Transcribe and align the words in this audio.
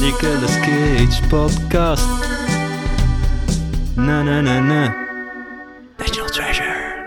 Nicolas 0.00 0.60
Cage 0.60 1.26
podcast. 1.28 2.06
Na 3.96 4.22
na 4.22 4.40
na 4.40 4.60
na. 4.60 4.94
National 5.98 6.30
Treasure. 6.30 7.04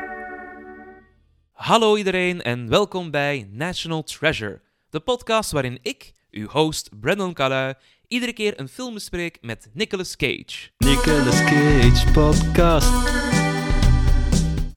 Hallo 1.52 1.96
iedereen 1.98 2.42
en 2.42 2.70
welkom 2.70 3.12
bij 3.12 3.50
National 3.52 4.04
Treasure, 4.04 4.62
de 4.90 5.00
podcast 5.00 5.52
waarin 5.52 5.80
ik, 5.82 6.12
uw 6.32 6.48
host 6.48 6.90
Brandon 7.00 7.34
Calais, 7.34 7.74
iedere 8.08 8.34
keer 8.34 8.60
een 8.60 8.70
film 8.70 8.94
bespreek 8.94 9.38
met 9.42 9.70
Nicolas 9.74 10.16
Cage. 10.16 10.70
Nicolas 10.78 11.44
Cage 11.44 12.12
podcast. 12.12 12.92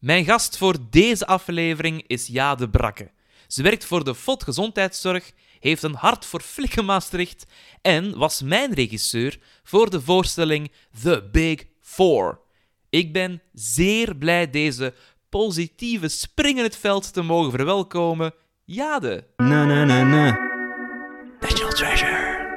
Mijn 0.01 0.25
gast 0.25 0.59
voor 0.59 0.77
deze 0.91 1.27
aflevering 1.27 2.05
is 2.07 2.27
Jade 2.27 2.71
Brakke. 2.71 3.11
Ze 3.47 3.63
werkt 3.63 3.85
voor 3.85 4.05
de 4.05 4.15
FOD 4.15 4.43
Gezondheidszorg, 4.43 5.33
heeft 5.63 5.83
een 5.83 5.95
hart 5.95 6.25
voor 6.25 6.41
Flikken 6.41 6.85
Maastricht 6.85 7.47
en 7.83 8.19
was 8.19 8.43
mijn 8.43 8.75
regisseur 8.75 9.39
voor 9.63 9.91
de 9.91 10.01
voorstelling 10.01 10.73
The 11.03 11.29
Big 11.33 11.65
Four. 11.81 12.41
Ik 12.91 13.13
ben 13.13 13.43
zeer 13.53 14.17
blij 14.17 14.51
deze 14.51 14.95
positieve 15.29 16.09
spring 16.09 16.59
in 16.59 16.65
het 16.65 16.77
veld 16.77 17.13
te 17.13 17.23
mogen 17.23 17.51
verwelkomen. 17.51 18.35
Jade. 18.65 19.27
Na 19.37 19.65
na 19.65 19.85
na 19.85 20.03
na. 20.03 20.39
National 21.41 21.73
Treasure. 21.73 22.51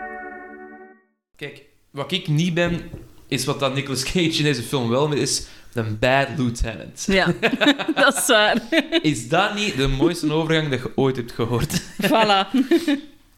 Kijk, 1.36 1.66
wat 1.92 2.12
ik 2.12 2.28
niet 2.28 2.54
ben, 2.54 2.90
is 3.28 3.46
wat 3.46 3.60
dat 3.60 3.74
Nicolas 3.74 4.04
Cage 4.04 4.38
in 4.38 4.44
deze 4.44 4.64
film 4.64 4.90
wel 4.90 5.14
is, 5.14 5.48
een 5.78 6.00
bad 6.00 6.28
lieutenant. 6.38 7.04
Ja, 7.08 7.34
dat 7.96 8.18
is 8.18 8.28
waar. 8.28 8.62
Is 9.02 9.30
dat 9.30 9.56
niet 9.56 9.78
de 9.78 9.88
mooiste 9.88 10.34
overgang 10.34 10.70
dat 10.70 10.80
je 10.80 10.92
ooit 10.96 11.16
hebt 11.16 11.32
gehoord? 11.32 11.82
Voilà. 12.08 12.48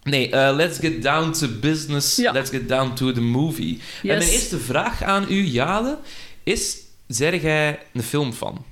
Nee, 0.04 0.30
eh, 0.30 0.56
let's 0.56 0.80
get 0.80 1.04
down 1.04 1.32
to 1.32 1.48
business. 1.62 2.16
Ja. 2.16 2.32
Let's 2.32 2.50
get 2.50 2.70
down 2.70 2.94
to 2.94 3.12
the 3.12 3.22
movie. 3.22 3.80
En 4.02 4.08
mijn 4.18 4.22
eerste 4.22 4.58
vraag 4.58 5.04
aan 5.04 5.26
u, 5.30 5.44
Jade, 5.44 5.98
is... 6.44 6.86
Zeg 7.08 7.42
jij 7.42 7.80
een 7.94 8.04
film 8.04 8.34
van? 8.34 8.66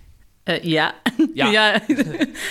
Eh, 0.43 0.63
ja. 0.63 0.95
Ja. 1.33 1.49
Ja. 1.51 1.81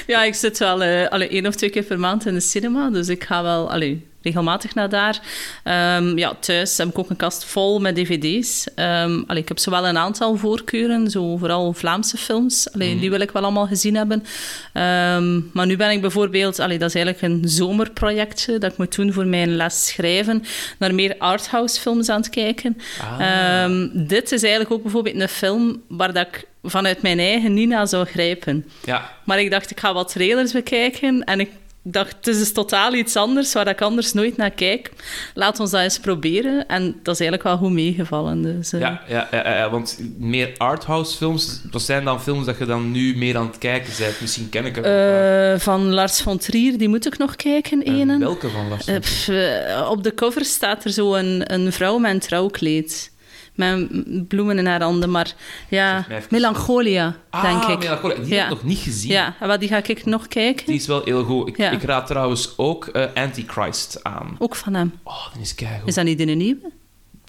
ja. 0.07 0.25
ik 0.25 0.35
zit 0.35 0.59
wel 0.59 0.83
eh 0.83 1.09
alle 1.09 1.29
één 1.29 1.47
of 1.47 1.55
twee 1.55 1.71
keer 1.71 1.83
per 1.83 1.99
maand 1.99 2.27
in 2.27 2.35
de 2.35 2.41
cinema, 2.41 2.91
dus 2.91 3.09
ik 3.09 3.25
ga 3.25 3.43
wel 3.43 3.71
allee, 3.71 4.07
regelmatig 4.25 4.75
naar 4.75 4.89
daar. 4.89 5.21
Ehm, 5.63 6.19
ja, 6.19 6.35
thuis 6.41 6.77
heb 6.77 6.89
ik 6.89 6.99
ook 6.99 7.11
een 7.11 7.17
kast 7.17 7.45
vol 7.45 7.81
met 7.81 7.97
dvd's. 7.97 8.75
Ehm, 8.75 9.23
allee, 9.27 9.43
ik 9.43 9.49
heb 9.49 9.59
zowel 9.59 9.87
een 9.87 9.99
aantal 9.99 10.37
voorkeuren, 10.37 11.11
zo 11.11 11.37
vooral 11.37 11.73
Vlaamse 11.73 12.17
films. 12.17 12.73
Allee, 12.73 12.99
Die 12.99 13.11
wil 13.11 13.21
ik 13.21 13.31
wel 13.31 13.43
allemaal 13.43 13.67
gezien 13.67 13.97
hebben. 13.97 14.25
Ehm, 14.73 15.41
maar 15.53 15.67
nu 15.67 15.77
ben 15.77 15.91
ik 15.91 16.01
bijvoorbeeld, 16.01 16.59
allee, 16.59 16.79
dat 16.79 16.89
is 16.89 16.95
eigenlijk 16.95 17.35
een 17.35 17.49
zomerprojectje 17.49 18.59
dat 18.59 18.73
ik 18.73 18.79
moet 18.79 18.97
doen 18.97 19.13
voor 19.13 19.27
mijn 19.27 19.57
les 19.57 19.87
schrijven, 19.87 20.45
naar 20.79 20.95
meer 20.95 21.15
arthouse 21.19 21.81
films 21.81 22.09
aan 22.09 22.21
het 22.21 22.31
kijken. 22.31 22.79
Ehm, 23.19 23.89
dit 23.93 24.33
is 24.33 24.43
eigenlijk 24.43 24.73
ook 24.73 24.83
bijvoorbeeld 24.83 25.21
een 25.21 25.29
film 25.29 25.83
waar 25.89 26.13
dat 26.13 26.27
ik 26.27 26.47
vanuit 26.63 27.03
mijn 27.03 27.19
eigen 27.19 27.55
niet 27.55 27.69
naar 27.69 27.89
zou 27.89 28.05
grijpen. 28.05 28.67
Ja. 28.85 29.11
Maar 29.25 29.41
ik 29.41 29.51
dacht, 29.51 29.71
ik 29.71 29.81
ga 29.81 29.93
wat 29.93 30.09
trailers 30.09 30.53
bekijken 30.53 31.25
en 31.25 31.41
ik 31.41 31.51
dacht, 31.87 32.15
het 32.17 32.27
is 32.27 32.39
dus 32.39 32.53
totaal 32.53 32.95
iets 32.95 33.17
anders 33.17 33.53
waar 33.53 33.69
ik 33.69 33.81
anders 33.83 34.13
nooit 34.13 34.37
naar 34.37 34.51
kijk. 34.51 34.91
Laat 35.35 35.61
ons 35.61 35.71
dat 35.71 35.81
eens 35.81 35.99
proberen. 35.99 36.67
En 36.67 36.83
dat 37.03 37.15
is 37.15 37.21
eigenlijk 37.21 37.43
wel 37.43 37.57
goed 37.57 37.71
meegevallen. 37.73 38.43
Dus, 38.43 38.73
eh, 38.73 38.81
Ja, 38.81 39.03
ja, 39.09 39.29
ja, 39.31 39.71
want 39.71 39.99
meer 40.19 40.55
arthouse 40.57 41.17
films, 41.17 41.61
dat 41.71 41.83
zijn 41.83 42.05
dan 42.05 42.23
films 42.23 42.47
dat 42.47 42.59
je 42.59 42.65
dan 42.65 42.91
nu 42.91 43.17
meer 43.17 43.37
aan 43.37 43.47
het 43.47 43.59
kijken 43.59 43.93
bent. 43.99 44.21
Misschien 44.21 44.49
ken 44.49 44.65
ik 44.65 44.77
het. 44.77 44.85
eh, 44.85 45.61
van 45.61 45.93
Lars 45.93 46.21
von 46.21 46.39
Trier, 46.39 46.79
die 46.79 46.89
moet 46.89 47.07
ik 47.07 47.19
nog 47.19 47.37
kijken, 47.37 47.83
ene. 47.83 48.19
welke 48.19 48.49
van 48.51 48.69
Lars? 48.69 48.85
Pff, 48.85 49.29
eh, 49.29 49.89
op 49.91 50.03
de 50.03 50.15
cover 50.15 50.45
staat 50.45 50.85
er 50.85 50.91
zo 50.91 51.15
een, 51.15 51.53
een 51.55 51.73
vrouw 51.73 51.99
met 51.99 52.11
een 52.13 52.19
trouwkleed. 52.21 53.13
Met 53.55 54.29
bloemen 54.29 54.59
in 54.59 54.67
haar 54.67 54.83
handen, 54.83 55.11
maar 55.11 55.35
ja, 55.69 56.07
Melancholia, 56.31 57.17
ah, 57.31 57.43
denk 57.43 57.63
ik. 57.63 57.79
Melancholia. 57.79 58.17
Die 58.25 58.35
Ja. 58.35 58.43
heb 58.43 58.45
ik 58.51 58.57
nog 58.57 58.65
niet 58.65 58.79
gezien. 58.79 59.11
Ja, 59.11 59.35
en 59.41 59.49
wat 59.49 59.61
die 59.61 59.69
ga 59.69 59.83
ik 59.87 60.05
nog 60.05 60.29
kijken. 60.29 60.67
Die 60.67 60.75
is 60.75 60.87
wel 60.87 61.03
heel 61.05 61.25
goed. 61.25 61.49
Ik, 61.49 61.57
Ja. 61.57 61.71
ik 61.71 61.83
raad 61.83 62.07
trouwens 62.07 62.55
ook 62.57 62.87
eh, 62.87 63.05
Antichrist 63.15 64.01
aan. 64.03 64.37
Ook 64.39 64.57
van 64.57 64.75
hem. 64.75 64.93
Oh, 65.03 65.33
die 65.33 65.43
is 65.43 65.55
keigoed. 65.55 65.89
Is 65.89 65.95
dat 65.95 66.05
niet 66.05 66.21
in 66.21 66.29
een 66.29 66.39
nieuwe? 66.39 66.71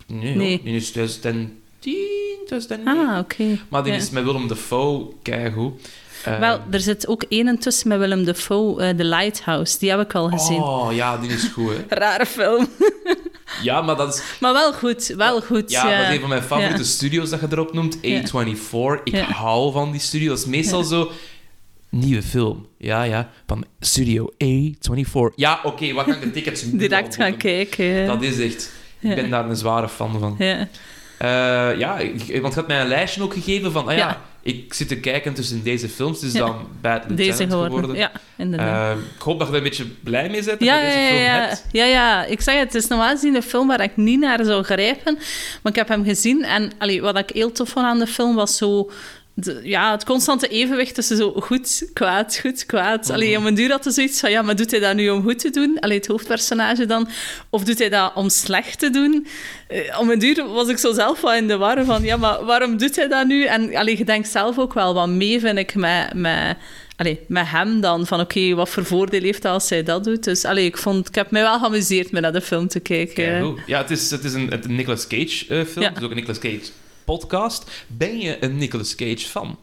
Nee, 0.07 0.35
Nee. 0.35 0.61
die 0.63 0.75
is 0.75 0.91
2010, 0.91 1.57
2009. 2.45 3.07
Ah, 3.09 3.19
oké. 3.19 3.43
Maar 3.69 3.83
die 3.83 3.91
Ja. 3.93 3.97
is 3.97 4.09
met 4.09 4.23
Willem 4.23 4.47
Dafoe 4.47 5.05
keigoed. 5.21 5.81
Eh, 6.23 6.39
Wel, 6.39 6.59
er 6.71 6.79
zit 6.79 7.07
ook 7.07 7.23
één 7.29 7.59
tussen 7.59 7.87
met 7.87 7.99
Willem 7.99 8.25
Dafoe, 8.25 8.81
eh 8.81 8.95
The 8.95 9.03
Lighthouse. 9.03 9.79
Die 9.79 9.89
heb 9.89 9.99
ik 9.99 10.15
al 10.15 10.29
gezien. 10.29 10.61
Oh, 10.61 10.93
ja, 10.93 11.17
die 11.17 11.29
is 11.29 11.43
goed, 11.43 11.71
hè. 11.71 11.95
Rare 11.99 12.25
film. 12.25 12.67
Ja, 13.61 13.81
maar 13.81 13.95
dat 13.95 14.13
is... 14.15 14.23
Maar 14.39 14.53
wel 14.53 14.73
goed, 14.73 15.13
wel 15.17 15.41
goed. 15.41 15.71
Ja, 15.71 15.89
Ja, 15.89 15.97
dat 15.97 16.07
is 16.09 16.13
een 16.15 16.19
van 16.19 16.29
mijn 16.29 16.41
favoriete 16.41 16.77
Ja. 16.77 16.83
studio's 16.83 17.29
dat 17.29 17.39
je 17.39 17.47
erop 17.51 17.73
noemt. 17.73 17.97
Ja. 18.01 18.21
A24. 18.21 19.03
Ik 19.03 19.15
hou 19.19 19.71
van 19.71 19.91
die 19.91 20.01
studio. 20.01 20.29
Dat 20.29 20.37
is 20.37 20.45
meestal 20.45 20.83
zo... 20.83 21.11
Nieuwe 21.89 22.23
film. 22.23 22.67
Ja, 22.77 23.03
ja. 23.03 23.29
Van 23.47 23.65
Studio 23.79 24.29
A24. 24.43 25.35
Ja, 25.35 25.59
oké. 25.63 25.93
wat 25.93 26.05
kan 26.05 26.13
ik 26.13 26.21
de 26.21 26.31
tickets 26.31 26.63
nu 26.63 26.79
Direct 26.87 27.15
gaan 27.15 27.37
kijken. 27.37 28.07
Dat 28.07 28.21
is 28.21 28.39
echt... 28.39 28.71
Ik 28.99 29.15
ben 29.15 29.29
daar 29.29 29.49
een 29.49 29.55
zware 29.55 29.89
fan 29.89 30.19
van. 30.19 30.35
Ja. 30.37 30.67
Eh, 31.17 31.79
ja, 31.79 31.97
want 32.41 32.53
je 32.53 32.59
had 32.59 32.67
mij 32.67 32.81
een 32.81 32.87
lijstje 32.87 33.21
ook 33.21 33.33
gegeven 33.33 33.71
van... 33.71 33.87
Ah 33.87 33.97
Ja. 33.97 34.21
Ik 34.45 34.73
zit 34.73 34.87
te 34.87 34.99
kijken 34.99 35.33
tussen 35.33 35.63
deze 35.63 35.89
films. 35.89 36.19
Dus 36.19 36.33
Ja. 36.33 36.39
dan 36.39 36.55
Bad 36.81 37.03
Lieutenant 37.07 37.17
Deze 37.17 37.49
geworden. 37.49 37.71
geworden. 37.79 37.95
Ja, 37.97 38.11
inderdaad. 38.37 38.97
Eh, 38.97 39.03
ik 39.15 39.21
hoop 39.21 39.39
dat 39.39 39.47
je 39.47 39.53
er 39.53 39.57
een 39.59 39.63
beetje 39.69 39.85
blij 40.03 40.21
mee 40.29 40.31
bent 40.43 40.45
dat 40.45 40.59
Ja, 40.67 40.79
je 40.79 40.85
deze 40.85 40.97
ja, 40.99 41.07
film 41.07 41.21
ja, 41.21 41.47
hebt. 41.47 41.65
ja, 41.71 41.85
ja. 41.85 42.25
Ik 42.25 42.41
zeg 42.41 42.55
het, 42.55 42.73
het 42.73 42.83
is 42.83 42.87
normaal 42.89 43.09
gezien 43.11 43.35
een 43.35 43.43
film 43.43 43.67
waar 43.67 43.81
ik 43.81 43.97
niet 43.97 44.19
naar 44.19 44.45
zou 44.45 44.63
grijpen. 44.63 45.13
Maar 45.61 45.71
ik 45.71 45.75
heb 45.75 45.87
hem 45.87 46.03
gezien 46.03 46.43
en 46.43 46.71
allee, 46.77 47.01
wat 47.01 47.17
ik 47.17 47.29
heel 47.29 47.51
tof 47.51 47.69
vond 47.69 47.85
aan 47.85 47.99
de 47.99 48.07
film 48.07 48.35
was 48.35 48.57
zo... 48.57 48.91
de- 49.35 49.59
ja, 49.63 49.91
het 49.91 50.03
constante 50.05 50.47
evenwicht 50.47 50.95
tussen 50.95 51.17
zo 51.17 51.31
goed, 51.31 51.89
kwaad, 51.93 52.37
goed, 52.41 52.65
kwaad. 52.65 53.09
Allee, 53.09 53.37
om 53.37 53.45
een 53.45 53.55
duur 53.55 53.71
had 53.71 53.83
hij 53.83 53.93
zoiets 53.93 54.19
van, 54.19 54.31
ja, 54.31 54.41
maar 54.41 54.55
doet 54.55 54.71
hij 54.71 54.79
dat 54.79 54.95
nu 54.95 55.09
om 55.09 55.23
goed 55.23 55.39
te 55.39 55.49
doen? 55.49 55.79
Allee, 55.79 55.97
het 55.97 56.07
hoofdpersonage 56.07 56.85
dan. 56.85 57.07
Of 57.49 57.63
doet 57.63 57.79
hij 57.79 57.89
dat 57.89 58.11
om 58.15 58.29
slecht 58.29 58.79
te 58.79 58.89
doen? 58.89 59.27
Eh, 59.67 59.99
om 59.99 60.09
een 60.09 60.19
duur 60.19 60.47
was 60.47 60.67
ik 60.67 60.77
zo 60.77 60.93
zelf 60.93 61.21
wel 61.21 61.33
in 61.33 61.47
de 61.47 61.57
war 61.57 61.85
van, 61.85 62.03
ja, 62.03 62.17
maar 62.17 62.45
waarom 62.45 62.77
doet 62.77 62.95
hij 62.95 63.07
dat 63.07 63.27
nu? 63.27 63.43
En 63.43 63.75
allee, 63.75 63.97
je 63.97 64.05
denkt 64.05 64.27
zelf 64.27 64.59
ook 64.59 64.73
wel 64.73 64.93
wat 64.93 65.09
mee, 65.09 65.39
vind 65.39 65.57
ik, 65.57 65.75
met... 65.75 66.13
met 66.13 66.57
Allee, 66.97 67.19
met 67.27 67.47
hem 67.47 67.81
dan, 67.81 68.07
van 68.07 68.19
oké, 68.19 68.53
wat 68.53 68.69
voor 68.69 68.85
voordeel 68.85 69.21
heeft 69.21 69.41
dat 69.41 69.53
als 69.53 69.69
hij 69.69 69.83
dat 69.83 70.03
doet? 70.03 70.23
Dus 70.23 70.45
allee, 70.45 70.65
ik, 70.65 70.77
vond, 70.77 71.07
ik 71.07 71.15
heb 71.15 71.31
mij 71.31 71.41
wel 71.41 71.59
geamuseerd 71.59 72.11
met 72.11 72.21
naar 72.21 72.33
de 72.33 72.41
film 72.41 72.67
te 72.67 72.79
kijken. 72.79 73.57
Ja, 73.65 73.81
het 73.81 73.91
is, 73.91 74.11
het 74.11 74.23
is 74.23 74.33
een, 74.33 74.47
het 74.47 74.65
een 74.65 74.75
Nicolas 74.75 75.07
Cage 75.07 75.45
eh, 75.47 75.65
film. 75.65 75.81
Ja. 75.83 75.89
Het 75.89 75.97
is 75.97 76.03
ook 76.03 76.09
een 76.09 76.15
Nicolas 76.15 76.39
Cage 76.39 76.61
podcast. 77.05 77.71
Ben 77.87 78.19
je 78.19 78.43
een 78.43 78.57
Nicolas 78.57 78.95
Cage 78.95 79.27
fan? 79.27 79.57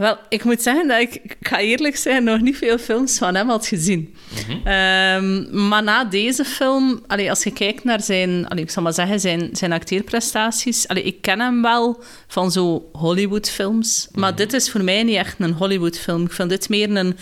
Wel, 0.00 0.16
ik 0.28 0.44
moet 0.44 0.62
zeggen 0.62 0.88
dat 0.88 1.00
ik, 1.00 1.14
ik 1.14 1.36
ga 1.40 1.58
eerlijk 1.58 1.96
zijn, 1.96 2.24
nog 2.24 2.40
niet 2.40 2.56
veel 2.56 2.78
films 2.78 3.18
van 3.18 3.34
hem 3.34 3.48
had 3.48 3.66
gezien. 3.66 4.16
Mhm. 4.28 4.66
Ehm, 4.66 5.68
maar 5.68 5.82
na 5.82 6.04
deze 6.04 6.44
film, 6.44 7.04
allee, 7.06 7.30
als 7.30 7.42
je 7.42 7.52
kijkt 7.52 7.84
naar 7.84 8.00
zijn, 8.00 8.48
allee, 8.48 8.64
ik 8.64 8.70
zal 8.70 8.82
maar 8.82 8.92
zeggen, 8.92 9.20
zijn, 9.20 9.48
zijn 9.52 9.72
acteerprestaties. 9.72 10.88
Allee, 10.88 11.02
ik 11.02 11.20
ken 11.20 11.40
hem 11.40 11.62
wel 11.62 12.02
van 12.26 12.52
zo 12.52 12.88
Hollywoodfilms. 12.92 14.08
Maar 14.12 14.36
dit 14.36 14.52
is 14.52 14.70
voor 14.70 14.82
mij 14.82 15.02
niet 15.02 15.16
echt 15.16 15.34
een 15.38 15.52
Hollywoodfilm. 15.52 16.24
Ik 16.24 16.32
vind 16.32 16.48
dit 16.50 16.68
meer 16.68 16.96
een 16.96 17.16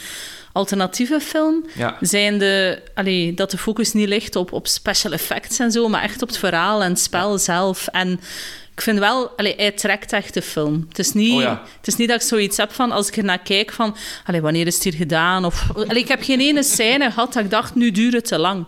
alternatieve 0.52 1.20
film. 1.20 1.66
Ja. 1.76 1.96
Zijnde, 2.00 2.82
allee, 2.94 3.34
dat 3.34 3.50
de 3.50 3.58
focus 3.58 3.92
niet 3.92 4.08
ligt 4.08 4.36
op, 4.36 4.52
op 4.52 4.66
special 4.66 5.12
effects 5.12 5.58
en 5.58 5.72
zo, 5.72 5.88
maar 5.88 6.02
echt 6.02 6.22
op 6.22 6.28
het 6.28 6.38
verhaal 6.38 6.82
en 6.82 6.90
het 6.90 7.00
spel 7.00 7.38
zelf. 7.38 7.86
En 7.86 8.20
ik 8.78 8.84
vind 8.84 8.98
wel, 8.98 9.30
allee, 9.36 9.54
hij 9.56 9.70
trekt 9.70 10.12
echt 10.12 10.34
de 10.34 10.42
film. 10.42 10.84
Het 10.88 10.98
is, 10.98 11.12
niet, 11.12 11.32
Oh 11.32 11.40
ja. 11.40 11.62
het 11.76 11.86
is 11.86 11.96
niet 11.96 12.08
dat 12.08 12.20
ik 12.20 12.26
zoiets 12.26 12.56
heb 12.56 12.72
van, 12.72 12.92
als 12.92 13.08
ik 13.08 13.16
er 13.16 13.24
naar 13.24 13.38
kijk, 13.38 13.72
van, 13.72 13.96
allee, 14.24 14.40
wanneer 14.40 14.66
is 14.66 14.74
het 14.74 14.84
hier 14.84 14.94
gedaan? 14.94 15.44
Of, 15.44 15.66
allee, 15.74 16.02
ik 16.02 16.08
heb 16.08 16.22
geen 16.22 16.40
ene 16.40 16.62
scène 16.62 17.10
gehad 17.10 17.32
dat 17.32 17.44
ik 17.44 17.50
dacht, 17.50 17.74
nu 17.74 17.90
duurt 17.90 18.12
het 18.12 18.24
te 18.24 18.38
lang. 18.38 18.66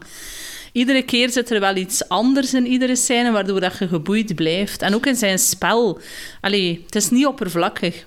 Iedere 0.72 1.02
keer 1.02 1.30
zit 1.30 1.50
er 1.50 1.60
wel 1.60 1.76
iets 1.76 2.08
anders 2.08 2.54
in 2.54 2.66
iedere 2.66 2.96
scène, 2.96 3.30
waardoor 3.30 3.60
dat 3.60 3.78
je 3.78 3.88
geboeid 3.88 4.34
blijft. 4.34 4.82
En 4.82 4.94
ook 4.94 5.06
in 5.06 5.16
zijn 5.16 5.38
spel. 5.38 6.00
Allee, 6.40 6.82
het 6.86 6.94
is 6.94 7.10
niet 7.10 7.26
oppervlakkig. 7.26 8.06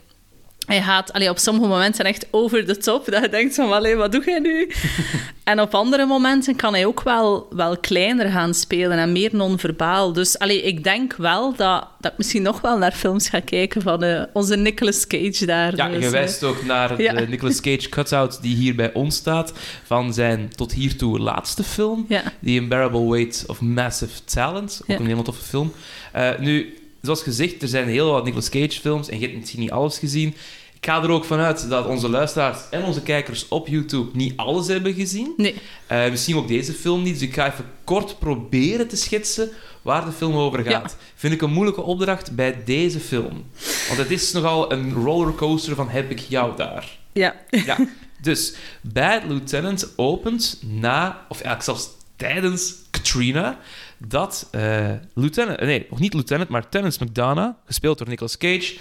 Hij 0.65 0.81
gaat 0.81 1.13
allee, 1.13 1.29
op 1.29 1.37
sommige 1.37 1.67
momenten 1.67 2.05
echt 2.05 2.25
over 2.31 2.65
de 2.65 2.77
top. 2.77 3.05
Dat 3.11 3.21
je 3.21 3.29
denkt 3.29 3.55
van, 3.55 3.71
allee, 3.71 3.95
wat 3.95 4.11
doe 4.11 4.23
jij 4.25 4.39
nu? 4.39 4.71
en 5.43 5.61
op 5.61 5.73
andere 5.75 6.05
momenten 6.05 6.55
kan 6.55 6.73
hij 6.73 6.85
ook 6.85 7.01
wel, 7.01 7.47
wel 7.49 7.77
kleiner 7.77 8.29
gaan 8.31 8.53
spelen 8.53 8.97
en 8.97 9.11
meer 9.11 9.29
non-verbaal. 9.35 10.13
Dus 10.13 10.39
allee, 10.39 10.61
ik 10.61 10.83
denk 10.83 11.15
wel 11.15 11.55
dat, 11.55 11.87
dat 11.99 12.11
ik 12.11 12.17
misschien 12.17 12.41
nog 12.41 12.61
wel 12.61 12.77
naar 12.77 12.91
films 12.91 13.29
ga 13.29 13.39
kijken 13.39 13.81
van 13.81 14.03
eh, 14.03 14.23
onze 14.33 14.55
Nicolas 14.55 15.07
Cage 15.07 15.45
daar. 15.45 15.75
Ja, 15.75 15.87
Dus, 15.87 15.99
je 15.99 16.05
eh, 16.05 16.11
wijst 16.11 16.43
ook 16.43 16.65
naar 16.65 17.01
ja. 17.01 17.13
de 17.13 17.27
Nicolas 17.27 17.61
Cage 17.61 17.89
cutout 17.89 18.41
die 18.41 18.55
hier 18.55 18.75
bij 18.75 18.93
ons 18.93 19.15
staat 19.15 19.53
van 19.83 20.13
zijn 20.13 20.49
tot 20.55 20.73
hiertoe 20.73 21.19
laatste 21.19 21.63
film. 21.63 22.05
Ja. 22.07 22.21
The 22.43 22.51
Unbearable 22.51 23.09
Weight 23.09 23.43
of 23.47 23.61
Massive 23.61 24.23
Talent. 24.25 24.79
Ook 24.81 24.87
Ja. 24.87 24.99
een 24.99 25.05
heel 25.05 25.23
toffe 25.23 25.43
film. 25.43 25.73
Eh, 26.11 26.29
nu, 26.39 26.77
zoals 27.03 27.23
gezegd, 27.23 27.61
er 27.61 27.67
zijn 27.67 27.87
heel 27.87 28.11
wat 28.11 28.23
Nicolas 28.23 28.49
Cage 28.49 28.79
films 28.79 29.09
en 29.09 29.19
je 29.19 29.25
hebt 29.25 29.39
misschien 29.39 29.59
niet 29.59 29.71
alles 29.71 29.97
gezien. 29.97 30.27
Ik 30.73 30.85
ga 30.89 31.03
er 31.03 31.09
ook 31.09 31.25
vanuit 31.25 31.69
dat 31.69 31.85
onze 31.85 32.09
luisteraars 32.09 32.59
en 32.69 32.83
onze 32.83 33.01
kijkers 33.01 33.47
op 33.47 33.67
YouTube 33.67 34.09
niet 34.13 34.33
alles 34.37 34.67
hebben 34.67 34.93
gezien. 34.93 35.33
Nee. 35.37 35.55
Eh, 35.87 36.09
misschien 36.09 36.35
ook 36.35 36.47
deze 36.47 36.73
film 36.73 37.03
niet, 37.03 37.13
dus 37.13 37.27
ik 37.27 37.33
ga 37.33 37.51
even 37.51 37.65
kort 37.83 38.19
proberen 38.19 38.87
te 38.87 38.95
schetsen 38.95 39.49
waar 39.81 40.05
de 40.05 40.11
film 40.11 40.35
over 40.35 40.63
gaat. 40.63 40.97
Vind 41.15 41.33
ik 41.33 41.41
een 41.41 41.51
moeilijke 41.51 41.81
opdracht 41.81 42.35
bij 42.35 42.63
deze 42.65 42.99
film. 42.99 43.45
Want 43.87 43.99
het 43.99 44.11
is 44.11 44.31
nogal 44.31 44.71
een 44.71 44.93
rollercoaster 44.93 45.75
van 45.75 45.89
heb 45.89 46.11
ik 46.11 46.19
jou 46.19 46.55
daar. 46.55 46.97
Ja. 47.11 47.35
Ja, 47.49 47.77
dus 48.21 48.55
Bad 48.81 49.21
Lieutenant 49.27 49.93
opent 49.95 50.59
na, 50.65 51.25
of 51.29 51.41
eigenlijk 51.41 51.63
zelfs 51.63 51.89
tijdens 52.15 52.75
Katrina, 52.89 53.59
dat 54.07 54.47
eh 54.51 54.91
Lieutenant, 55.13 55.59
nee, 55.59 55.85
nog 55.89 55.99
niet 55.99 56.13
Lieutenant, 56.13 56.49
maar 56.49 56.69
Terence 56.69 57.03
McDonough, 57.03 57.55
gespeeld 57.65 57.97
door 57.97 58.07
Nicolas 58.07 58.37
Cage, 58.37 58.75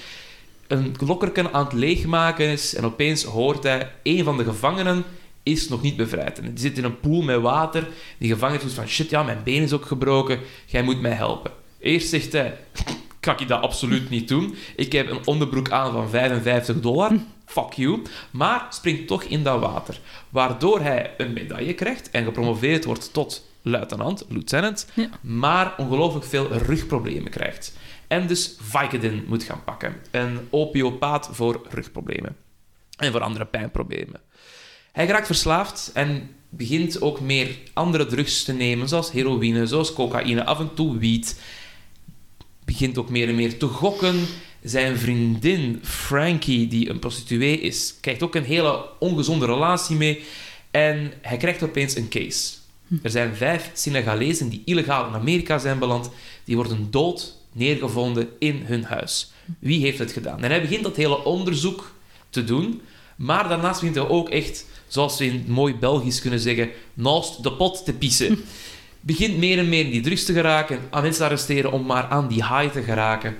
een 0.67 0.95
lokkerken 1.07 1.53
aan 1.53 1.65
het 1.65 1.73
leegmaken 1.73 2.47
is 2.47 2.75
en 2.75 2.85
opeens 2.85 3.25
hoort 3.25 3.63
hij 3.63 3.93
een 4.03 4.25
van 4.25 4.37
de 4.37 4.45
gevangenen 4.45 5.05
is 5.43 5.69
nog 5.69 5.83
niet 5.83 5.97
bevrijd. 5.97 6.39
En 6.39 6.45
die 6.45 6.59
zit 6.59 6.79
in 6.79 6.85
een 6.85 7.01
pool 7.01 7.23
met 7.23 7.41
water. 7.41 7.89
Die 8.19 8.31
gevangene 8.33 8.61
doet 8.61 8.73
van 8.73 8.89
shit, 8.89 9.11
ja, 9.11 9.23
mijn 9.23 9.43
been 9.45 9.63
is 9.63 9.73
ook 9.73 9.87
gebroken. 9.87 10.41
Jij 10.67 10.83
moet 10.83 11.01
mij 11.01 11.13
helpen. 11.13 11.51
Eerst 11.79 12.09
zegt 12.09 12.33
hij, 12.33 12.59
kan 13.21 13.39
ik 13.39 13.49
dat 13.49 13.63
absoluut 13.63 14.11
niet 14.11 14.29
doen. 14.29 14.55
Ik 14.77 14.93
heb 14.93 15.11
een 15.11 15.27
onderbroek 15.27 15.71
aan 15.71 15.93
van 15.93 16.11
55 16.11 16.81
dollar. 16.81 17.13
Fuck 17.47 17.73
you. 17.73 18.03
Maar 18.31 18.67
springt 18.71 19.07
toch 19.07 19.23
in 19.23 19.43
dat 19.43 19.61
water. 19.61 20.01
Waardoor 20.29 20.81
hij 20.81 21.15
een 21.17 21.33
medaille 21.33 21.75
krijgt 21.75 22.11
en 22.11 22.25
gepromoveerd 22.25 22.85
wordt 22.85 23.13
tot 23.13 23.51
luitenant, 23.63 24.25
lieutenant. 24.29 24.87
Ja. 24.95 25.09
Maar 25.21 25.75
ongelooflijk 25.77 26.27
veel 26.27 26.53
rugproblemen 26.53 27.31
krijgt. 27.31 27.77
En 28.07 28.27
dus 28.27 28.57
Vicodin 28.61 29.25
moet 29.27 29.43
gaan 29.43 29.65
pakken. 29.65 29.97
Een 30.11 30.39
opiopaat 30.51 31.29
voor 31.33 31.67
rugproblemen. 31.69 32.37
En 32.97 33.13
voor 33.13 33.21
andere 33.21 33.45
pijnproblemen. 33.45 34.21
Hij 34.93 35.07
raakt 35.07 35.27
verslaafd 35.27 35.91
en 35.95 36.31
begint 36.49 37.01
ook 37.01 37.21
meer 37.21 37.57
andere 37.73 38.07
drugs 38.07 38.45
te 38.45 38.53
nemen, 38.53 38.89
zoals 38.89 39.13
heroïne, 39.13 39.67
zoals 39.67 39.93
cocaïne, 39.93 40.45
af 40.45 40.59
en 40.59 40.75
toe 40.75 40.99
wiet. 40.99 41.41
Begint 42.65 42.99
ook 42.99 43.11
meer 43.11 43.29
en 43.29 43.35
meer 43.35 43.59
te 43.59 43.67
gokken. 43.67 44.27
Zijn 44.63 44.97
vriendin 44.97 45.81
Frankie, 45.83 46.69
die 46.69 46.91
een 46.91 46.99
prostituee 46.99 47.61
is, 47.61 47.95
krijgt 48.01 48.23
ook 48.23 48.35
een 48.35 48.45
hele 48.45 48.89
ongezonde 48.99 49.47
relatie 49.47 49.97
mee. 49.97 50.25
En 50.71 51.13
hij 51.21 51.37
krijgt 51.37 51.63
opeens 51.63 51.97
een 51.97 52.09
case. 52.09 52.62
Er 53.03 53.11
zijn 53.11 53.37
vijf 53.37 53.71
Senegalezen 53.73 54.49
die 54.49 54.63
illegaal 54.65 55.07
in 55.07 55.15
Amerika 55.15 55.59
zijn 55.59 55.79
beland. 55.79 56.11
Die 56.45 56.57
worden 56.57 56.91
dood 56.91 57.37
neergevonden 57.53 58.29
in 58.39 58.63
hun 58.65 58.85
huis. 58.85 59.33
Wie 59.59 59.81
heeft 59.81 59.99
het 59.99 60.13
gedaan? 60.13 60.43
En 60.43 60.51
hij 60.51 60.61
begint 60.61 60.83
dat 60.83 60.97
hele 60.97 61.25
onderzoek 61.25 61.93
te 62.31 62.45
doen. 62.45 62.81
Maar 63.17 63.49
daarnaast 63.49 63.81
begint 63.81 63.99
hij 63.99 64.09
ook 64.09 64.29
echt, 64.29 64.67
zoals 64.87 65.19
we 65.19 65.25
in 65.25 65.33
het 65.33 65.49
mooi 65.49 65.75
Belgisch 65.75 66.21
kunnen 66.21 66.41
zeggen, 66.41 66.71
naast 66.95 67.43
de 67.43 67.53
pot 67.53 67.85
te 67.85 67.93
pissen. 67.93 68.39
Begint 69.05 69.39
meer 69.39 69.59
en 69.59 69.69
meer 69.69 69.85
in 69.85 69.91
die 69.91 70.01
drugs 70.01 70.25
te 70.25 70.33
geraken, 70.33 70.79
aan 70.91 71.03
mensen 71.03 71.21
te 71.21 71.27
arresteren 71.27 71.73
om 71.73 71.87
maar 71.87 72.05
aan 72.05 72.29
die 72.29 72.45
high 72.45 72.73
te 72.73 72.83
geraken. 72.83 73.37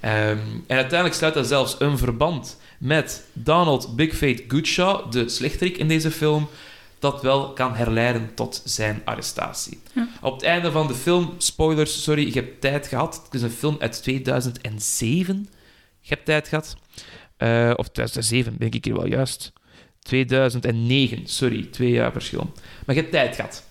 Ehm, 0.00 0.38
en 0.66 0.76
uiteindelijk 0.76 1.14
sluit 1.14 1.34
hij 1.34 1.44
zelfs 1.44 1.76
een 1.78 1.98
verband 1.98 2.56
met 2.78 3.24
Donald 3.32 3.96
Big 3.96 4.16
Fate 4.16 4.44
Goodshaw, 4.48 5.12
de 5.12 5.28
slechterik 5.28 5.78
in 5.78 5.88
deze 5.88 6.10
film, 6.10 6.48
dat 7.04 7.22
wel 7.22 7.52
kan 7.52 7.74
herleiden 7.74 8.34
tot 8.34 8.62
zijn 8.64 9.02
arrestatie. 9.04 9.80
Op 10.20 10.32
het 10.32 10.42
einde 10.42 10.70
van 10.70 10.86
de 10.86 10.94
film, 10.94 11.34
spoilers, 11.38 12.02
sorry, 12.02 12.26
ik 12.26 12.34
heb 12.34 12.60
tijd 12.60 12.86
gehad. 12.86 13.20
Het 13.24 13.34
is 13.34 13.42
een 13.42 13.50
film 13.50 13.76
uit 13.78 14.02
2007. 14.02 15.48
Je 16.00 16.14
hebt 16.14 16.24
tijd 16.24 16.48
gehad. 16.48 16.76
Eh, 17.36 17.72
of 17.76 17.88
2007, 17.88 18.56
denk 18.58 18.74
ik 18.74 18.84
hier 18.84 18.94
wel 18.94 19.06
juist. 19.06 19.52
2009, 20.02 21.26
sorry, 21.26 21.64
twee 21.64 21.90
jaar 21.90 22.12
verschil. 22.12 22.52
Maar 22.86 22.94
je 22.94 23.00
hebt 23.00 23.12
tijd 23.12 23.34
gehad. 23.34 23.64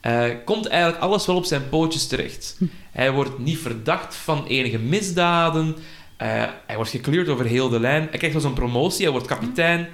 Eh, 0.00 0.24
komt 0.44 0.66
eigenlijk 0.66 1.02
alles 1.02 1.26
wel 1.26 1.36
op 1.36 1.44
zijn 1.44 1.68
pootjes 1.68 2.06
terecht. 2.06 2.58
Hij 2.90 3.12
wordt 3.12 3.38
niet 3.38 3.58
verdacht 3.58 4.14
van 4.14 4.46
enige 4.46 4.78
misdaden. 4.78 5.76
Eh, 6.16 6.44
hij 6.66 6.76
wordt 6.76 6.90
gekleurd 6.90 7.28
over 7.28 7.44
heel 7.44 7.68
de 7.68 7.80
lijn. 7.80 8.02
Hij 8.08 8.18
krijgt 8.18 8.32
wel 8.32 8.42
zo'n 8.42 8.54
promotie, 8.54 9.02
hij 9.02 9.12
wordt 9.12 9.26
kapitein. 9.26 9.88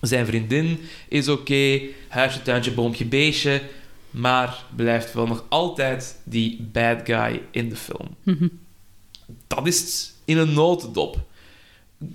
Zijn 0.00 0.26
vriendin 0.26 0.80
is 1.08 1.28
oké. 1.28 1.80
Huisje, 2.08 2.42
tuintje, 2.42 2.72
boompje, 2.72 3.04
beestje. 3.04 3.62
Maar 4.10 4.64
blijft 4.76 5.12
wel 5.14 5.26
nog 5.26 5.44
altijd 5.48 6.18
die 6.24 6.68
bad 6.72 7.00
guy 7.04 7.42
in 7.50 7.68
de 7.68 7.76
film. 7.76 8.08
Dat 9.46 9.66
is 9.66 10.12
in 10.24 10.38
een 10.38 10.52
notendop. 10.52 11.18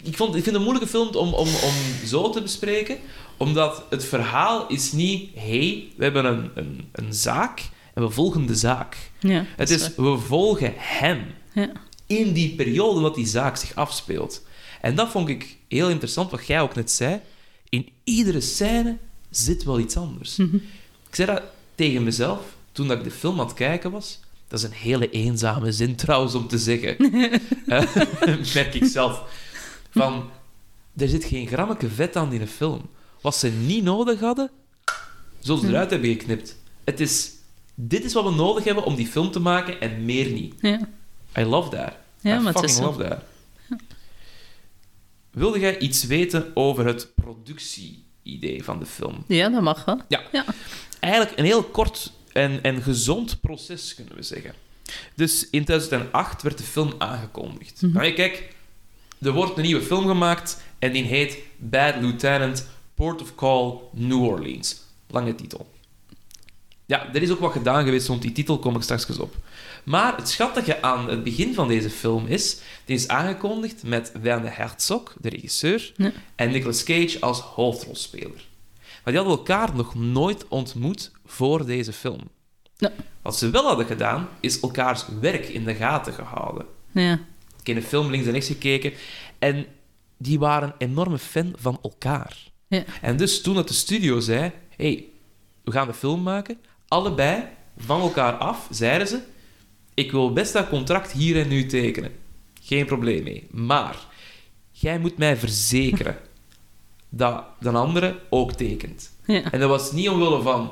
Ik, 0.04 0.16
vond, 0.18 0.36
ik 0.36 0.44
vind 0.44 0.46
het 0.46 0.56
een 0.56 0.62
moeilijke 0.62 0.90
film 0.90 1.08
om, 1.08 1.34
om, 1.34 1.48
om 1.48 1.74
zo 2.06 2.30
te 2.30 2.42
bespreken. 2.42 2.98
Omdat 3.38 3.84
het 3.90 4.06
verhaal 4.06 4.68
is 4.68 4.92
niet... 4.92 5.30
hey, 5.36 5.88
we 5.96 6.04
hebben 6.04 6.26
een, 6.26 6.52
een, 6.56 6.88
een 6.92 7.14
zaak 7.14 7.62
en 7.94 8.04
we 8.04 8.10
volgen 8.10 8.46
de 8.46 8.56
zaak. 8.56 8.98
Ja, 9.20 9.46
Het 9.56 9.70
is, 9.70 9.96
we 9.96 10.18
volgen 10.18 10.74
hem. 10.78 11.26
Ja. 11.54 11.72
in 12.06 12.34
die 12.34 12.56
periode 12.56 13.02
dat 13.02 13.16
die 13.16 13.26
zaak 13.28 13.56
zich 13.58 13.76
afspeelt. 13.76 14.46
En 14.82 14.96
dat 14.96 15.10
vond 15.10 15.30
ik 15.30 15.58
heel 15.68 15.90
interessant, 15.90 16.32
wat 16.32 16.48
jij 16.48 16.62
ook 16.62 16.76
net 16.76 16.92
zei. 16.92 17.20
In 17.70 17.90
iedere 18.04 18.42
scène 18.42 18.98
zit 19.30 19.64
wel 19.64 19.80
iets 19.80 19.98
anders. 19.98 20.40
Ik 20.40 21.16
zei 21.16 21.32
dat 21.32 21.44
tegen 21.76 22.04
mezelf 22.04 22.42
toen 22.72 22.88
dat 22.88 22.98
ik 22.98 23.04
de 23.04 23.12
film 23.12 23.40
aan 23.40 23.46
het 23.46 23.56
kijken 23.56 23.92
was. 23.92 24.20
Dat 24.48 24.60
is 24.60 24.66
een 24.66 24.72
hele 24.72 25.10
eenzame 25.10 25.72
zin 25.72 25.96
trouwens 25.96 26.36
om 26.36 26.48
te 26.48 26.58
zeggen. 26.58 26.98
Eh, 27.70 27.96
merk 28.54 28.74
ik 28.74 28.86
zelf. 28.86 29.24
Van, 29.92 30.30
er 30.98 31.08
zit 31.08 31.24
geen 31.24 31.48
grammetje 31.48 31.88
vet 31.88 32.16
aan 32.16 32.34
in 32.34 32.42
een 32.42 32.48
film. 32.48 32.82
Wat 33.22 33.36
ze 33.36 33.48
niet 33.48 33.84
nodig 33.84 34.20
hadden, 34.20 34.52
zullen 35.40 35.62
ze 35.62 35.68
eruit 35.68 35.90
hebben 35.90 36.10
geknipt. 36.10 36.56
Het 36.84 37.00
is, 37.00 37.32
dit 37.76 38.04
is 38.04 38.14
wat 38.14 38.24
we 38.24 38.32
nodig 38.32 38.64
hebben 38.64 38.84
om 38.84 38.96
die 38.96 39.08
film 39.08 39.32
te 39.32 39.40
maken 39.40 39.82
en 39.82 40.06
meer 40.06 40.32
niet. 40.32 40.54
I 41.38 41.44
love 41.44 41.70
that. 41.70 41.94
Ja, 42.22 42.38
I 42.38 42.42
maar 42.42 42.54
het 42.54 42.62
fucking 42.62 42.80
is 42.80 42.80
love 42.80 43.04
that. 43.08 43.20
Wilde 45.40 45.60
jij 45.60 45.78
iets 45.78 46.04
weten 46.04 46.52
over 46.54 46.86
het 46.86 47.16
productie-idee 47.16 48.64
van 48.64 48.80
de 48.80 48.86
film? 48.86 49.24
ja, 49.28 49.50
dat 49.50 49.62
mag 49.62 49.86
wel. 49.86 50.02
Ja. 50.08 50.22
Ja. 50.32 50.46
Eigenlijk 51.00 51.38
een 51.38 51.46
heel 51.46 51.64
kort 51.64 52.12
en, 52.32 52.64
en 52.64 52.82
gezond 52.82 53.42
proces, 53.42 53.96
kunnen 53.96 54.16
we 54.16 54.24
zeggen. 54.24 54.54
Dus 55.16 55.50
in 55.50 55.64
2008 55.64 56.42
werd 56.42 56.58
de 56.58 56.64
film 56.64 56.94
aangekondigd. 56.98 57.82
Mhm. 57.82 57.94
Nou, 57.94 58.12
kijk, 58.12 58.56
er 59.22 59.32
wordt 59.32 59.58
een 59.58 59.64
nieuwe 59.64 59.82
film 59.82 60.08
gemaakt 60.08 60.62
en 60.80 60.92
die 60.92 61.04
heet 61.04 61.38
Bad 61.58 61.96
Lieutenant, 62.02 62.68
Port 62.94 63.22
of 63.22 63.36
Call, 63.36 63.74
New 63.92 64.24
Orleans. 64.24 64.82
Lange 65.08 65.36
titel. 65.36 65.72
Ja, 66.86 67.14
er 67.14 67.22
is 67.22 67.32
ook 67.32 67.40
wat 67.40 67.52
gedaan 67.52 67.84
geweest 67.84 68.08
rond 68.08 68.22
die 68.22 68.32
titel, 68.32 68.60
kom 68.60 68.76
ik 68.76 68.82
straks 68.82 69.20
op. 69.20 69.36
Maar 69.90 70.16
het 70.16 70.30
schattige 70.30 70.82
aan 70.82 71.10
het 71.10 71.24
begin 71.24 71.54
van 71.54 71.68
deze 71.68 71.90
film 71.90 72.26
is... 72.28 72.58
Die 72.86 72.96
is 72.96 73.08
aangekondigd 73.08 73.84
met 73.84 74.12
Werner 74.22 74.58
Herzog, 74.58 75.16
de 75.22 75.30
regisseur, 75.30 75.94
Ja. 75.96 76.12
en 76.36 76.52
Nicolas 76.52 76.84
Cage 76.84 77.18
als 77.20 77.40
hoofdrolspeler. 77.40 78.48
Maar 79.04 79.14
die 79.14 79.16
hadden 79.16 79.38
elkaar 79.38 79.76
nog 79.76 79.96
nooit 79.96 80.48
ontmoet 80.48 81.12
voor 81.26 81.66
deze 81.66 81.94
film. 81.94 82.20
Ja. 82.78 82.92
Wat 83.22 83.38
ze 83.38 83.50
wel 83.50 83.64
hadden 83.66 83.86
gedaan, 83.86 84.30
is 84.40 84.60
elkaars 84.60 85.06
werk 85.22 85.48
in 85.48 85.64
de 85.64 85.76
gaten 85.76 86.14
gehouden. 86.14 86.66
Ja. 86.92 87.14
Ik 87.14 87.68
heb 87.68 87.76
in 87.76 87.76
de 87.76 87.82
film 87.88 88.10
links 88.10 88.26
en 88.26 88.32
rechts 88.32 88.48
gekeken 88.48 88.94
en 89.40 89.66
die 90.18 90.40
waren 90.40 90.70
een 90.78 90.90
enorme 90.90 91.18
fan 91.20 91.54
van 91.58 91.80
elkaar. 91.84 92.38
Ja. 92.68 92.84
En 93.02 93.18
dus 93.18 93.42
toen 93.42 93.56
dat 93.56 93.68
de 93.68 93.74
studio 93.74 94.20
zei, 94.20 94.52
hey, 94.76 95.06
we 95.64 95.72
gaan 95.72 95.88
de 95.88 95.94
film 95.94 96.22
maken, 96.24 96.58
allebei 96.88 97.44
van 97.78 98.02
elkaar 98.02 98.34
af, 98.34 98.68
zeiden 98.72 99.08
ze, 99.08 99.20
ik 100.00 100.12
wil 100.12 100.34
best 100.34 100.54
dat 100.54 100.70
contract 100.70 101.12
hier 101.12 101.40
en 101.42 101.48
nu 101.48 101.66
tekenen. 101.66 102.12
Geen 102.62 102.86
probleem 102.86 103.24
mee. 103.24 103.48
Maar 103.52 103.98
jij 104.72 105.00
moet 105.00 105.18
mij 105.18 105.38
verzekeren 105.38 106.18
dat 107.10 107.44
de 107.60 107.70
andere 107.70 108.20
ook 108.30 108.54
tekent. 108.54 109.12
Ja. 109.26 109.52
En 109.52 109.60
dat 109.60 109.70
was 109.70 109.92
niet 109.92 110.10
omwille 110.10 110.42
van 110.42 110.72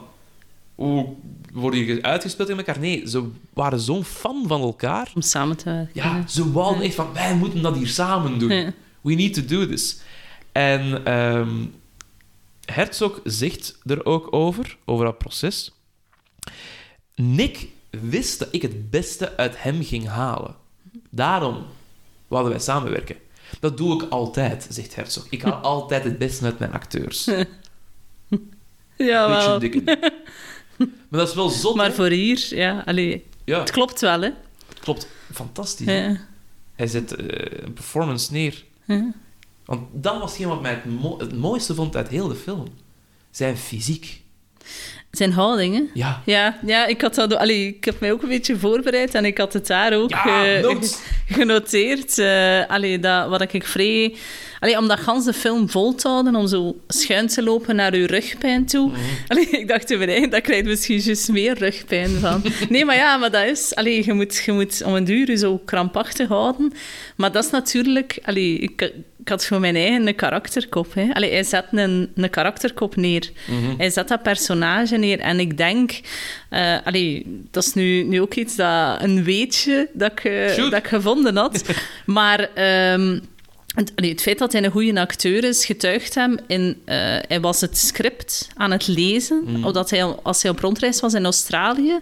hoe 0.75 1.15
worden 1.53 1.79
hier 1.79 2.01
uitgespeeld 2.01 2.49
in 2.49 2.57
elkaar. 2.57 2.79
Nee, 2.79 3.09
ze 3.09 3.29
waren 3.53 3.79
zo'n 3.79 4.03
fan 4.03 4.43
van 4.47 4.61
elkaar. 4.61 5.11
Om 5.15 5.21
samen 5.21 5.57
te 5.57 5.69
werken. 5.69 5.91
Ja, 5.93 6.27
ze 6.27 6.51
wouden 6.51 6.83
echt 6.83 6.95
van, 6.95 7.13
wij 7.13 7.35
moeten 7.35 7.61
dat 7.61 7.75
hier 7.75 7.87
samen 7.87 8.39
doen. 8.39 8.73
We 9.01 9.13
need 9.13 9.33
to 9.33 9.45
do 9.45 9.67
this. 9.67 9.99
En 10.51 11.05
ehm, 11.05 11.65
Herzog 12.65 13.19
zegt 13.23 13.77
er 13.85 14.05
ook 14.05 14.33
over, 14.33 14.77
over 14.85 15.05
dat 15.05 15.17
proces. 15.17 15.71
Nick 17.15 17.67
wist 17.89 18.39
dat 18.39 18.47
ik 18.51 18.61
het 18.61 18.89
beste 18.89 19.37
uit 19.37 19.61
hem 19.63 19.83
ging 19.83 20.07
halen. 20.07 20.55
Daarom 21.09 21.65
wouden 22.27 22.51
wij 22.51 22.61
samenwerken. 22.61 23.15
Dat 23.59 23.77
doe 23.77 24.03
ik 24.03 24.09
altijd, 24.09 24.67
zegt 24.69 24.95
Herzog. 24.95 25.27
Ik 25.29 25.41
haal 25.41 25.53
altijd 25.73 26.03
het 26.03 26.17
beste 26.17 26.45
uit 26.45 26.59
mijn 26.59 26.73
acteurs. 26.73 27.25
Ja, 28.97 29.27
wel. 29.29 29.59
Maar 30.77 31.19
dat 31.19 31.27
is 31.27 31.35
wel 31.35 31.49
zot, 31.49 31.75
Maar 31.75 31.85
hè? 31.89 31.93
voor 31.93 32.07
hier, 32.09 32.47
ja, 32.49 32.83
allee, 32.85 33.25
Ja, 33.43 33.59
het 33.59 33.71
klopt 33.71 34.01
wel, 34.01 34.21
hè. 34.21 34.29
klopt. 34.79 35.07
Fantastisch. 35.33 35.87
Ja. 35.87 36.17
Hij 36.75 36.87
zet 36.87 37.15
eh, 37.15 37.63
een 37.65 37.73
performance 37.73 38.31
neer. 38.31 38.65
Ja. 38.85 39.13
Want 39.65 39.87
dat 39.91 40.19
was 40.19 40.29
hetgeen 40.29 40.47
wat 40.47 40.61
mij 40.61 40.73
het, 40.73 40.85
mo- 40.85 41.19
het 41.19 41.35
mooiste 41.37 41.75
vond 41.75 41.95
uit 41.95 42.07
heel 42.07 42.27
de 42.27 42.35
film. 42.35 42.67
Zijn 43.31 43.57
fysiek. 43.57 44.21
Zijn 45.17 45.31
houdingen. 45.31 45.89
Ja. 45.93 46.21
Ja, 46.25 46.57
ja, 46.65 46.85
ik 46.85 47.01
had 47.01 47.15
dat... 47.15 47.35
Allee, 47.35 47.67
ik 47.67 47.85
heb 47.85 47.99
mij 47.99 48.11
ook 48.11 48.21
een 48.21 48.29
beetje 48.29 48.57
voorbereid 48.57 49.15
en 49.15 49.25
ik 49.25 49.37
had 49.37 49.53
het 49.53 49.67
daar 49.67 49.93
ook 49.93 50.09
Ja, 50.09 50.45
eh, 50.45 50.75
genoteerd. 51.27 52.19
Allee, 52.67 52.99
dat, 52.99 53.29
wat 53.29 53.53
ik 53.53 53.65
vrij... 53.65 54.15
Allee, 54.59 54.77
om 54.77 54.87
dat 54.87 54.99
gans 54.99 55.25
de 55.25 55.33
film 55.33 55.69
vol 55.69 55.95
te 55.95 56.07
houden, 56.07 56.35
om 56.35 56.47
zo 56.47 56.75
schuin 56.87 57.27
te 57.27 57.43
lopen 57.43 57.75
naar 57.75 57.93
uw 57.93 58.05
rugpijn 58.05 58.65
toe. 58.65 58.91
Allee, 59.27 59.47
ik 59.49 59.67
dacht 59.67 59.87
toen, 59.87 59.99
nee, 59.99 60.27
daar 60.27 60.41
krijg 60.41 60.63
je 60.63 60.69
misschien 60.69 60.99
juist 60.99 61.29
meer 61.29 61.57
rugpijn 61.57 62.09
van. 62.09 62.43
Nee, 62.69 62.85
maar 62.85 62.95
ja, 62.95 63.17
maar 63.17 63.31
dat 63.31 63.45
is... 63.45 63.75
Allee, 63.75 64.05
je 64.05 64.13
moet, 64.13 64.43
je 64.45 64.51
moet 64.51 64.83
om 64.85 64.93
een 64.93 65.03
duur 65.03 65.29
je 65.29 65.37
zo 65.37 65.61
krampachtig 65.65 66.27
houden. 66.27 66.73
Maar 67.15 67.31
dat 67.31 67.43
is 67.43 67.49
natuurlijk... 67.49 68.19
Allee, 68.23 68.57
ik, 68.57 68.91
ik 69.27 69.33
had 69.33 69.45
voor 69.45 69.59
mijn 69.59 69.75
eigen 69.75 70.15
karakterkop. 70.15 70.93
Hè. 70.93 71.09
Allee, 71.13 71.31
hij 71.31 71.43
zet 71.43 71.65
een, 71.71 72.11
een 72.15 72.29
karakterkop 72.29 72.95
neer. 72.95 73.31
Mhm. 73.47 73.77
Hij 73.77 73.89
zet 73.89 74.07
dat 74.07 74.23
personage 74.23 74.97
neer. 74.97 75.19
En 75.19 75.39
ik 75.39 75.57
denk... 75.57 75.99
eh 76.49 76.75
allee, 76.83 77.25
dat 77.51 77.63
is 77.63 77.73
nu, 77.73 78.03
nu 78.03 78.21
ook 78.21 78.33
iets 78.33 78.55
dat... 78.55 79.01
Een 79.03 79.23
weetje 79.23 79.89
dat 79.93 80.11
ik, 80.11 80.23
eh, 80.23 80.53
Shoot. 80.53 80.71
dat 80.71 80.79
ik 80.79 80.87
gevonden 80.87 81.35
had. 81.37 81.63
maar... 82.05 82.39
ehm, 82.53 83.19
het, 83.75 83.91
allee, 83.95 84.11
het 84.11 84.21
feit 84.21 84.37
dat 84.39 84.51
hij 84.51 84.63
een 84.63 84.71
goede 84.71 84.99
acteur 84.99 85.43
is, 85.43 85.65
getuigt 85.65 86.15
hem 86.15 86.37
in... 86.47 86.81
eh, 86.85 86.95
hij 87.27 87.39
was 87.41 87.61
het 87.61 87.77
script 87.77 88.47
aan 88.55 88.71
het 88.71 88.87
lezen, 88.87 89.41
Mm. 89.45 89.65
omdat 89.65 89.89
hij, 89.89 90.03
als 90.03 90.41
hij 90.41 90.51
op 90.51 90.59
rondreis 90.59 90.99
was 90.99 91.13
in 91.13 91.23
Australië. 91.23 91.99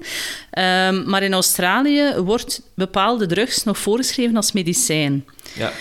Ehm, 0.50 1.10
maar 1.10 1.24
in 1.24 1.34
Australië 1.34 2.13
wordt 2.17 2.62
bepaalde 2.75 3.25
drugs 3.25 3.63
nog 3.63 3.77
voorgeschreven 3.77 4.36
als 4.36 4.51
medicijn. 4.51 5.25
Ja. 5.53 5.72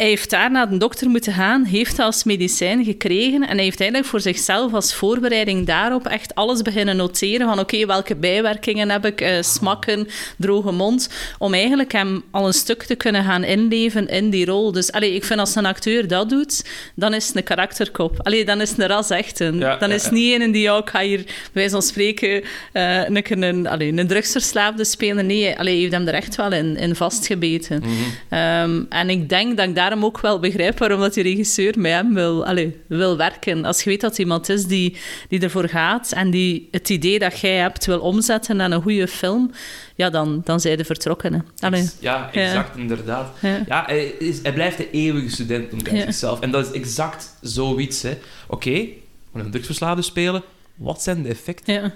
Hij 0.00 0.08
heeft 0.08 0.30
daar 0.30 0.50
naar 0.50 0.68
de 0.68 0.76
dokter 0.76 1.08
moeten 1.08 1.32
gaan, 1.32 1.64
heeft 1.64 1.96
dat 1.96 2.06
als 2.06 2.24
medicijn 2.24 2.84
gekregen 2.84 3.48
en 3.48 3.54
hij 3.54 3.64
heeft 3.64 3.80
eigenlijk 3.80 4.10
voor 4.10 4.20
zichzelf 4.20 4.72
als 4.72 4.94
voorbereiding 4.94 5.66
daarop 5.66 6.06
echt 6.06 6.34
alles 6.34 6.62
beginnen 6.62 6.96
noteren 6.96 7.46
van 7.46 7.58
oké, 7.58 7.86
welke 7.86 8.16
bijwerkingen 8.16 8.90
heb 8.90 9.06
ik, 9.06 9.20
eh, 9.20 9.42
smakken, 9.42 10.08
droge 10.38 10.72
mond, 10.72 11.10
om 11.38 11.54
eigenlijk 11.54 11.92
hem 11.92 12.22
al 12.30 12.46
een 12.46 12.52
stuk 12.52 12.82
te 12.82 12.94
kunnen 12.94 13.24
gaan 13.24 13.44
inleven 13.44 14.08
in 14.08 14.30
die 14.30 14.44
rol. 14.44 14.72
Dus 14.72 14.92
allee, 14.92 15.14
ik 15.14 15.24
vind 15.24 15.40
als 15.40 15.54
een 15.54 15.66
acteur 15.66 16.08
dat 16.08 16.28
doet, 16.28 16.64
dan 16.94 17.14
is 17.14 17.26
het 17.26 17.36
een 17.36 17.42
karakterkop. 17.42 18.20
Allee, 18.22 18.44
dan 18.44 18.60
is 18.60 18.70
het 18.70 18.78
een 18.78 18.86
ras 18.86 19.10
echt 19.10 19.40
een. 19.40 19.58
Ja, 19.58 19.76
dan 19.76 19.88
ja, 19.88 19.94
is 19.94 20.02
het 20.04 20.12
ja. 20.12 20.18
niet 20.18 20.40
een 20.40 20.52
die, 20.52 20.62
ja, 20.62 20.76
ik 20.76 20.90
ga 20.90 21.00
hier 21.00 21.22
bij 21.24 21.34
wijze 21.52 21.70
van 21.70 21.82
spreken 21.82 22.42
eh, 22.72 23.08
een, 23.08 23.42
een, 23.42 23.66
allee, 23.66 23.92
een 23.92 24.06
drugsverslaafde 24.06 24.84
spelen. 24.84 25.26
Nee, 25.26 25.58
allee, 25.58 25.72
hij 25.72 25.80
heeft 25.80 25.92
hem 25.92 26.06
er 26.06 26.14
echt 26.14 26.36
wel 26.36 26.52
in, 26.52 26.76
in 26.76 26.94
vastgebeten. 26.94 27.78
Mhm. 27.78 27.92
Ehm, 28.28 28.82
en 28.88 29.10
ik 29.10 29.28
denk 29.28 29.56
dat 29.56 29.68
ik 29.68 29.74
daarom 29.90 30.04
ook 30.08 30.20
wel 30.20 30.38
begrijp 30.38 30.78
waarom 30.78 31.00
dat 31.00 31.14
die 31.14 31.22
regisseur 31.22 31.74
met 31.78 31.92
hem 31.92 32.14
wil, 32.14 32.46
allee, 32.46 32.80
wil 32.86 33.16
werken. 33.16 33.64
Als 33.64 33.82
je 33.82 33.90
weet 33.90 34.00
dat 34.00 34.18
iemand 34.18 34.48
is 34.48 34.66
die, 34.66 34.96
die 35.28 35.40
ervoor 35.40 35.68
gaat 35.68 36.12
en 36.12 36.30
die 36.30 36.68
het 36.70 36.88
idee 36.88 37.18
dat 37.18 37.38
jij 37.40 37.56
hebt 37.56 37.86
wil 37.86 38.00
omzetten 38.00 38.56
naar 38.56 38.70
een 38.70 38.82
goede 38.82 39.08
film, 39.08 39.50
ja, 39.96 40.10
dan, 40.10 40.40
dan 40.44 40.60
zijn 40.60 40.76
de 40.76 40.84
vertrokken. 40.84 41.32
Hè. 41.32 41.38
Allee. 41.66 41.88
Ja, 42.00 42.30
Ja. 42.32 42.40
exact, 42.42 42.76
inderdaad. 42.76 43.36
Ja. 43.40 43.62
Ja, 43.66 43.82
hij, 43.86 44.04
is, 44.06 44.42
hij 44.42 44.52
blijft 44.52 44.76
de 44.76 44.90
eeuwige 44.90 45.28
student, 45.28 45.70
noemt 45.70 45.88
hij 45.88 45.98
Ja. 45.98 46.04
zichzelf. 46.04 46.40
En 46.40 46.50
dat 46.50 46.66
is 46.66 46.72
exact 46.72 47.36
zoiets. 47.40 48.04
Oké, 48.48 48.70
we 48.70 48.88
gaan 49.34 49.44
een 49.44 49.50
drugsverslaafde 49.50 50.02
spelen. 50.02 50.42
Wat 50.74 51.02
zijn 51.02 51.22
de 51.22 51.28
effecten? 51.28 51.74
Ja. 51.74 51.92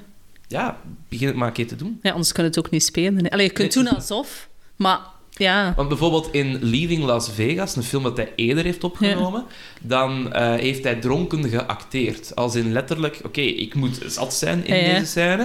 Ja, 0.48 0.80
begin 1.08 1.26
het 1.26 1.36
maar 1.36 1.46
een 1.48 1.54
keer 1.54 1.66
te 1.66 1.76
doen. 1.76 1.98
ja, 2.02 2.10
anders 2.10 2.32
je 2.34 2.42
het 2.42 2.58
ook 2.58 2.70
niet 2.70 2.82
spelen. 2.84 3.28
Allee, 3.28 3.46
je 3.46 3.52
kunt 3.52 3.74
Nee. 3.74 3.84
doen 3.84 3.94
alsof, 3.94 4.48
maar 4.76 4.98
ja. 5.35 5.73
Want 5.76 5.88
bijvoorbeeld 5.88 6.29
in 6.33 6.59
Leaving 6.64 7.03
Las 7.05 7.31
Vegas, 7.31 7.76
een 7.76 7.83
film 7.83 8.03
dat 8.03 8.17
hij 8.17 8.33
eerder 8.37 8.64
heeft 8.64 8.85
opgenomen, 8.85 9.45
dan 9.81 10.33
eh, 10.33 10.55
heeft 10.55 10.85
hij 10.85 10.95
dronken 10.95 11.49
geacteerd. 11.49 12.35
Als 12.37 12.55
in 12.55 12.73
letterlijk, 12.73 13.21
oké, 13.25 13.41
ik 13.41 13.75
moet 13.75 13.99
zat 14.07 14.35
zijn 14.35 14.67
in 14.67 14.76
Ja, 14.76 14.93
deze 14.95 15.07
scène. 15.07 15.43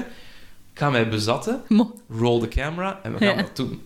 Ik 0.73 0.79
ga 0.85 0.89
mij 0.89 1.09
bezatten, 1.09 1.61
roll 2.19 2.39
the 2.39 2.47
camera 2.47 2.99
en 3.03 3.13
we 3.17 3.25
gaan 3.25 3.37
dat 3.37 3.55
doen. 3.55 3.81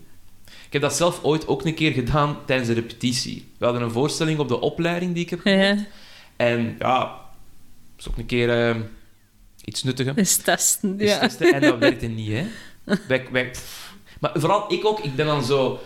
Ik 0.45 0.79
heb 0.81 0.81
dat 0.81 0.95
zelf 0.97 1.23
ooit 1.23 1.47
ook 1.47 1.65
een 1.65 1.73
keer 1.73 1.91
gedaan 1.91 2.37
tijdens 2.45 2.67
de 2.69 2.75
repetitie. 2.75 3.45
We 3.57 3.65
hadden 3.65 3.83
een 3.83 3.91
voorstelling 3.91 4.39
op 4.39 4.47
de 4.47 4.59
opleiding 4.59 5.13
die 5.13 5.23
ik 5.23 5.29
heb 5.29 5.39
Ja, 5.43 5.77
En 6.35 6.75
ja, 6.79 7.15
is 7.97 8.09
ook 8.09 8.17
een 8.17 8.25
keer 8.25 8.69
eh, 8.69 8.75
iets 9.65 9.83
nuttiger. 9.83 10.17
is 10.17 10.35
testen. 10.37 10.99
Is 10.99 11.09
Ja. 11.09 11.19
testen. 11.19 11.53
En 11.53 11.61
dat 11.61 11.77
werkte 11.89 12.05
niet, 12.07 12.31
hè. 12.31 12.45
Wij, 13.07 13.51
maar 14.19 14.31
vooral 14.33 14.73
ik 14.73 14.85
ook, 14.85 14.99
ik 14.99 15.15
ben 15.15 15.25
dan 15.25 15.43
zo... 15.43 15.79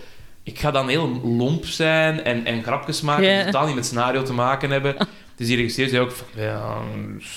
Ik 0.48 0.60
ga 0.60 0.72
dan 0.72 0.88
heel 0.88 1.22
lomp 1.24 1.66
zijn 1.66 2.24
en, 2.24 2.46
en 2.46 2.64
grapjes 2.64 3.02
maken 3.02 3.26
Ja. 3.26 3.36
die 3.36 3.46
totaal 3.46 3.66
niet 3.66 3.76
met 3.76 3.86
scenario 3.86 4.24
te 4.24 4.34
maken 4.34 4.72
hebben. 4.72 4.96
Dus 5.36 5.48
die 5.48 5.56
regisseur 5.56 5.88
zei 5.90 6.02
ook 6.02 6.12
van, 6.12 6.28
ja, 6.44 6.78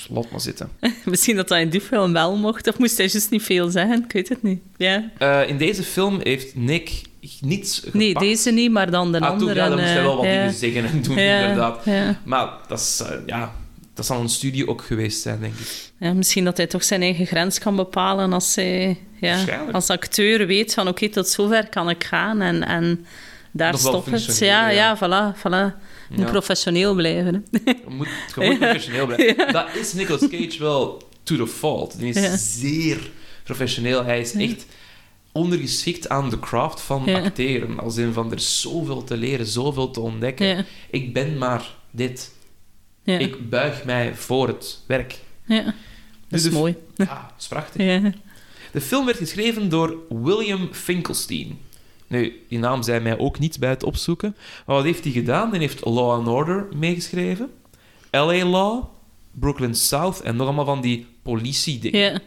laat 0.08 0.30
maar 0.30 0.40
zitten. 0.40 0.70
Misschien 1.04 1.36
dat 1.36 1.48
dat 1.48 1.58
in 1.58 1.68
die 1.68 1.80
film 1.80 2.12
wel 2.12 2.36
mocht, 2.36 2.68
of 2.68 2.78
moest 2.78 2.96
hij 2.96 3.06
juist 3.06 3.30
niet 3.30 3.42
veel 3.42 3.70
zeggen? 3.70 4.04
Ik 4.04 4.12
weet 4.12 4.28
het 4.28 4.42
niet. 4.42 4.60
Ja. 4.76 5.10
Eh, 5.18 5.48
in 5.48 5.58
deze 5.58 5.82
film 5.82 6.20
heeft 6.22 6.54
Nick 6.56 7.02
niets 7.40 7.76
gepakt. 7.78 7.94
Nee, 7.94 8.14
deze 8.14 8.50
niet, 8.50 8.70
maar 8.70 8.90
dan 8.90 9.12
de 9.12 9.20
Ah, 9.20 9.30
toen, 9.30 9.38
andere. 9.38 9.54
ja, 9.60 9.68
dan 9.68 9.78
moest 9.78 9.90
hij 9.92 10.02
wel 10.02 10.10
eh, 10.12 10.16
wat 10.18 10.26
ja. 10.26 10.32
dingen 10.32 10.52
zeggen 10.54 10.84
en 10.84 11.02
doen, 11.02 11.18
inderdaad. 11.18 11.84
Maar 12.24 12.48
dat 12.68 12.78
is, 12.78 13.02
eh, 13.06 13.16
ja, 13.26 13.52
dat 14.00 14.08
zal 14.08 14.20
een 14.20 14.28
studie 14.28 14.68
ook 14.68 14.82
geweest 14.82 15.22
zijn, 15.22 15.40
denk 15.40 15.54
ik. 15.54 15.90
Ja, 15.98 16.12
misschien 16.12 16.44
dat 16.44 16.56
hij 16.56 16.66
toch 16.66 16.84
zijn 16.84 17.02
eigen 17.02 17.26
grens 17.26 17.58
kan 17.58 17.76
bepalen 17.76 18.32
als 18.32 18.54
hij 18.54 18.98
ja, 19.20 19.66
als 19.72 19.88
acteur 19.88 20.46
weet 20.46 20.74
van 20.74 20.88
oké, 20.88 21.08
tot 21.08 21.28
zover 21.28 21.68
kan 21.68 21.90
ik 21.90 22.04
gaan 22.04 22.40
en, 22.40 22.66
en 22.66 23.06
daar 23.50 23.78
stopt 23.78 24.10
het. 24.10 24.38
Ja, 24.38 24.68
ja. 24.68 24.70
ja, 24.70 24.96
voilà, 24.96 25.38
voilà. 25.38 25.78
Je 26.10 26.16
moet 26.16 26.26
professioneel 26.30 26.94
blijven. 26.94 27.44
Hè. 27.64 27.70
Je 27.70 27.76
moet, 27.88 28.08
je 28.34 28.44
moet 28.44 28.58
professioneel 28.58 29.06
blijven. 29.06 29.52
Dat 29.52 29.74
is 29.74 29.92
Nicolas 29.92 30.28
Cage 30.28 30.56
wel 30.58 31.02
to 31.22 31.36
the 31.36 31.46
fault. 31.46 31.98
Die 31.98 32.14
is 32.14 32.60
zeer 32.60 33.10
professioneel. 33.44 34.04
Hij 34.04 34.20
is 34.20 34.32
echt 34.32 34.66
ondergeschikt 35.32 36.08
aan 36.08 36.30
de 36.30 36.38
craft 36.38 36.80
van 36.80 37.02
Ja. 37.06 37.20
acteren. 37.20 37.78
Als 37.78 37.96
in 37.96 38.12
van, 38.12 38.30
er 38.30 38.36
is 38.36 38.60
zoveel 38.60 39.04
te 39.04 39.16
leren, 39.16 39.46
zoveel 39.46 39.90
te 39.90 40.00
ontdekken. 40.00 40.46
Ja, 40.46 40.64
Ik 40.90 41.12
ben 41.12 41.38
maar 41.38 41.74
dit. 41.90 42.38
Ja, 43.10 43.18
Ik 43.18 43.48
buig 43.50 43.84
mij 43.84 44.14
voor 44.14 44.46
het 44.48 44.80
werk. 44.86 45.18
ja. 45.44 45.62
Dat 45.64 45.74
Dus 46.40 46.44
is 46.44 46.52
mooi. 46.52 46.76
Ja, 46.94 47.04
dat 47.04 47.34
is 47.38 47.46
prachtig. 47.48 47.82
Ja. 47.82 48.12
De 48.72 48.80
film 48.80 49.04
werd 49.06 49.18
geschreven 49.18 49.68
door 49.68 49.96
William 50.08 50.68
Finkelstein. 50.72 51.58
Nu, 52.06 52.44
die 52.48 52.58
naam 52.58 52.82
zei 52.82 53.00
mij 53.00 53.18
ook 53.18 53.38
niet 53.38 53.58
bij 53.58 53.70
het 53.70 53.82
opzoeken. 53.82 54.36
Maar 54.66 54.76
wat 54.76 54.84
heeft 54.84 55.04
hij 55.04 55.12
gedaan? 55.12 55.50
Hij 55.50 55.58
heeft 55.58 55.84
Law 55.84 56.10
and 56.10 56.28
Order 56.28 56.68
meegeschreven. 56.76 57.50
L.A. 58.10 58.44
Law, 58.44 58.84
Brooklyn 59.30 59.74
South 59.74 60.20
en 60.20 60.36
nog 60.36 60.46
allemaal 60.46 60.64
van 60.64 60.80
die 60.80 61.06
politiedingen. 61.22 62.00
Ja. 62.00 62.20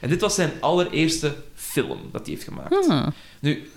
En 0.00 0.08
dit 0.08 0.20
was 0.20 0.34
zijn 0.34 0.50
allereerste 0.60 1.34
film 1.54 1.98
dat 2.12 2.26
hij 2.26 2.30
heeft 2.34 2.46
gemaakt. 2.46 2.88
Ah. 2.88 3.06
Nu, 3.40 3.70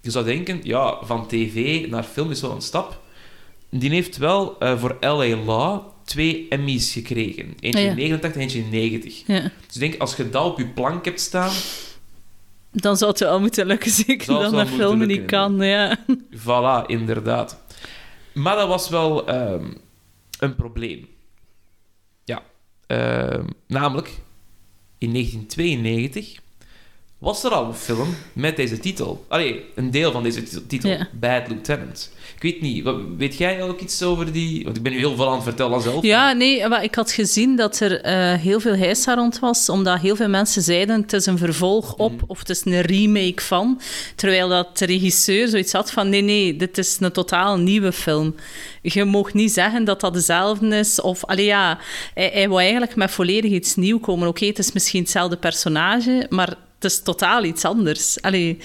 je 0.00 0.10
zou 0.10 0.24
denken, 0.24 0.60
ja, 0.62 0.98
van 1.02 1.26
tv 1.26 1.86
naar 1.88 2.02
film 2.02 2.30
is 2.30 2.40
wel 2.40 2.50
een 2.50 2.62
stap. 2.62 3.02
Die 3.80 3.90
heeft 3.90 4.16
wel 4.16 4.58
eh, 4.58 4.78
voor 4.78 4.96
L.A. 5.00 5.36
Law 5.36 5.82
twee 6.04 6.46
Emmys 6.48 6.92
gekregen. 6.92 7.54
Eentje 7.60 7.80
Ah, 7.80 7.84
ja. 7.84 7.90
in 7.90 7.96
89 7.96 8.34
en 8.34 8.40
eentje 8.40 8.58
in 8.58 8.70
90. 8.70 9.22
ja. 9.26 9.40
Dus 9.40 9.74
ik 9.74 9.80
denk, 9.80 9.96
als 10.00 10.16
je 10.16 10.30
dat 10.30 10.44
op 10.44 10.58
je 10.58 10.66
plank 10.66 11.04
hebt 11.04 11.20
staan, 11.20 11.52
Dan 12.70 12.96
zou 12.96 13.10
het 13.10 13.20
wel 13.20 13.40
moeten 13.40 13.66
lukken, 13.66 13.90
zeker 14.06 14.26
dan 14.26 14.52
dat 14.52 14.68
filmen 14.68 15.08
niet 15.08 15.24
kan. 15.24 15.56
Ja. 15.62 15.98
Voilà, 16.36 16.86
inderdaad. 16.86 17.62
Maar 18.32 18.56
dat 18.56 18.68
was 18.68 18.88
wel 18.88 19.26
ehm, 19.26 19.72
een 20.38 20.54
probleem. 20.54 21.08
Ja. 22.24 22.42
Ehm, 22.86 23.46
namelijk, 23.66 24.08
in 24.98 25.12
1992 25.12 26.38
was 27.24 27.44
er 27.44 27.50
al 27.50 27.64
een 27.66 27.74
film 27.74 28.16
met 28.32 28.56
deze 28.56 28.78
titel. 28.78 29.24
Allee, 29.28 29.64
een 29.74 29.90
deel 29.90 30.12
van 30.12 30.22
deze 30.22 30.42
ti- 30.42 30.66
titel. 30.66 30.96
Bad 31.12 31.48
Lieutenant. 31.48 32.12
Ik 32.36 32.42
weet 32.42 32.60
niet, 32.60 32.84
wat, 32.84 32.96
weet 33.18 33.36
jij 33.36 33.62
ook 33.62 33.80
iets 33.80 34.02
over 34.02 34.32
die... 34.32 34.64
Want 34.64 34.76
ik 34.76 34.82
ben 34.82 34.92
nu 34.92 34.98
heel 34.98 35.16
veel 35.16 35.28
aan 35.28 35.34
het 35.34 35.42
vertellen 35.42 35.80
zelf. 35.80 36.02
Ja, 36.02 36.32
nee, 36.32 36.68
maar 36.68 36.84
ik 36.84 36.94
had 36.94 37.12
gezien 37.12 37.56
dat 37.56 37.80
er 37.80 38.00
eh, 38.00 38.34
heel 38.34 38.60
veel 38.60 38.76
heisa 38.76 39.14
rond 39.14 39.38
was, 39.38 39.68
omdat 39.68 40.00
heel 40.00 40.16
veel 40.16 40.28
mensen 40.28 40.62
zeiden 40.62 41.00
het 41.00 41.12
is 41.12 41.26
een 41.26 41.38
vervolg 41.38 41.94
op 41.94 42.22
of 42.26 42.38
het 42.38 42.48
is 42.48 42.64
een 42.64 42.80
remake 42.80 43.42
van. 43.42 43.80
Terwijl 44.14 44.48
dat 44.48 44.78
de 44.78 44.84
regisseur 44.86 45.48
zoiets 45.48 45.72
had 45.72 45.90
van 45.90 46.08
nee, 46.08 46.20
nee, 46.22 46.56
dit 46.56 46.78
is 46.78 46.96
een 47.00 47.12
totaal 47.12 47.58
nieuwe 47.58 47.92
film. 47.92 48.34
Je 48.82 49.04
mag 49.04 49.32
niet 49.32 49.52
zeggen 49.52 49.84
dat 49.84 50.00
dat 50.00 50.14
dezelfde 50.14 50.76
is. 50.76 51.00
Of, 51.00 51.24
allee, 51.24 51.44
ja, 51.44 51.78
hij, 52.14 52.30
hij 52.32 52.48
wou 52.48 52.60
eigenlijk 52.60 52.96
met 52.96 53.10
volledig 53.10 53.50
iets 53.50 53.74
nieuws 53.74 54.00
komen. 54.00 54.28
Oké, 54.28 54.46
het 54.46 54.58
is 54.58 54.72
misschien 54.72 55.00
hetzelfde 55.02 55.36
personage, 55.36 56.26
maar 56.28 56.54
het 56.84 56.92
is 56.92 57.02
totaal 57.02 57.44
iets 57.44 57.64
anders. 57.64 58.20
Allee, 58.22 58.58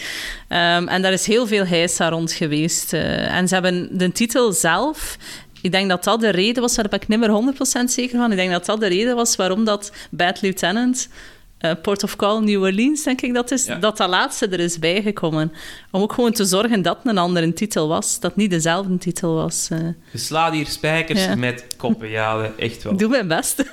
ehm, 0.47 0.87
en 0.87 1.01
daar 1.01 1.13
is 1.13 1.25
heel 1.25 1.47
veel 1.47 1.65
heisa 1.65 2.09
rond 2.09 2.31
geweest. 2.31 2.93
eh. 2.93 3.35
en 3.35 3.47
ze 3.47 3.53
hebben 3.53 3.97
de 3.97 4.11
titel 4.11 4.51
zelf... 4.53 5.17
Ik 5.61 5.71
denk 5.71 5.89
dat 5.89 6.03
dat 6.03 6.19
de 6.21 6.29
reden 6.29 6.61
was, 6.61 6.75
daar 6.75 6.87
ben 6.89 7.01
ik 7.01 7.07
niet 7.07 7.19
meer 7.19 7.29
100% 7.81 7.83
zeker 7.91 8.17
van. 8.19 8.31
Ik 8.31 8.37
denk 8.37 8.51
dat 8.51 8.65
dat 8.65 8.79
de 8.79 8.87
reden 8.87 9.15
was 9.15 9.35
waarom 9.35 9.63
dat 9.65 9.91
Bad 10.11 10.41
Lieutenant, 10.41 11.07
eh, 11.57 11.71
Port 11.81 12.03
of 12.03 12.15
Call, 12.15 12.39
New 12.43 12.61
Orleans, 12.61 13.03
denk 13.03 13.21
ik 13.21 13.33
dat 13.33 13.51
is, 13.51 13.65
Ja. 13.65 13.75
dat 13.75 13.97
dat 13.97 14.09
laatste 14.09 14.47
er 14.47 14.59
is 14.59 14.79
bijgekomen. 14.79 15.51
Om 15.91 16.01
ook 16.01 16.13
gewoon 16.13 16.31
te 16.31 16.45
zorgen 16.45 16.81
dat 16.81 16.97
een 17.03 17.17
andere 17.17 17.53
titel 17.53 17.87
was, 17.87 18.19
dat 18.19 18.35
niet 18.35 18.49
dezelfde 18.49 18.97
titel 18.97 19.33
was. 19.33 19.67
eh. 19.71 19.79
Je 20.11 20.17
slaat 20.17 20.53
hier 20.53 20.67
spijkers 20.67 21.23
Ja. 21.25 21.35
met 21.35 21.65
koppen, 21.77 22.09
ja, 22.09 22.51
echt 22.57 22.83
wel. 22.83 22.97
Doe 22.97 23.09
mijn 23.09 23.27
best. 23.27 23.63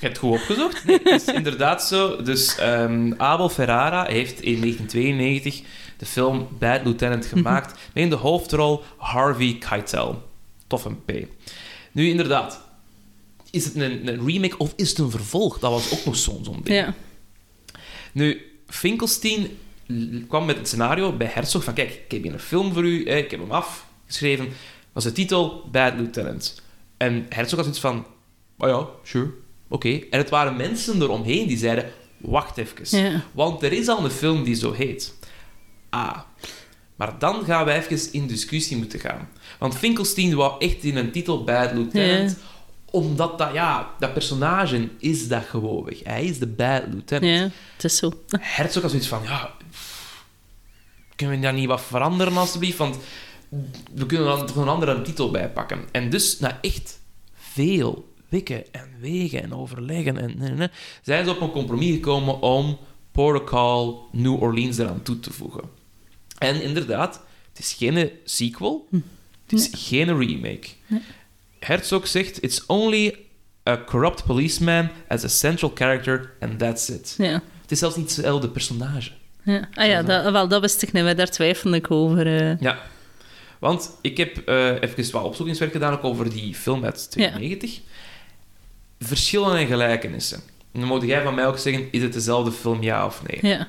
Je 0.00 0.06
hebt 0.06 0.20
het 0.20 0.26
goed 0.26 0.40
opgezocht. 0.40 0.84
Nee, 0.84 0.98
het 1.04 1.22
is 1.28 1.34
inderdaad 1.34 1.84
zo. 1.84 2.22
Dus 2.22 2.56
ehm, 2.56 3.12
Abel 3.16 3.48
Ferrara 3.48 4.04
heeft 4.04 4.40
in 4.40 4.60
1992 4.60 5.62
de 5.96 6.06
film 6.06 6.48
Bad 6.58 6.84
Lieutenant 6.84 7.26
gemaakt 7.34 7.72
met 7.92 8.02
in 8.04 8.10
de 8.10 8.16
hoofdrol 8.16 8.82
Harvey 8.96 9.56
Keitel. 9.58 10.28
Tof 10.66 10.84
een 10.84 11.04
P. 11.04 11.12
Nu, 11.92 12.08
inderdaad. 12.08 12.66
Is 13.50 13.64
het 13.64 13.74
een, 13.74 14.08
een 14.08 14.26
remake 14.26 14.58
of 14.58 14.72
is 14.76 14.88
het 14.88 14.98
een 14.98 15.10
vervolg? 15.10 15.58
Dat 15.58 15.70
was 15.70 15.92
ook 15.92 16.04
nog 16.04 16.16
zo'n 16.16 16.44
zo'n 16.44 16.60
ding. 16.62 16.76
ja. 16.76 16.94
Nu, 18.12 18.42
Finkelstein 18.66 19.58
kwam 20.28 20.44
met 20.44 20.56
het 20.56 20.66
scenario 20.66 21.12
bij 21.12 21.30
Herzog 21.32 21.64
van 21.64 21.74
kijk, 21.74 21.90
ik 21.90 22.10
heb 22.10 22.22
hier 22.22 22.32
een 22.32 22.40
film 22.40 22.72
voor 22.72 22.84
u, 22.84 23.10
ik 23.10 23.30
heb 23.30 23.40
hem 23.40 23.50
afgeschreven. 23.50 24.48
was 24.92 25.04
de 25.04 25.12
titel 25.12 25.68
Bad 25.72 25.94
Lieutenant. 25.94 26.62
En 26.96 27.26
Herzog 27.28 27.58
had 27.58 27.68
iets 27.68 27.80
van, 27.80 28.06
oh 28.58 28.68
ja, 28.68 28.86
sure, 29.02 29.30
oké. 29.68 30.00
En 30.10 30.18
het 30.18 30.30
waren 30.30 30.56
mensen 30.56 31.02
eromheen 31.02 31.46
die 31.46 31.58
zeiden, 31.58 31.90
wacht 32.16 32.56
even. 32.56 33.00
Ja. 33.02 33.22
Want 33.32 33.62
er 33.62 33.72
is 33.72 33.88
al 33.88 34.04
een 34.04 34.10
film 34.10 34.44
die 34.44 34.54
zo 34.54 34.72
heet. 34.72 35.14
Ah. 35.90 36.18
Maar 36.96 37.18
dan 37.18 37.44
gaan 37.44 37.64
we 37.64 37.72
even 37.72 38.12
in 38.12 38.26
discussie 38.26 38.76
moeten 38.76 39.00
gaan. 39.00 39.28
Want 39.58 39.76
Finkelstein 39.76 40.34
wou 40.34 40.54
echt 40.58 40.84
in 40.84 40.96
een 40.96 41.10
titel 41.10 41.44
Bad 41.44 41.72
Lieutenant... 41.72 42.30
Ja. 42.30 42.46
Omdat 42.90 43.38
dat, 43.38 43.52
ja, 43.52 43.90
dat 43.98 44.12
personage 44.12 44.88
is 44.98 45.28
dat 45.28 45.44
gewoonweg. 45.44 46.04
Hij 46.04 46.24
is 46.24 46.38
de 46.38 46.46
Bad 46.46 46.82
Lieutenant. 46.90 47.38
ja, 47.38 47.50
het 47.74 47.84
is 47.84 47.96
zo. 47.96 48.12
Herzog 48.40 48.82
had 48.82 48.90
zoiets 48.90 49.08
van, 49.08 49.22
ja, 49.22 49.54
kunnen 51.16 51.36
we 51.36 51.42
daar 51.42 51.52
niet 51.52 51.66
wat 51.66 51.80
veranderen 51.80 52.36
alstublieft? 52.36 52.78
Want 52.78 52.96
we 53.94 54.06
kunnen 54.06 54.38
er 54.38 54.44
toch 54.44 54.56
een 54.56 54.68
andere 54.68 55.02
titel 55.02 55.30
bij 55.30 55.50
pakken. 55.50 55.84
En 55.92 56.10
dus, 56.10 56.38
na 56.38 56.58
echt 56.60 57.00
veel 57.34 58.07
wikken 58.28 58.72
en 58.72 58.88
wegen 59.00 59.42
en 59.42 59.54
overleggen, 59.54 60.18
en, 60.18 60.40
en, 60.40 60.60
en, 60.60 60.70
zijn 61.02 61.24
ze 61.24 61.30
op 61.30 61.40
een 61.40 61.50
compromis 61.50 61.94
gekomen 61.94 62.40
om 62.40 62.78
Protocol 63.12 64.08
New 64.12 64.42
Orleans 64.42 64.78
eraan 64.78 65.02
toe 65.02 65.20
te 65.20 65.32
voegen. 65.32 65.62
En 66.38 66.62
inderdaad, 66.62 67.22
het 67.48 67.58
is 67.58 67.72
geen 67.72 68.10
sequel, 68.24 68.88
het 69.46 69.52
is 69.58 69.68
geen 69.72 70.18
remake. 70.18 70.68
Herzog 71.58 72.06
zegt, 72.06 72.42
it's 72.42 72.66
only 72.66 73.14
a 73.68 73.84
corrupt 73.84 74.24
policeman 74.24 74.88
as 75.08 75.24
a 75.24 75.28
central 75.28 75.70
character 75.74 76.32
and 76.40 76.58
that's 76.58 76.88
it. 76.88 77.14
Ja. 77.18 77.42
Het 77.62 77.70
is 77.70 77.78
zelfs 77.78 77.96
niet 77.96 78.16
hetzelfde 78.16 78.48
personage. 78.48 79.10
Ja. 79.44 79.68
Ah 79.74 79.86
ja, 79.86 80.02
dat, 80.02 80.32
wel, 80.32 80.48
dat 80.48 80.60
wist 80.60 80.82
ik 80.82 80.92
niet. 80.92 81.16
Daar 81.16 81.30
twijfelde 81.30 81.76
ik 81.76 81.90
over. 81.90 82.26
eh. 82.40 82.60
Ja. 82.60 82.78
Want 83.58 83.90
ik 84.00 84.16
heb 84.16 84.36
eh 84.38 84.82
even 84.82 85.12
wat 85.12 85.24
opzoekingswerk 85.24 85.72
gedaan 85.72 85.92
ook 85.92 86.04
over 86.04 86.30
die 86.30 86.54
film 86.54 86.84
uit 86.84 87.10
92. 87.10 87.80
Verschillen 89.00 89.56
en 89.56 89.66
gelijkenissen. 89.66 90.40
En 90.72 90.80
dan 90.80 90.88
moet 90.88 91.02
jij 91.02 91.22
van 91.22 91.34
mij 91.34 91.46
ook 91.46 91.58
zeggen, 91.58 91.88
is 91.90 92.02
het 92.02 92.12
dezelfde 92.12 92.52
film, 92.52 92.82
ja 92.82 93.06
of 93.06 93.22
nee? 93.26 93.52
Ja. 93.52 93.66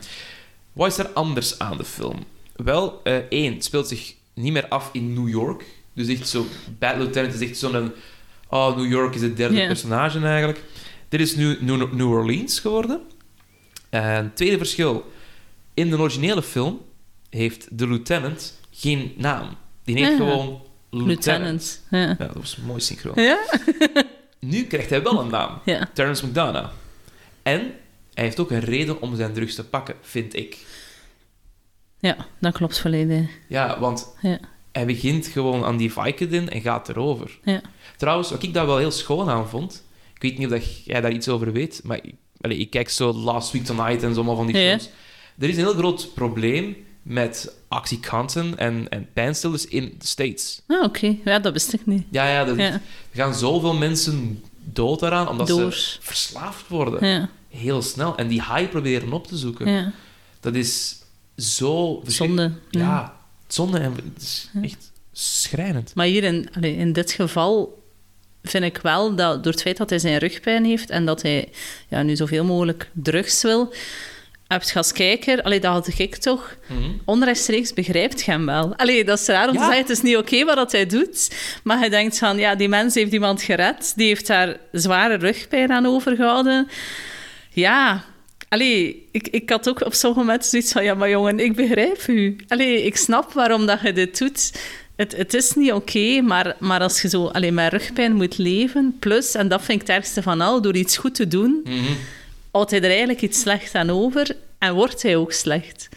Wat 0.74 0.88
is 0.88 0.98
er 0.98 1.08
anders 1.08 1.60
aan 1.60 1.78
de 1.78 1.84
film? 1.84 2.26
Wel, 2.56 3.02
eh, 3.04 3.16
één, 3.16 3.54
het 3.54 3.64
speelt 3.64 3.88
zich 3.88 4.14
niet 4.34 4.54
meer 4.54 4.68
af 4.68 4.90
in 4.94 5.14
New 5.14 5.30
York. 5.30 5.64
Dus 5.94 6.08
echt 6.08 6.28
zo, 6.28 6.46
Bad 6.80 6.98
Lieutenant 6.98 7.34
is 7.34 7.50
echt 7.50 7.58
zo'n... 7.58 7.92
Oh, 8.48 8.78
New 8.78 8.92
York 8.92 9.16
is 9.16 9.22
het 9.22 9.38
derde 9.38 9.68
personage 9.68 10.20
eigenlijk. 10.20 10.64
Dit 11.10 11.20
is 11.20 11.36
nu 11.36 11.58
New, 11.60 11.94
New 11.94 12.12
Orleans 12.12 12.60
geworden. 12.60 13.02
En 13.90 14.32
tweede 14.34 14.58
verschil. 14.58 15.12
In 15.74 15.90
de 15.90 15.98
originele 15.98 16.44
film 16.44 16.82
heeft 17.30 17.68
de 17.72 17.88
lieutenant 17.88 18.60
geen 18.72 19.14
naam. 19.18 19.50
Die 19.84 19.96
heet 19.96 20.16
gewoon 20.18 20.62
lieutenant. 20.90 21.08
Lieutenant. 21.08 21.82
Ja. 21.90 22.00
Ja, 22.00 22.26
dat 22.26 22.36
was 22.36 22.58
mooi 22.58 22.80
synchroon. 22.80 23.24
Ja? 23.24 23.40
Nu 24.40 24.64
krijgt 24.64 24.90
hij 24.90 25.04
wel 25.04 25.20
een 25.20 25.30
naam. 25.30 25.60
Ja. 25.66 25.90
Terrence 25.94 26.28
McDonough. 26.28 26.70
En 27.44 27.60
hij 28.14 28.24
heeft 28.24 28.40
ook 28.40 28.52
een 28.52 28.60
reden 28.60 29.02
om 29.02 29.16
zijn 29.16 29.34
drugs 29.34 29.56
te 29.56 29.66
pakken, 29.66 29.96
vind 30.02 30.36
ik. 30.36 30.58
ja, 32.00 32.18
dat 32.40 32.54
klopt 32.54 32.80
volledig. 32.80 33.30
Ja, 33.48 33.80
want 33.80 34.16
Ja. 34.22 34.40
hij 34.72 34.86
begint 34.86 35.28
gewoon 35.28 35.64
aan 35.66 35.78
die 35.78 35.92
Vicodin 35.94 36.50
en 36.50 36.62
gaat 36.62 36.90
erover. 36.90 37.40
Ja. 37.44 37.62
Trouwens, 37.98 38.30
wat 38.32 38.44
ik 38.44 38.54
daar 38.54 38.66
wel 38.66 38.78
heel 38.78 38.92
schoon 38.92 39.30
aan 39.30 39.50
vond... 39.50 39.88
Ik 40.14 40.22
weet 40.22 40.38
niet 40.38 40.52
of 40.54 40.66
jij 40.86 41.02
daar 41.02 41.12
iets 41.12 41.28
over 41.30 41.52
weet, 41.52 41.82
maar 41.84 41.98
ik, 42.02 42.14
allee, 42.42 42.58
ik 42.58 42.70
kijk 42.70 42.90
zo 42.90 43.14
Last 43.14 43.52
Week 43.52 43.66
Tonight 43.66 44.04
en 44.04 44.10
zo 44.10 44.16
allemaal 44.16 44.36
van 44.36 44.46
die 44.46 44.56
films. 44.56 44.90
Er 45.40 45.50
is 45.50 45.58
een 45.58 45.64
heel 45.64 45.74
groot 45.74 46.14
probleem 46.14 46.76
met 47.10 47.52
Oxycontin 47.70 48.58
en, 48.58 48.90
en 48.90 49.08
pijnstillers 49.14 49.66
in 49.66 49.96
de 50.00 50.08
States. 50.08 50.62
Ah, 50.68 50.84
oké. 50.84 51.16
Ja, 51.26 51.40
dat 51.40 51.54
wist 51.54 51.74
ik 51.74 51.86
niet. 51.86 52.04
Ja, 52.10 52.28
ja, 52.28 52.48
er, 52.48 52.58
Ja. 52.58 52.72
er 52.72 52.82
gaan 53.12 53.36
zoveel 53.36 53.74
mensen 53.74 54.44
dood 54.64 55.00
daaraan, 55.00 55.28
omdat 55.28 55.48
Door. 55.48 55.74
ze 55.74 55.98
verslaafd 56.02 56.68
worden. 56.68 57.08
Ja. 57.08 57.30
Heel 57.50 57.82
snel. 57.82 58.18
En 58.18 58.28
die 58.28 58.42
high 58.44 58.70
proberen 58.70 59.14
op 59.14 59.28
te 59.28 59.38
zoeken. 59.38 59.70
Ja. 59.72 59.92
Dat 60.40 60.56
is 60.56 60.96
zo... 61.38 62.02
Zonde. 62.06 62.52
Ja, 62.70 63.16
zonde. 63.48 63.78
En 63.80 63.94
het 64.14 64.22
is 64.22 64.50
echt 64.62 64.92
schrijnend. 65.12 65.92
Maar 65.96 66.06
hier 66.06 66.24
in, 66.24 66.50
allee, 66.56 66.76
in 66.76 66.94
dit 66.94 67.12
geval 67.12 67.84
vind 68.44 68.64
ik 68.64 68.78
wel 68.78 69.16
dat 69.16 69.44
door 69.44 69.52
het 69.52 69.62
feit 69.62 69.78
dat 69.78 69.90
hij 69.90 70.00
zijn 70.00 70.18
rugpijn 70.18 70.66
heeft 70.66 70.90
en 70.90 71.06
dat 71.06 71.22
hij 71.22 71.50
ja, 71.88 72.02
nu 72.04 72.16
zoveel 72.16 72.44
mogelijk 72.44 72.90
drugs 72.94 73.42
wil, 73.42 73.74
heb 74.50 74.64
je 74.64 74.74
als 74.76 74.92
kijker, 74.92 75.42
allee, 75.42 75.60
dat 75.60 75.72
had 75.72 76.00
ik 76.00 76.16
toch, 76.16 76.56
Mhm. 76.68 76.90
onrechtstreeks 77.06 77.74
begrijpt 77.74 78.22
je 78.24 78.32
hem 78.32 78.46
wel. 78.46 78.76
Allee, 78.76 79.04
dat 79.04 79.20
is 79.20 79.28
raar 79.28 79.48
om 79.48 79.54
Ja. 79.54 79.60
te 79.60 79.66
zeggen, 79.66 79.82
het 79.82 79.90
is 79.90 80.02
niet 80.02 80.18
oké 80.18 80.46
wat 80.46 80.56
dat 80.56 80.72
hij 80.72 80.86
doet, 80.86 81.32
maar 81.64 81.84
je 81.84 81.90
denkt 81.90 82.18
van, 82.18 82.38
ja, 82.38 82.56
die 82.56 82.70
mens 82.70 82.94
heeft 82.96 83.12
iemand 83.12 83.42
gered, 83.42 83.94
die 83.96 84.08
heeft 84.08 84.28
daar 84.28 84.58
zware 84.72 85.16
rugpijn 85.16 85.72
aan 85.72 85.86
overgehouden. 85.86 86.68
Ja, 87.50 88.04
allee, 88.50 89.08
ik, 89.12 89.28
ik 89.28 89.50
had 89.50 89.70
ook 89.70 89.86
op 89.86 89.94
sommige 89.94 90.22
momenten 90.24 90.50
zoiets 90.50 90.72
van, 90.72 90.84
ja, 90.84 90.94
maar 90.94 91.10
jongen, 91.10 91.40
ik 91.40 91.56
begrijp 91.56 92.08
u. 92.08 92.36
Allee, 92.48 92.84
ik 92.86 92.98
snap 92.98 93.34
waarom 93.34 93.66
dat 93.66 93.80
je 93.82 93.94
dit 93.94 94.18
doet. 94.18 94.52
Het, 94.96 95.16
het 95.18 95.34
is 95.34 95.54
niet 95.54 95.72
oké, 95.72 96.22
maar, 96.22 96.56
maar 96.60 96.82
als 96.82 97.02
je 97.02 97.10
zo 97.10 97.26
alleen 97.28 97.54
met 97.54 97.72
rugpijn 97.72 98.16
moet 98.16 98.38
leven, 98.38 98.96
plus, 99.00 99.36
en 99.36 99.48
dat 99.48 99.62
vind 99.64 99.82
ik 99.82 99.88
het 99.88 99.96
ergste 99.98 100.22
van 100.22 100.42
al, 100.42 100.62
door 100.62 100.76
iets 100.76 100.98
goed 100.98 101.16
te 101.16 101.28
doen, 101.28 101.62
Mhm. 101.64 101.76
Houdt 102.60 102.72
hij 102.72 102.82
er 102.82 102.90
eigenlijk 102.90 103.22
iets 103.22 103.40
slecht 103.40 103.76
aan 103.76 103.90
over 103.90 104.36
en 104.58 104.74
wordt 104.74 105.02
hij 105.02 105.16
ook 105.16 105.32
slecht. 105.32 105.90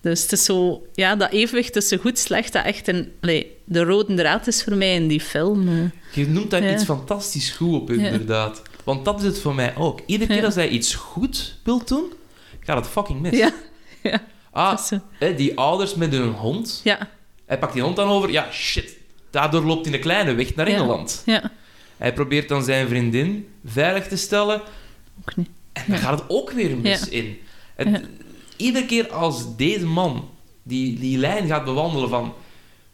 Dus 0.00 0.22
het 0.22 0.32
is 0.32 0.44
zo, 0.44 0.86
ja, 0.94 1.16
dat 1.16 1.30
evenwicht 1.32 1.72
tussen 1.72 1.98
goed 1.98 2.10
en 2.10 2.16
slecht, 2.16 2.52
dat 2.52 2.64
echt 2.64 2.88
een, 2.88 3.12
allee, 3.20 3.56
de 3.64 3.82
rode 3.84 4.14
draad 4.14 4.46
is 4.46 4.64
voor 4.64 4.74
mij 4.76 4.94
in 4.94 5.08
die 5.08 5.20
film. 5.20 5.68
eh. 5.68 5.74
Je 6.14 6.28
noemt 6.28 6.50
daar 6.50 6.62
Ja. 6.62 6.72
iets 6.72 6.84
fantastisch 6.84 7.50
goed 7.50 7.80
op, 7.80 7.90
inderdaad. 7.90 8.62
Want 8.84 9.04
dat 9.04 9.18
is 9.20 9.26
het 9.26 9.38
voor 9.38 9.54
mij 9.54 9.76
ook. 9.76 10.00
Iedere 10.06 10.28
keer 10.30 10.38
Ja. 10.40 10.44
als 10.46 10.54
hij 10.54 10.68
iets 10.68 10.94
goed 10.94 11.58
wilt 11.64 11.88
doen, 11.88 12.12
gaat 12.60 12.76
het 12.76 12.86
fucking 12.86 13.20
mis. 13.20 13.36
Ja, 13.38 13.50
ja, 14.02 14.20
ah, 14.50 14.78
hè, 15.18 15.34
die 15.34 15.58
ouders 15.58 15.94
met 15.94 16.12
hun 16.12 16.30
hond. 16.32 16.80
ja, 16.84 17.08
Hij 17.46 17.58
pakt 17.58 17.72
die 17.72 17.82
hond 17.82 17.96
dan 17.96 18.08
over. 18.08 18.30
Ja, 18.30 18.48
shit. 18.52 18.96
Daardoor 19.30 19.62
loopt 19.64 19.84
hij 19.84 19.94
een 19.94 20.00
kleine 20.00 20.34
weg 20.34 20.54
naar 20.54 20.68
Ja. 20.70 20.76
Engeland. 20.76 21.22
ja, 21.26 21.50
Hij 21.96 22.12
probeert 22.12 22.48
dan 22.48 22.62
zijn 22.64 22.88
vriendin 22.88 23.48
veilig 23.64 24.06
te 24.08 24.16
stellen. 24.16 24.60
ook 25.20 25.36
niet. 25.36 25.48
En 25.86 25.92
dan 25.92 25.98
gaat 25.98 26.18
het 26.18 26.28
ook 26.30 26.50
weer 26.50 26.76
mis 26.76 27.08
in. 27.08 27.38
Het-. 27.76 28.00
Iedere 28.56 28.86
keer 28.86 29.12
als 29.12 29.56
deze 29.56 29.86
man 29.86 30.28
die, 30.62 30.98
die 30.98 31.18
lijn 31.18 31.46
gaat 31.46 31.64
bewandelen 31.64 32.08
van... 32.08 32.34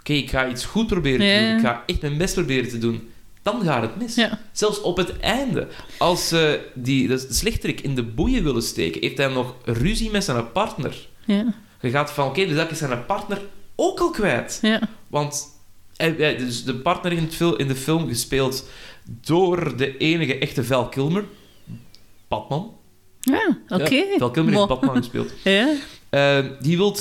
Oké, 0.01 0.13
ik 0.13 0.31
ga 0.31 0.49
iets 0.49 0.65
goed 0.65 0.87
proberen 0.87 1.19
te 1.19 1.47
doen. 1.47 1.57
Ik 1.57 1.61
ga 1.65 1.83
echt 1.87 2.01
mijn 2.01 2.19
best 2.19 2.35
proberen 2.35 2.69
te 2.69 2.79
doen. 2.79 3.09
dan 3.43 3.63
gaat 3.63 3.83
het 3.83 3.97
mis. 3.97 4.15
Ja. 4.15 4.39
Zelfs 4.53 4.81
op 4.81 4.97
het 4.97 5.19
einde, 5.21 5.69
als 5.99 6.29
ze 6.29 6.61
die, 6.75 7.09
de 7.09 7.27
slechterik 7.31 7.81
in 7.81 7.95
de 7.95 8.03
boeien 8.03 8.45
willen 8.45 8.63
steken, 8.63 9.01
heeft 9.01 9.19
hij 9.19 9.29
nog 9.29 9.55
ruzie 9.65 10.11
met 10.11 10.25
zijn 10.25 10.53
partner. 10.53 11.09
Ja. 11.25 11.55
Je 11.81 11.91
gaat 11.91 12.11
van, 12.13 12.27
oké, 12.27 12.47
dus 12.47 12.57
dat 12.57 12.71
is 12.71 12.79
zijn 12.79 13.07
partner 13.07 13.43
ook 13.75 14.01
al 14.01 14.11
kwijt. 14.11 14.59
Ja. 14.63 14.81
Want 15.09 15.47
hij- 15.97 16.15
hij- 16.19 16.37
dus 16.37 16.65
de 16.65 16.75
partner 16.75 17.13
in, 17.13 17.23
het 17.31 17.59
in 17.59 17.69
de 17.69 17.75
film 17.77 18.09
gespeeld 18.09 18.69
door 19.07 19.77
de 19.77 19.97
enige 19.97 20.39
echte 20.39 20.65
Val 20.65 20.89
Kilmer. 20.89 21.25
Batman. 22.35 22.73
Ja, 23.21 23.59
oké. 23.69 23.95
Ja, 23.95 24.19
Val 24.19 24.33
heeft 24.35 24.67
Batman 24.67 24.97
gespeeld. 24.97 25.33
Ja. 25.45 25.75
Eh, 26.11 26.45
die 26.61 26.77
wil 26.77 26.97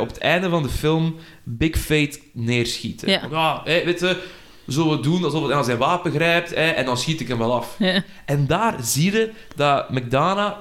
op 0.00 0.08
het 0.08 0.18
einde 0.18 0.48
van 0.48 0.62
de 0.62 0.68
film 0.68 1.16
Big 1.42 1.78
Fate 1.78 2.18
neerschieten. 2.32 3.08
Ja. 3.08 3.28
Ja 3.30 3.62
weet 3.64 4.00
je, 4.00 4.22
zullen 4.66 4.96
we 4.96 5.02
doen 5.02 5.24
alsof 5.24 5.46
hij 5.46 5.56
aan 5.56 5.64
zijn 5.64 5.78
wapen 5.78 6.12
grijpt 6.12 6.52
en 6.52 6.84
dan 6.84 6.96
schiet 6.96 7.20
ik 7.20 7.28
hem 7.28 7.38
wel 7.38 7.54
af. 7.54 7.76
Ja. 7.78 8.04
En 8.24 8.46
daar 8.46 8.76
zie 8.82 9.12
je 9.12 9.30
dat 9.56 9.90
McDonough, 9.90 10.56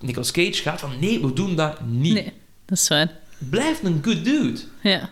Nicolas 0.00 0.30
Cage, 0.30 0.62
gaat 0.62 0.80
van 0.80 0.90
nee, 1.00 1.20
we 1.20 1.32
doen 1.32 1.54
dat 1.56 1.80
niet. 1.80 2.14
Nee, 2.14 2.32
dat 2.64 2.78
is 2.78 2.88
waar. 2.88 3.10
Blijft 3.38 3.82
een 3.82 4.00
good 4.02 4.24
dude. 4.24 4.60
Ja. 4.82 5.10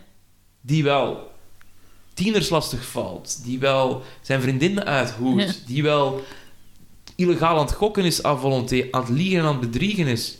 Die 0.60 0.84
wel 0.84 1.30
tieners 2.14 2.48
lastig 2.48 2.86
valt. 2.86 3.44
Die 3.44 3.58
wel 3.58 4.02
zijn 4.20 4.40
vriendinnen 4.40 4.84
uithoert. 4.84 5.44
Ja. 5.44 5.66
Die 5.66 5.82
wel 5.82 6.24
illegaal 7.16 7.58
aan 7.58 7.66
het 7.66 7.74
gokken 7.74 8.04
is 8.04 8.24
à 8.24 8.36
volonté. 8.36 8.88
Aan 8.90 9.00
het 9.00 9.10
liegen 9.10 9.38
en 9.38 9.44
aan 9.44 9.60
het 9.60 9.70
bedriegen 9.70 10.06
is. 10.06 10.38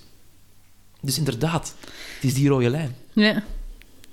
Dus 1.01 1.19
inderdaad, 1.19 1.75
het 2.15 2.25
is 2.25 2.35
die 2.35 2.49
rode 2.49 2.71
lijn. 2.71 2.97
Ja. 3.13 3.43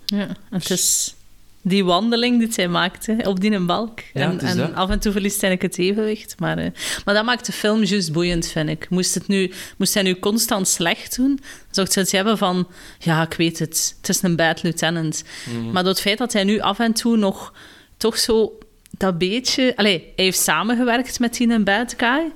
Ja. 0.05 0.27
Het 0.49 0.69
is 0.69 1.15
die 1.61 1.85
wandeling 1.85 2.39
die 2.39 2.49
hij 2.55 2.67
maakte 2.67 3.17
op 3.23 3.39
die 3.39 3.59
balk. 3.59 3.99
Ja, 4.13 4.21
en 4.21 4.39
en 4.39 4.75
af 4.75 4.89
en 4.89 4.99
toe 4.99 5.11
verliest 5.11 5.41
hij 5.41 5.57
het 5.59 5.77
evenwicht. 5.77 6.39
Maar, 6.39 6.57
eh, 6.57 6.71
maar 7.05 7.13
dat 7.13 7.25
maakt 7.25 7.45
de 7.45 7.51
film 7.51 7.83
juist 7.83 8.11
boeiend, 8.11 8.47
vind 8.47 8.69
ik. 8.69 8.89
Moest, 8.89 9.13
het 9.13 9.27
nu, 9.27 9.51
moest 9.77 9.93
hij 9.93 10.03
nu 10.03 10.19
constant 10.19 10.67
slecht 10.67 11.15
doen, 11.15 11.35
dan 11.35 11.67
zou 11.71 11.87
ik 11.87 11.93
zoiets 11.93 12.11
hebben 12.11 12.37
van... 12.37 12.67
Ja, 12.99 13.21
ik 13.21 13.33
weet 13.33 13.59
het. 13.59 13.95
Het 13.97 14.09
is 14.09 14.21
een 14.21 14.35
bad 14.35 14.63
lieutenant. 14.63 15.23
Mhm. 15.49 15.71
Maar 15.71 15.83
door 15.83 15.91
het 15.91 16.01
feit 16.01 16.17
dat 16.17 16.33
hij 16.33 16.43
nu 16.43 16.59
af 16.59 16.79
en 16.79 16.93
toe 16.93 17.17
nog 17.17 17.53
toch 17.97 18.17
zo 18.17 18.57
dat 19.01 19.17
beetje... 19.17 19.73
Allee, 19.75 20.11
hij 20.15 20.25
heeft 20.25 20.39
samengewerkt 20.39 21.19
met 21.19 21.33
die 21.33 21.49
een 21.49 21.63
bad 21.63 21.93
guy. 21.97 22.31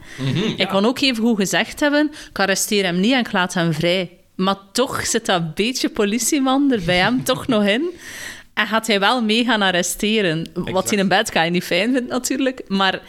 Ik 0.57 0.67
kan 0.67 0.85
ook 0.85 0.99
even 1.01 1.23
goed 1.23 1.37
gezegd 1.37 1.79
hebben, 1.79 2.11
ik 2.29 2.39
arresteer 2.39 2.83
hem 2.83 2.99
niet 2.99 3.13
en 3.13 3.19
ik 3.19 3.31
laat 3.31 3.53
hem 3.53 3.73
vrij. 3.73 4.09
Maar 4.35 4.55
toch 4.71 5.05
zit 5.05 5.25
dat 5.25 5.55
beetje 5.55 5.89
politieman 5.89 6.71
er 6.71 6.81
bij 6.85 6.97
hem 6.97 7.23
toch 7.23 7.47
nog 7.47 7.65
in. 7.65 7.89
En 8.53 8.67
gaat 8.67 8.87
hij 8.87 8.99
wel 8.99 9.21
mee 9.23 9.45
gaan 9.45 9.61
arresteren. 9.61 10.47
Wat 10.53 10.89
hij 10.89 10.99
in 10.99 11.07
bed 11.07 11.29
kan 11.31 11.45
je 11.45 11.51
niet 11.51 11.63
fijn 11.63 11.93
vindt, 11.93 12.09
natuurlijk. 12.09 12.61
Maar, 12.67 13.01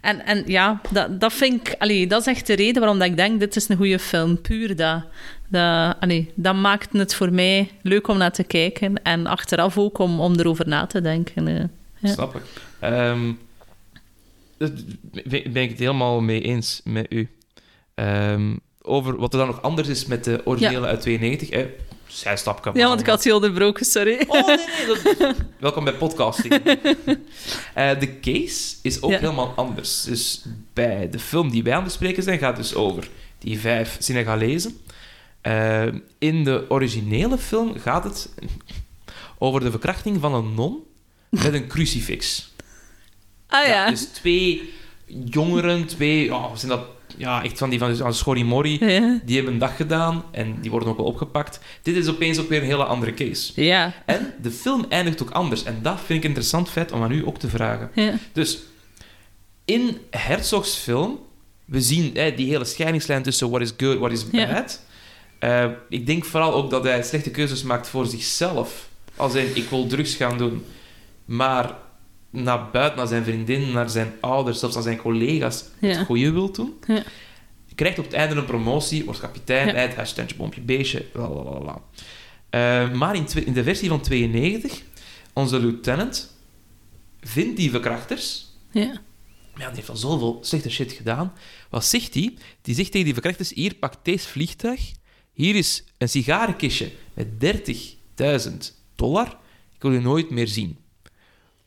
en, 0.00 0.26
en 0.26 0.42
ja, 0.46 0.80
dat, 0.90 1.20
dat 1.20 1.32
vind 1.32 1.68
ik... 1.68 1.74
Allee, 1.78 2.06
dat 2.06 2.20
is 2.20 2.26
echt 2.26 2.46
de 2.46 2.54
reden 2.54 2.80
waarom 2.80 2.98
dat 2.98 3.08
ik 3.08 3.16
denk, 3.16 3.40
dit 3.40 3.56
is 3.56 3.68
een 3.68 3.76
goede 3.76 3.98
film. 3.98 4.40
Puur 4.40 4.76
dat. 4.76 5.02
Dat, 5.48 5.96
allee, 6.00 6.32
dat 6.34 6.54
maakt 6.54 6.92
het 6.92 7.14
voor 7.14 7.32
mij 7.32 7.70
leuk 7.82 8.08
om 8.08 8.18
naar 8.18 8.32
te 8.32 8.44
kijken. 8.44 9.02
En 9.02 9.26
achteraf 9.26 9.78
ook 9.78 9.98
om, 9.98 10.20
om 10.20 10.34
erover 10.38 10.68
na 10.68 10.86
te 10.86 11.00
denken. 11.00 11.48
eh. 11.48 11.64
Ja. 11.98 12.12
Snap 12.12 12.34
ik. 12.34 12.42
Ehm, 12.92 13.32
dat 14.58 14.72
ben 15.24 15.62
ik 15.62 15.70
het 15.70 15.78
helemaal 15.78 16.20
mee 16.20 16.40
eens 16.40 16.80
met 16.84 17.06
u. 17.08 17.28
Ehm, 17.94 18.56
over 18.82 19.16
wat 19.16 19.32
er 19.32 19.38
dan 19.38 19.48
nog 19.48 19.62
anders 19.62 19.88
is 19.88 20.06
met 20.06 20.24
de 20.24 20.40
originele 20.44 20.86
uit 20.86 21.00
92. 21.00 21.48
Eh, 21.48 21.64
zijstapje. 22.06 22.70
Ja, 22.74 22.88
want 22.88 23.00
ik 23.00 23.06
had 23.06 23.24
je 23.24 23.34
onderbroken, 23.34 23.86
sorry. 23.86 24.24
Oh, 24.26 24.46
nee, 24.46 24.56
nee. 24.56 25.14
dat- 25.18 25.36
Welkom 25.58 25.84
bij 25.84 25.94
podcasting. 25.94 26.54
Eh, 27.74 27.98
de 28.00 28.20
case 28.20 28.74
is 28.82 29.02
ook 29.02 29.10
Ja. 29.10 29.18
helemaal 29.18 29.52
anders. 29.56 30.02
Dus 30.02 30.44
bij 30.72 31.10
de 31.10 31.18
film 31.18 31.50
die 31.50 31.62
wij 31.62 31.72
aan 31.72 31.78
het 31.78 31.88
bespreken 31.88 32.22
zijn, 32.22 32.38
gaat 32.38 32.56
het 32.56 32.66
dus 32.66 32.74
over 32.74 33.08
die 33.38 33.58
vijf 33.60 33.96
Senegalezen. 34.00 34.76
Eh, 35.40 35.86
in 36.18 36.44
de 36.44 36.64
originele 36.68 37.38
film 37.38 37.78
gaat 37.78 38.04
het 38.04 38.34
over 39.38 39.60
de 39.60 39.70
verkrachting 39.70 40.20
van 40.20 40.34
een 40.34 40.54
non 40.54 40.78
met 41.30 41.54
een 41.54 41.66
crucifix. 41.66 42.52
Ah 43.46 43.66
ja. 43.66 43.90
dus 43.90 44.04
twee 44.04 44.72
jongeren, 45.06 45.86
twee... 45.86 46.24
Ja, 46.24 46.56
zijn 46.56 46.70
dat? 46.70 46.80
Ja, 47.16 47.42
echt 47.44 47.58
van 47.58 47.70
die 47.70 47.78
van, 47.78 47.96
van 47.96 48.14
Schorrimorri. 48.14 48.78
Ja. 48.86 49.20
Die 49.24 49.34
hebben 49.36 49.52
een 49.52 49.58
dag 49.58 49.76
gedaan 49.76 50.24
en 50.30 50.60
die 50.60 50.70
worden 50.70 50.88
ook 50.88 50.96
wel 50.96 51.06
opgepakt. 51.06 51.60
Dit 51.82 51.96
is 51.96 52.08
opeens 52.08 52.38
ook 52.38 52.48
weer 52.48 52.60
een 52.60 52.66
hele 52.66 52.84
andere 52.84 53.14
case. 53.14 53.62
Ja. 53.62 53.92
En 54.06 54.34
de 54.42 54.50
film 54.50 54.86
eindigt 54.88 55.22
ook 55.22 55.30
anders. 55.30 55.62
En 55.64 55.78
dat 55.82 55.96
vind 55.96 56.08
ik 56.08 56.16
een 56.16 56.22
interessant 56.28 56.68
feit 56.70 56.92
om 56.92 57.02
aan 57.02 57.12
u 57.12 57.26
ook 57.26 57.38
te 57.38 57.48
vragen. 57.48 57.90
Ja. 57.94 58.14
Dus, 58.32 58.58
in 59.64 59.98
Herzogs 60.10 60.74
film, 60.74 61.18
we 61.64 61.80
zien 61.80 62.10
hè, 62.14 62.34
die 62.34 62.48
hele 62.48 62.64
scheidingslijn 62.64 63.22
tussen 63.22 63.50
what 63.50 63.60
is 63.62 63.72
good, 63.76 63.98
what 63.98 64.12
is 64.12 64.24
Ja. 64.32 64.52
bad. 64.52 64.82
Eh, 65.38 65.70
ik 65.88 66.06
denk 66.06 66.24
vooral 66.24 66.54
ook 66.54 66.70
dat 66.70 66.84
hij 66.84 67.02
slechte 67.02 67.30
keuzes 67.30 67.62
maakt 67.62 67.88
voor 67.88 68.06
zichzelf. 68.06 68.88
Als 69.16 69.34
in, 69.34 69.50
ik 69.56 69.68
wil 69.68 69.86
drugs 69.86 70.14
gaan 70.14 70.38
doen. 70.38 70.64
Maar 71.24 71.74
naar 72.42 72.70
buiten, 72.70 72.98
naar 72.98 73.06
zijn 73.06 73.24
vriendin, 73.24 73.72
naar 73.72 73.90
zijn 73.90 74.12
ouders, 74.20 74.58
zelfs 74.58 74.74
naar 74.74 74.84
zijn 74.84 74.96
collega's, 74.96 75.64
Ja. 75.78 75.88
het 75.88 76.06
goede 76.06 76.30
wil 76.32 76.52
doen. 76.52 76.74
Ja. 76.86 77.02
Krijgt 77.74 77.98
op 77.98 78.04
het 78.04 78.14
einde 78.14 78.34
een 78.34 78.44
promotie, 78.44 79.04
wordt 79.04 79.20
kapitein, 79.20 79.66
Ja. 79.66 79.72
bij 79.72 79.82
het 79.82 79.94
hashtagje 79.94 80.36
bompje 80.36 80.60
beestje, 80.60 81.06
lalalala. 81.12 81.82
Eh, 82.50 82.92
maar 82.92 83.14
in, 83.14 83.52
de 83.52 83.62
versie 83.62 83.88
van 83.88 84.00
92, 84.00 84.82
onze 85.32 85.58
lieutenant 85.58 86.36
vindt 87.20 87.56
die 87.56 87.70
verkrachters, 87.70 88.46
Ja. 88.70 88.86
maar 89.52 89.60
ja, 89.62 89.66
die 89.66 89.76
heeft 89.76 89.88
al 89.88 89.96
zoveel 89.96 90.38
slechte 90.42 90.70
shit 90.70 90.92
gedaan. 90.92 91.32
Wat 91.70 91.84
zegt 91.84 92.14
hij? 92.14 92.34
Die 92.62 92.74
zegt 92.74 92.90
tegen 92.90 93.04
die 93.04 93.12
verkrachters, 93.14 93.52
hier, 93.54 93.74
pak 93.74 94.04
deze 94.04 94.28
vliegtuig, 94.28 94.92
hier 95.32 95.54
is 95.54 95.84
een 95.98 96.08
sigarenkistje 96.08 96.90
met 97.14 97.40
30.000 97.40 98.72
dollar, 98.94 99.26
ik 99.74 99.82
wil 99.82 99.92
je 99.92 100.00
nooit 100.00 100.30
meer 100.30 100.48
zien. 100.48 100.78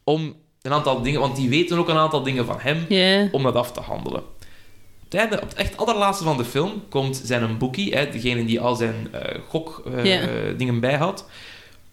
Om 0.04 0.36
een 0.68 0.74
aantal 0.74 1.02
dingen, 1.02 1.20
want 1.20 1.36
die 1.36 1.50
weten 1.50 1.78
ook 1.78 1.90
een 1.90 1.98
aantal 1.98 2.24
dingen 2.24 2.46
van 2.46 2.58
hem, 2.60 2.86
om 3.32 3.44
dat 3.44 3.56
af 3.56 3.72
te 3.72 3.80
handelen. 3.80 4.20
Op 4.20 5.14
het, 5.14 5.14
einde, 5.22 5.42
op 5.42 5.50
het 5.50 5.58
echt 5.58 5.78
allerlaatste 5.78 6.24
van 6.24 6.38
de 6.38 6.46
film 6.46 6.84
komt 6.90 7.22
zijn 7.24 7.44
een 7.44 7.58
boekie, 7.58 7.94
hè, 7.96 8.10
degene 8.10 8.46
die 8.46 8.60
al 8.60 8.76
zijn 8.76 9.08
eh 9.12 9.40
gokdingen 9.48 10.06
Ja. 10.48 10.54
dingen 10.58 10.80
bijhoudt, 10.80 11.26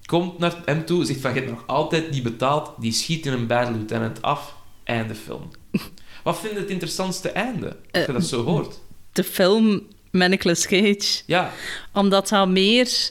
komt 0.07 0.39
naar 0.39 0.55
hem 0.65 0.85
toe, 0.85 1.05
zegt 1.05 1.21
van, 1.21 1.35
je 1.35 1.39
hebt 1.41 1.51
nog 1.51 1.63
altijd 1.67 2.11
niet 2.11 2.23
betaald, 2.23 2.71
die 2.79 2.93
schiet 2.93 3.27
in 3.27 3.33
een 3.33 3.47
bad 3.47 3.69
lieutenant 3.71 4.23
af, 4.23 4.55
einde 4.85 5.15
film. 5.15 5.51
Wat 6.25 6.39
vind 6.39 6.53
je 6.53 6.59
het 6.59 6.71
interessantste 6.71 7.29
einde, 7.29 7.77
als 7.93 8.07
je 8.07 8.13
dat 8.13 8.25
zo 8.25 8.43
hoort? 8.45 8.81
De 9.13 9.25
film 9.25 9.83
met 10.11 10.29
Nicolas 10.31 10.67
Cage. 10.67 11.23
Ja, 11.27 11.51
Omdat 11.93 12.29
dat 12.29 12.49
meer... 12.49 13.11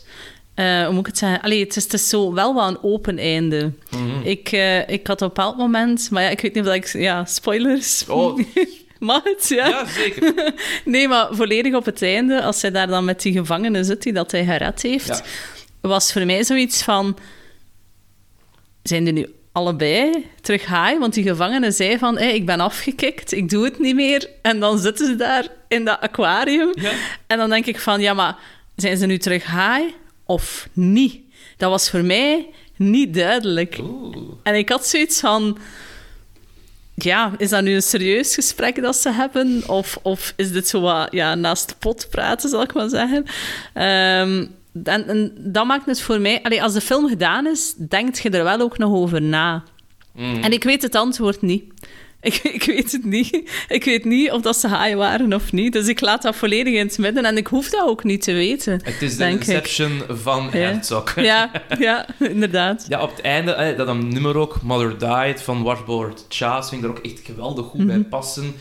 eh, 0.56 0.84
hoe 0.84 0.92
moet 0.92 1.00
ik 1.00 1.06
het 1.06 1.18
zeggen? 1.18 1.42
Allee, 1.42 1.60
het 1.60 1.76
is, 1.76 1.84
het 1.84 1.94
is 1.94 2.10
zo 2.10 2.34
wel 2.34 2.56
wel 2.56 2.68
een 2.68 2.84
open 2.84 3.18
einde. 3.18 3.72
mhm. 3.90 4.22
Ik, 4.28 4.52
eh, 4.52 4.90
ik 4.90 5.08
had 5.08 5.22
op 5.22 5.28
een 5.28 5.28
bepaald 5.28 5.58
moment... 5.58 6.12
Maar 6.12 6.24
ja, 6.24 6.30
ik 6.30 6.42
weet 6.42 6.54
niet 6.54 6.68
of 6.68 6.74
ik... 6.74 6.88
Ja, 6.88 7.26
spoilers. 7.26 8.06
Oh. 8.08 8.40
Mag 9.00 9.24
het, 9.24 9.48
ja? 9.50 9.68
ja, 9.68 9.86
zeker. 9.86 10.54
Nee, 10.86 11.08
maar 11.08 11.28
volledig 11.32 11.74
op 11.76 11.86
het 11.86 12.02
einde, 12.02 12.42
als 12.42 12.62
hij 12.62 12.72
daar 12.72 12.88
dan 12.88 13.06
met 13.06 13.22
die 13.22 13.34
gevangenen 13.34 13.86
zit 13.86 14.02
die 14.04 14.14
dat 14.14 14.32
hij 14.32 14.46
gered 14.46 14.82
heeft, 14.82 15.08
Ja. 15.08 15.22
was 15.90 16.12
voor 16.14 16.26
mij 16.26 16.44
zoiets 16.44 16.84
van... 16.84 17.18
Zijn 18.84 19.04
die 19.04 19.14
nu 19.14 19.34
allebei 19.52 20.26
terug 20.42 20.62
high? 20.66 21.00
Want 21.00 21.14
die 21.14 21.24
gevangenen 21.24 21.74
zei 21.74 21.98
van, 21.98 22.18
hey, 22.18 22.36
ik 22.36 22.46
ben 22.46 22.60
afgekikt, 22.60 23.32
ik 23.32 23.50
doe 23.50 23.64
het 23.64 23.80
niet 23.80 23.96
meer. 23.96 24.30
En 24.42 24.60
dan 24.60 24.80
zitten 24.80 25.06
ze 25.08 25.16
daar 25.16 25.48
in 25.68 25.86
dat 25.86 26.00
aquarium. 26.02 26.70
Ja. 26.74 26.92
En 27.28 27.38
dan 27.38 27.50
denk 27.50 27.66
ik 27.66 27.80
van, 27.80 28.02
ja, 28.02 28.14
maar 28.14 28.36
zijn 28.76 28.98
ze 28.98 29.06
nu 29.06 29.18
terug 29.18 29.46
high 29.46 29.94
of 30.34 30.68
niet? 30.74 31.20
Dat 31.58 31.70
was 31.70 31.90
voor 31.90 32.04
mij 32.04 32.48
niet 32.76 33.14
duidelijk. 33.14 33.78
Oeh. 33.82 34.18
En 34.44 34.56
ik 34.56 34.70
had 34.70 34.88
zoiets 34.88 35.20
van... 35.20 35.58
Ja, 36.96 37.32
is 37.38 37.50
dat 37.50 37.64
nu 37.64 37.76
een 37.76 37.82
serieus 37.82 38.34
gesprek 38.34 38.82
dat 38.82 38.96
ze 38.96 39.10
hebben? 39.10 39.64
Of, 39.68 40.00
of 40.02 40.34
is 40.36 40.52
dit 40.52 40.68
zo 40.68 40.82
wat 40.82 41.08
ja, 41.12 41.36
naast 41.36 41.70
de 41.70 41.76
pot 41.80 42.08
praten, 42.10 42.50
zal 42.50 42.62
ik 42.62 42.74
maar 42.74 42.90
zeggen? 42.90 43.26
Ehm, 43.74 44.46
en, 44.84 45.08
en 45.08 45.34
dat 45.38 45.66
maakt 45.66 45.86
het 45.86 46.02
voor 46.02 46.20
mij... 46.20 46.44
Allee, 46.44 46.64
als 46.64 46.74
de 46.74 46.82
film 46.82 47.08
gedaan 47.08 47.48
is, 47.48 47.74
denkt 47.74 48.20
je 48.20 48.30
er 48.30 48.44
wel 48.44 48.60
ook 48.60 48.78
nog 48.78 48.94
over 48.94 49.22
na. 49.22 49.64
Mhm. 50.12 50.44
En 50.44 50.52
ik 50.52 50.64
weet 50.64 50.82
het 50.82 50.96
antwoord 50.96 51.42
niet. 51.42 51.64
Ik, 52.24 52.36
ik 52.44 52.64
weet 52.64 52.92
het 52.92 53.06
niet. 53.06 53.52
Ik 53.68 53.84
weet 53.84 54.06
niet 54.06 54.32
of 54.32 54.42
dat 54.42 54.58
ze 54.58 54.68
high 54.68 54.96
waren 54.96 55.34
of 55.34 55.52
niet. 55.52 55.74
Dus 55.74 55.88
ik 55.88 56.02
laat 56.02 56.22
dat 56.22 56.36
volledig 56.36 56.74
in 56.74 56.86
het 56.88 56.98
midden. 56.98 57.26
En 57.26 57.38
ik 57.38 57.48
hoef 57.48 57.70
dat 57.70 57.88
ook 57.88 58.04
niet 58.04 58.22
te 58.22 58.34
weten. 58.34 58.80
Het 58.84 59.02
is 59.02 59.18
de 59.18 59.26
ik. 59.26 59.32
Inception 59.32 60.02
van 60.10 60.44
Ja. 60.44 60.50
Herzog. 60.52 61.16
Ja, 61.22 61.52
ja, 61.80 62.06
inderdaad. 62.20 62.86
Ja, 62.90 63.02
op 63.02 63.10
het 63.10 63.22
einde, 63.22 63.74
dat 63.78 63.88
een 63.88 64.08
nummer 64.08 64.38
ook, 64.38 64.62
Mother 64.62 64.98
Died, 64.98 65.42
van 65.42 65.64
Washboard 65.64 66.26
Chas, 66.30 66.70
vind 66.70 66.84
ik 66.84 66.90
er 66.90 66.96
ook 66.98 67.04
echt 67.06 67.20
geweldig 67.24 67.66
goed 67.66 67.86
bij 67.86 67.98
Mhm. 67.98 68.10
passen. 68.10 68.54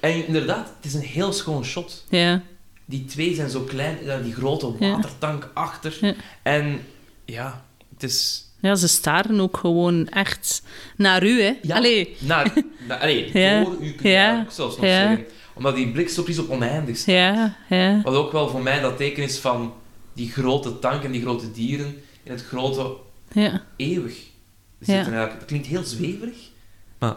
En 0.00 0.26
inderdaad, 0.26 0.72
het 0.76 0.84
is 0.86 0.94
een 0.94 1.00
heel 1.06 1.32
schoon 1.32 1.64
shot. 1.64 2.04
Ja, 2.08 2.42
Die 2.84 3.04
twee 3.04 3.34
zijn 3.34 3.50
zo 3.50 3.60
klein, 3.60 3.98
die 4.22 4.34
grote 4.34 4.72
Ja. 4.78 4.90
watertank 4.90 5.50
achter. 5.54 5.98
Ja. 6.00 6.14
En 6.42 6.80
ja, 7.24 7.64
het 7.94 8.02
is 8.02 8.44
Ja, 8.60 8.74
ze 8.74 8.88
staren 8.88 9.40
ook 9.40 9.56
gewoon 9.56 10.08
echt 10.08 10.62
naar 10.96 11.24
u, 11.24 11.42
hè. 11.42 11.52
Allee, 11.74 12.16
Naar, 12.18 12.52
naar, 12.88 12.98
allee, 12.98 13.30
Ja. 13.38 13.64
door 13.64 13.76
u 13.80 13.92
kun 13.92 14.10
je 14.10 14.16
Ja. 14.16 14.40
ook 14.46 14.50
zelfs 14.52 14.76
nog 14.76 14.84
Ja. 14.84 14.90
zeggen. 15.08 15.24
Omdat 15.54 15.74
die 15.76 15.88
blik 15.90 16.08
zo 16.08 16.22
precies 16.22 16.42
op 16.42 16.50
oneindig 16.50 16.96
staat. 16.96 17.14
ja, 17.14 17.56
ja. 17.68 18.00
Wat 18.02 18.14
ook 18.14 18.32
wel 18.32 18.48
voor 18.48 18.62
mij 18.62 18.80
dat 18.80 18.96
teken 18.96 19.22
is 19.22 19.38
van 19.38 19.74
die 20.12 20.30
grote 20.30 20.78
tank 20.78 21.02
en 21.02 21.12
die 21.12 21.20
grote 21.22 21.52
dieren 21.52 22.02
in 22.22 22.32
het 22.32 22.44
grote 22.44 22.92
ja. 23.32 23.62
eeuwig. 23.76 24.16
Ja. 24.78 24.94
Zitten. 24.94 25.12
Het 25.14 25.44
klinkt 25.46 25.66
heel 25.66 25.82
zweverig, 25.84 26.36
maar 26.98 27.16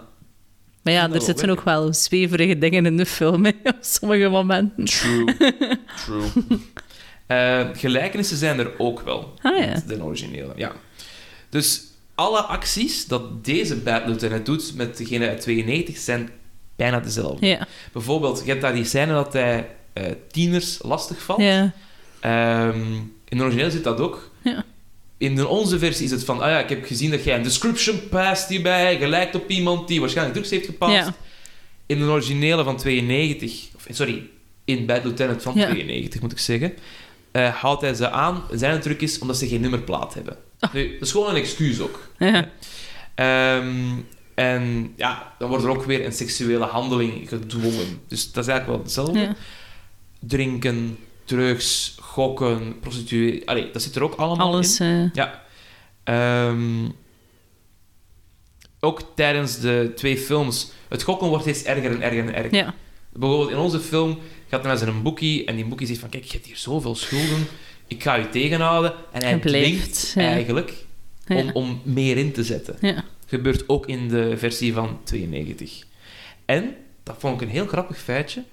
Maar 0.81 0.93
ja, 0.93 1.09
er 1.11 1.21
zitten 1.21 1.49
ook 1.49 1.61
wel 1.63 1.93
zweverige 1.93 2.57
dingen 2.57 2.85
in 2.85 2.97
de 2.97 3.05
film, 3.05 3.45
hè, 3.45 3.51
op 3.63 3.77
sommige 3.81 4.29
momenten. 4.29 4.85
True. 4.85 5.35
True. 6.05 6.23
Eh, 7.27 7.67
gelijkenissen 7.73 8.37
zijn 8.37 8.59
er 8.59 8.71
ook 8.77 9.01
wel. 9.01 9.33
Ah, 9.41 9.57
ja. 9.57 9.65
Met 9.67 9.87
de 9.87 10.03
originele, 10.03 10.53
ja. 10.55 10.71
Dus 11.49 11.81
alle 12.15 12.39
acties 12.41 13.05
dat 13.07 13.45
deze 13.45 13.75
Bad 13.75 14.05
Lieutenant 14.05 14.45
doet 14.45 14.75
met 14.75 14.97
degene 14.97 15.27
uit 15.27 15.41
92 15.41 15.97
zijn 15.97 16.29
bijna 16.75 16.99
dezelfde. 16.99 17.47
Ja, 17.47 17.67
Bijvoorbeeld, 17.93 18.41
je 18.43 18.49
hebt 18.49 18.61
daar 18.61 18.73
die 18.73 18.83
scène 18.85 19.13
dat 19.13 19.33
hij 19.33 19.69
eh, 19.93 20.05
tieners 20.31 20.79
lastig 20.81 21.21
valt. 21.21 21.39
ja, 21.41 21.73
Ehm, 22.19 22.93
in 23.27 23.37
de 23.37 23.43
origineel 23.43 23.71
zit 23.71 23.83
dat 23.83 23.99
ook. 23.99 24.31
Ja. 24.43 24.63
In 25.17 25.35
de 25.35 25.47
onze 25.47 25.79
versie 25.79 26.05
is 26.05 26.11
het 26.11 26.23
van, 26.23 26.41
ah 26.41 26.49
ja, 26.49 26.59
ik 26.59 26.69
heb 26.69 26.85
gezien 26.85 27.11
dat 27.11 27.23
jij 27.23 27.35
een 27.37 27.43
description 27.43 27.99
past 28.09 28.49
hierbij, 28.49 28.97
gelijkt 28.97 29.35
op 29.35 29.49
iemand 29.49 29.87
die 29.87 29.99
waarschijnlijk 29.99 30.37
drugs 30.37 30.51
heeft 30.51 30.65
gepast. 30.65 30.93
In 31.85 31.99
de 31.99 32.05
originele 32.05 32.63
van 32.63 32.77
92, 32.77 33.67
of 33.75 33.85
sorry, 33.89 34.29
in 34.65 34.85
Bad 34.85 35.03
Lieutenant 35.03 35.41
van 35.41 35.53
Ja. 35.55 35.65
92 35.69 36.21
moet 36.21 36.31
ik 36.31 36.39
zeggen, 36.39 36.73
eh, 37.31 37.55
houdt 37.55 37.81
hij 37.81 37.93
ze 37.93 38.09
aan. 38.09 38.43
Zijn 38.51 38.81
truc 38.81 39.01
is 39.01 39.19
omdat 39.19 39.37
ze 39.37 39.47
geen 39.47 39.61
nummerplaat 39.61 40.13
hebben. 40.13 40.37
Nu, 40.73 40.91
dat 40.93 41.01
is 41.07 41.11
gewoon 41.11 41.29
een 41.29 41.35
excuus 41.35 41.79
ook. 41.79 42.09
ja. 42.17 42.49
Ehm, 43.15 43.77
en 44.35 44.93
ja, 44.95 45.33
dan 45.39 45.49
wordt 45.49 45.63
er 45.63 45.69
ook 45.69 45.83
weer 45.85 46.05
een 46.05 46.11
seksuele 46.13 46.65
handeling 46.65 47.29
gedwongen. 47.29 48.01
Dus 48.07 48.31
dat 48.31 48.43
is 48.43 48.49
eigenlijk 48.49 48.67
wel 48.67 48.77
hetzelfde. 48.79 49.19
ja. 49.19 49.35
Drinken, 50.19 50.97
drugs, 51.25 51.95
gokken, 52.01 52.79
prostituee. 52.79 53.47
Allee, 53.49 53.71
dat 53.71 53.81
zit 53.81 53.95
er 53.95 54.03
ook 54.03 54.15
allemaal 54.15 54.47
Alles. 54.47 54.79
in. 54.79 54.87
eh, 54.87 55.13
Ja. 55.13 55.43
Ehm, 56.03 56.87
ook 58.79 59.01
tijdens 59.15 59.59
de 59.59 59.91
twee 59.95 60.17
films, 60.17 60.71
het 60.89 61.03
gokken 61.03 61.27
wordt 61.27 61.43
steeds 61.43 61.63
erger 61.63 61.91
en 61.91 62.01
erger 62.01 62.19
en 62.27 62.35
erger. 62.35 62.53
ja. 62.55 62.73
Bijvoorbeeld 63.13 63.51
in 63.51 63.57
onze 63.57 63.79
film 63.79 64.19
gaat 64.49 64.59
hij 64.59 64.69
naar 64.69 64.77
zijn 64.77 65.01
boekie 65.01 65.45
en 65.45 65.55
die 65.55 65.65
boekie 65.65 65.87
zegt 65.87 65.99
van 65.99 66.09
kijk, 66.09 66.23
je 66.23 66.31
hebt 66.33 66.45
hier 66.45 66.57
zoveel 66.57 66.95
schulden, 66.95 67.47
ik 67.89 68.03
ga 68.03 68.15
je 68.15 68.29
tegenhouden. 68.29 68.93
En 69.11 69.23
hij 69.23 69.39
dwingt 69.39 70.11
ja. 70.15 70.21
eigenlijk 70.21 70.73
Ja. 71.25 71.35
om, 71.35 71.49
om 71.53 71.81
meer 71.83 72.17
in 72.17 72.31
te 72.31 72.43
zetten. 72.43 72.77
ja. 72.81 73.03
Gebeurt 73.25 73.69
ook 73.69 73.87
in 73.87 74.07
de 74.07 74.37
versie 74.37 74.73
van 74.73 74.99
92. 75.03 75.83
En, 76.45 76.75
dat 77.03 77.15
vond 77.19 77.35
ik 77.35 77.47
een 77.47 77.53
heel 77.53 77.67
grappig 77.67 77.97
feitje, 77.99 78.43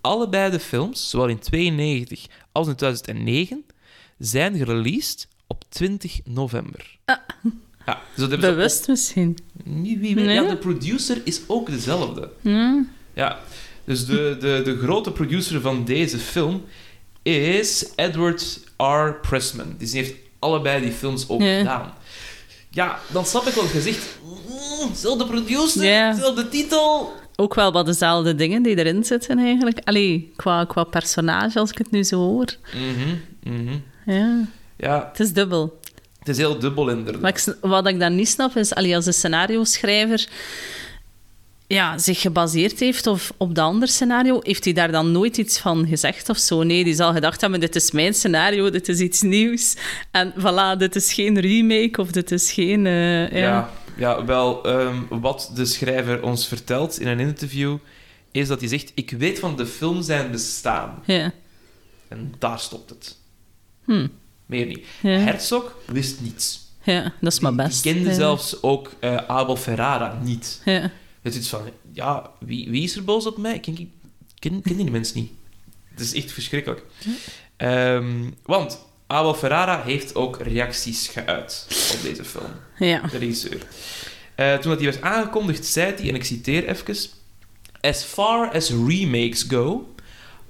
allebei 0.00 0.50
de 0.50 0.60
films, 0.60 1.10
zowel 1.10 1.28
in 1.28 1.38
92 1.38 2.26
als 2.52 2.68
in 2.68 2.74
2009, 2.74 3.64
zijn 4.18 4.56
gereleased 4.56 5.28
op 5.46 5.64
20 5.68 6.20
november. 6.24 6.98
Ah. 7.04 7.16
Ja, 7.86 8.02
dus 8.16 8.28
dat 8.28 8.40
Bewust 8.40 8.88
misschien. 8.88 9.38
Wie, 9.64 9.98
wie 9.98 10.14
weet. 10.14 10.24
Nee? 10.24 10.34
Ja, 10.34 10.48
de 10.48 10.56
producer 10.56 11.20
is 11.24 11.40
ook 11.46 11.70
dezelfde. 11.70 12.30
Ja, 13.14 13.40
dus 13.84 14.06
de, 14.06 14.36
de, 14.40 14.60
de 14.64 14.78
grote 14.78 15.10
producer 15.12 15.60
van 15.60 15.84
deze 15.84 16.18
film 16.18 16.64
is 17.24 17.86
Edward 17.96 18.60
R. 18.76 19.12
Pressman. 19.22 19.74
Dus 19.78 19.90
die 19.90 20.00
heeft 20.02 20.14
allebei 20.38 20.80
die 20.80 20.92
films 20.92 21.28
ook 21.28 21.42
Ja. 21.42 21.58
gedaan. 21.58 21.92
Ja, 22.70 22.98
dan 23.12 23.24
snap 23.26 23.46
ik 23.46 23.54
wel 23.54 23.64
het 23.64 23.72
gezicht. 23.72 24.18
Mm, 24.24 24.94
zelfde 24.94 25.26
producer, 25.26 26.14
zelfde 26.14 26.48
titel. 26.48 27.12
Ook 27.36 27.54
wel 27.54 27.72
wat 27.72 27.86
dezelfde 27.86 28.34
dingen 28.34 28.62
die 28.62 28.78
erin 28.78 29.04
zitten 29.04 29.38
eigenlijk. 29.38 29.78
Allee, 29.84 30.32
qua, 30.36 30.64
qua 30.64 30.84
personage, 30.84 31.58
als 31.58 31.70
ik 31.70 31.78
het 31.78 31.90
nu 31.90 32.04
zo 32.04 32.16
hoor. 32.16 32.46
Mhm, 32.74 33.54
mhm. 33.54 33.76
Ja, 34.06 34.46
Ja, 34.76 35.08
het 35.10 35.20
is 35.20 35.32
dubbel. 35.32 35.78
het 36.18 36.28
is 36.28 36.36
heel 36.36 36.58
dubbel 36.58 36.88
inderdaad. 36.88 37.20
Maar 37.22 37.30
ik 37.46 37.56
wat 37.60 37.86
ik 37.86 37.98
dan 38.00 38.14
niet 38.14 38.28
snap 38.28 38.56
is, 38.56 38.74
allee, 38.74 38.96
als 38.96 39.04
de 39.04 39.12
scenario-schrijver 39.12 40.28
ja, 41.74 41.98
zich 41.98 42.20
gebaseerd 42.20 42.80
heeft 42.80 43.06
of 43.06 43.32
op 43.36 43.54
de 43.54 43.60
ander 43.60 43.88
scenario, 43.88 44.38
heeft 44.42 44.64
hij 44.64 44.72
daar 44.72 44.92
dan 44.92 45.12
nooit 45.12 45.36
iets 45.36 45.58
van 45.58 45.86
gezegd 45.86 46.28
of 46.28 46.38
zo? 46.38 46.62
Nee, 46.62 46.84
die 46.84 46.94
zal 46.94 47.12
gedacht 47.12 47.40
hebben, 47.40 47.60
dit 47.60 47.76
is 47.76 47.90
mijn 47.90 48.14
scenario, 48.14 48.70
dit 48.70 48.88
is 48.88 48.98
iets 49.00 49.22
nieuws. 49.22 49.76
En 50.10 50.32
voilà, 50.38 50.78
dit 50.78 50.96
is 50.96 51.12
geen 51.12 51.40
remake 51.40 52.00
of 52.00 52.10
dit 52.10 52.30
is 52.30 52.52
geen... 52.52 52.86
eh, 52.86 53.30
ja. 53.32 53.38
Ja, 53.38 53.70
ja 53.96 54.24
wel, 54.24 54.64
ehm, 54.64 54.96
wat 55.08 55.50
de 55.54 55.64
schrijver 55.64 56.22
ons 56.22 56.46
vertelt 56.48 57.00
in 57.00 57.06
een 57.08 57.20
interview, 57.20 57.76
is 58.32 58.48
dat 58.48 58.60
hij 58.60 58.68
zegt, 58.68 58.92
ik 58.94 59.10
weet 59.10 59.38
van 59.38 59.56
de 59.56 59.66
film 59.66 60.02
zijn 60.02 60.30
bestaan. 60.30 61.02
Ja. 61.04 61.32
En 62.08 62.34
daar 62.38 62.58
stopt 62.58 62.90
het. 62.90 63.16
Hm. 63.84 64.06
Meer 64.46 64.66
niet. 64.66 64.84
Ja. 65.02 65.10
Herzog 65.18 65.76
wist 65.86 66.20
niets. 66.20 66.60
ja, 66.82 67.12
dat 67.20 67.32
is 67.32 67.40
maar 67.40 67.54
best. 67.54 67.82
Die 67.82 67.92
kende 67.92 68.08
Ja. 68.08 68.14
zelfs 68.14 68.62
ook 68.62 68.92
eh, 69.00 69.16
Abel 69.16 69.56
Ferrara 69.56 70.18
niet. 70.22 70.60
Ja. 70.64 70.90
Het 71.24 71.34
is 71.34 71.48
van, 71.48 71.70
ja, 71.92 72.30
wie, 72.38 72.70
wie 72.70 72.82
is 72.82 72.96
er 72.96 73.04
boos 73.04 73.26
op 73.26 73.36
mij? 73.36 73.54
Ik 73.54 73.62
ken, 73.62 73.78
ik 73.78 73.88
ken, 74.38 74.62
ken 74.62 74.76
die 74.76 74.90
mens 74.90 75.12
niet. 75.12 75.30
Het 75.90 76.00
is 76.00 76.14
echt 76.14 76.32
verschrikkelijk. 76.32 76.82
Ehm, 77.56 78.30
want 78.42 78.84
Abel 79.06 79.34
Ferrara 79.34 79.82
heeft 79.82 80.14
ook 80.14 80.38
reacties 80.40 81.08
geuit 81.08 81.66
op 81.94 82.02
deze 82.02 82.24
film, 82.24 82.50
ja. 82.78 83.00
de 83.00 83.18
regisseur. 83.18 83.66
Eh, 84.34 84.54
toen 84.54 84.70
dat 84.70 84.78
die 84.78 84.88
werd 84.90 85.02
aangekondigd, 85.02 85.66
zei 85.66 85.94
hij, 85.94 86.08
en 86.08 86.14
ik 86.14 86.24
citeer 86.24 86.68
even... 86.68 86.96
As 87.80 88.02
far 88.02 88.52
as 88.52 88.70
remakes 88.70 89.42
go, 89.42 89.94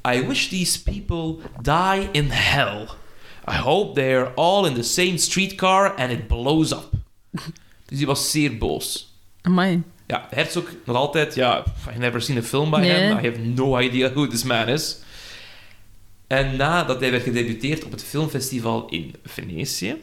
I 0.09 0.27
wish 0.27 0.49
these 0.49 0.83
people 0.83 1.37
die 1.63 2.09
in 2.13 2.31
hell. 2.31 2.89
I 3.49 3.57
hope 3.57 3.95
they 3.95 4.17
are 4.17 4.33
all 4.35 4.67
in 4.67 4.75
the 4.75 4.83
same 4.83 5.19
streetcar 5.19 5.95
and 5.97 6.11
it 6.11 6.27
blows 6.27 6.73
up. 6.73 6.91
dus 7.87 7.99
die 7.99 8.07
was 8.07 8.31
zeer 8.31 8.59
boos. 8.59 9.15
Amai. 9.43 9.83
Ja, 10.07 10.27
Herzog 10.31 10.71
nog 10.85 10.97
altijd, 10.97 11.35
ja, 11.35 11.65
I've 11.89 11.99
never 11.99 12.23
seen 12.23 12.39
a 12.39 12.43
film 12.43 12.71
by 12.71 12.77
Nee. 12.79 12.91
him. 12.91 13.19
I 13.19 13.29
have 13.29 13.39
no 13.41 13.79
idea 13.79 14.13
who 14.13 14.27
this 14.27 14.43
man 14.43 14.69
is. 14.69 14.99
En 16.27 16.57
nadat 16.57 17.01
hij 17.01 17.11
werd 17.11 17.23
gedebuteerd 17.23 17.85
op 17.85 17.91
het 17.91 18.05
filmfestival 18.05 18.89
in 18.89 19.15
Venetië, 19.25 20.03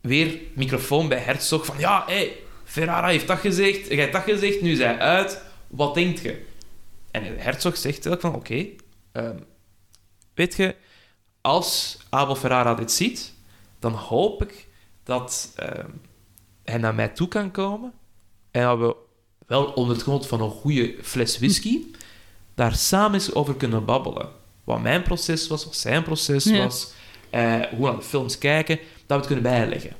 weer 0.00 0.38
microfoon 0.54 1.08
bij 1.08 1.18
Herzog 1.18 1.64
van, 1.66 1.78
ja, 1.78 2.04
hé, 2.06 2.14
hey, 2.14 2.36
Ferrara 2.64 3.08
heeft 3.08 3.26
dat 3.26 3.38
gezegd, 3.38 3.88
jij 3.88 3.96
hebt 3.96 4.12
dat 4.12 4.22
gezegd, 4.22 4.60
nu 4.60 4.72
is 4.72 4.78
hij 4.78 4.98
uit, 4.98 5.42
wat 5.68 5.94
denkt 5.94 6.20
je? 6.20 6.44
En 7.10 7.22
Herzog 7.38 7.76
zegt 7.76 8.06
eigenlijk 8.06 8.20
van, 8.20 8.34
oké, 8.34 8.66
ehm, 9.12 9.38
weet 10.34 10.56
je, 10.56 10.74
als 11.40 11.98
Abel 12.10 12.34
Ferrara 12.36 12.74
dit 12.74 12.92
ziet, 12.92 13.32
dan 13.78 13.92
hoop 13.92 14.42
ik 14.42 14.66
dat 15.04 15.52
ehm, 15.56 15.90
hij 16.64 16.78
naar 16.78 16.94
mij 16.94 17.08
toe 17.08 17.28
kan 17.28 17.50
komen 17.50 17.92
en 18.52 18.62
dat 18.62 18.78
we 18.78 18.94
wel 19.46 19.64
onder 19.64 19.94
het 19.94 20.04
genot 20.04 20.26
van 20.26 20.40
een 20.40 20.50
goede 20.50 20.94
fles 21.02 21.38
whisky 21.38 21.78
daar 22.54 22.74
samen 22.74 23.14
eens 23.14 23.34
over 23.34 23.54
kunnen 23.54 23.84
babbelen. 23.84 24.28
Wat 24.64 24.80
mijn 24.82 25.02
proces 25.02 25.46
was, 25.48 25.64
wat 25.64 25.76
zijn 25.76 26.02
proces 26.02 26.44
Ja. 26.44 26.62
was, 26.64 26.92
eh, 27.30 27.42
hoe 27.52 27.78
we 27.78 27.84
naar 27.84 27.96
de 27.96 28.02
films 28.02 28.38
kijken, 28.38 28.76
dat 28.76 29.06
we 29.06 29.14
het 29.14 29.26
kunnen 29.26 29.42
bijleggen. 29.42 29.90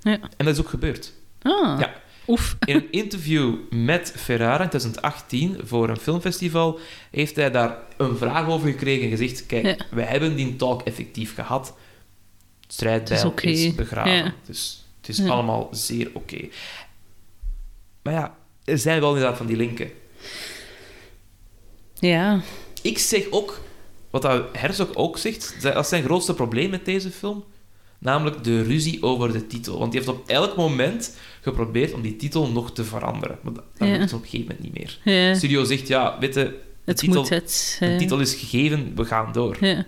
Ja. 0.00 0.18
En 0.36 0.44
dat 0.44 0.54
is 0.54 0.60
ook 0.60 0.68
gebeurd. 0.68 1.12
Ah. 1.42 1.80
Ja. 1.80 1.94
Oef. 2.28 2.56
In 2.64 2.74
een 2.76 2.92
interview 2.92 3.54
met 3.70 4.12
Ferrara 4.16 4.62
in 4.62 4.68
2018 4.68 5.56
voor 5.64 5.88
een 5.88 5.96
filmfestival 5.96 6.78
heeft 7.10 7.36
hij 7.36 7.50
daar 7.50 7.78
een 7.96 8.16
vraag 8.16 8.48
over 8.48 8.68
gekregen 8.70 9.04
en 9.04 9.10
gezegd: 9.16 9.46
Kijk, 9.46 9.64
Ja. 9.64 9.76
wij 9.90 10.04
hebben 10.04 10.36
die 10.36 10.56
talk 10.56 10.82
effectief 10.82 11.34
gehad. 11.34 11.74
Strijdbijl 12.68 13.32
is, 13.36 13.42
is 13.60 13.66
oké. 13.70 13.74
begraven. 13.76 14.12
Ja. 14.12 14.34
Dus 14.46 14.84
het 15.00 15.08
is 15.08 15.28
allemaal 15.28 15.68
zeer 15.70 16.10
oké. 16.14 16.48
Maar 18.02 18.12
ja, 18.12 18.36
er 18.64 18.78
zijn 18.78 19.00
wel 19.00 19.14
inderdaad 19.14 19.36
van 19.36 19.46
die 19.46 19.56
linken. 19.56 19.90
Ja. 21.94 22.40
Ik 22.82 22.98
zeg 22.98 23.30
ook, 23.30 23.60
wat 24.10 24.28
Herzog 24.52 24.94
ook 24.94 25.18
zegt, 25.18 25.56
dat 25.62 25.76
is 25.76 25.88
zijn 25.88 26.02
grootste 26.04 26.34
probleem 26.34 26.70
met 26.70 26.84
deze 26.84 27.10
film. 27.10 27.44
Namelijk 27.98 28.44
de 28.44 28.62
ruzie 28.62 29.02
over 29.02 29.32
de 29.32 29.46
titel. 29.46 29.78
Want 29.78 29.92
die 29.92 30.00
heeft 30.00 30.12
op 30.12 30.28
elk 30.28 30.56
moment 30.56 31.16
geprobeerd 31.40 31.92
om 31.92 32.02
die 32.02 32.16
titel 32.16 32.48
nog 32.50 32.72
te 32.72 32.84
veranderen. 32.84 33.38
Maar 33.42 33.52
dat, 33.52 33.64
dat 33.78 33.88
Ja. 33.88 33.96
lukt 33.96 34.12
op 34.12 34.22
een 34.22 34.28
gegeven 34.28 34.56
moment 34.56 34.74
niet 34.74 34.84
meer. 35.04 35.14
ja. 35.28 35.34
Studio 35.34 35.64
zegt, 35.64 35.88
ja, 35.88 36.16
weet 36.20 36.34
je, 36.34 36.40
de, 36.44 36.60
Het 36.84 36.96
titel, 36.96 37.20
moet 37.20 37.28
het. 37.28 37.76
de 37.80 37.96
titel 37.96 38.20
is 38.20 38.34
gegeven, 38.34 38.92
we 38.96 39.04
gaan 39.04 39.32
door. 39.32 39.56
Ja. 39.60 39.86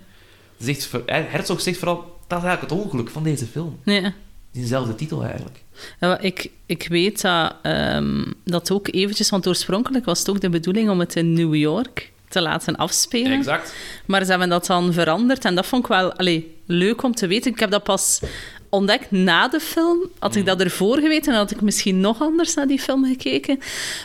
Zegt, 0.58 0.90
eh, 1.06 1.22
Herzog 1.28 1.60
zegt 1.60 1.78
vooral, 1.78 1.96
dat 2.26 2.38
is 2.38 2.44
eigenlijk 2.44 2.74
het 2.74 2.84
ongeluk 2.84 3.10
van 3.10 3.22
deze 3.22 3.46
film. 3.46 3.78
Ja. 3.84 4.14
Diezelfde 4.52 4.94
titel 4.94 5.24
eigenlijk. 5.24 5.64
Ja, 6.00 6.18
ik, 6.18 6.50
ik 6.66 6.86
weet 6.88 7.20
dat, 7.20 7.54
ehm, 7.62 8.24
dat 8.44 8.70
ook 8.70 8.88
eventjes, 8.90 9.30
want 9.30 9.46
oorspronkelijk 9.46 10.04
was 10.04 10.18
het 10.18 10.30
ook 10.30 10.40
de 10.40 10.48
bedoeling 10.48 10.90
om 10.90 11.00
het 11.00 11.16
in 11.16 11.32
New 11.32 11.54
York 11.54 12.12
te 12.28 12.40
laten 12.40 12.76
afspelen. 12.76 13.38
Exact. 13.38 13.74
Maar 14.06 14.24
ze 14.24 14.30
hebben 14.30 14.48
dat 14.48 14.66
dan 14.66 14.92
veranderd 14.92 15.44
en 15.44 15.54
dat 15.54 15.66
vond 15.66 15.82
ik 15.82 15.88
wel 15.88 16.12
allee, 16.12 16.56
leuk 16.66 17.02
om 17.02 17.14
te 17.14 17.26
weten. 17.26 17.52
Ik 17.52 17.60
heb 17.60 17.70
dat 17.70 17.82
pas 17.82 18.20
ontdekt 18.68 19.10
na 19.10 19.48
de 19.48 19.60
film. 19.60 20.10
Had 20.18 20.34
ik 20.34 20.46
dat 20.46 20.60
ervoor 20.60 20.98
geweten, 20.98 21.32
dan 21.32 21.40
had 21.40 21.50
ik 21.50 21.60
misschien 21.60 22.00
nog 22.00 22.20
anders 22.20 22.54
naar 22.54 22.66
die 22.66 22.80
film 22.80 23.04
gekeken. 23.04 23.58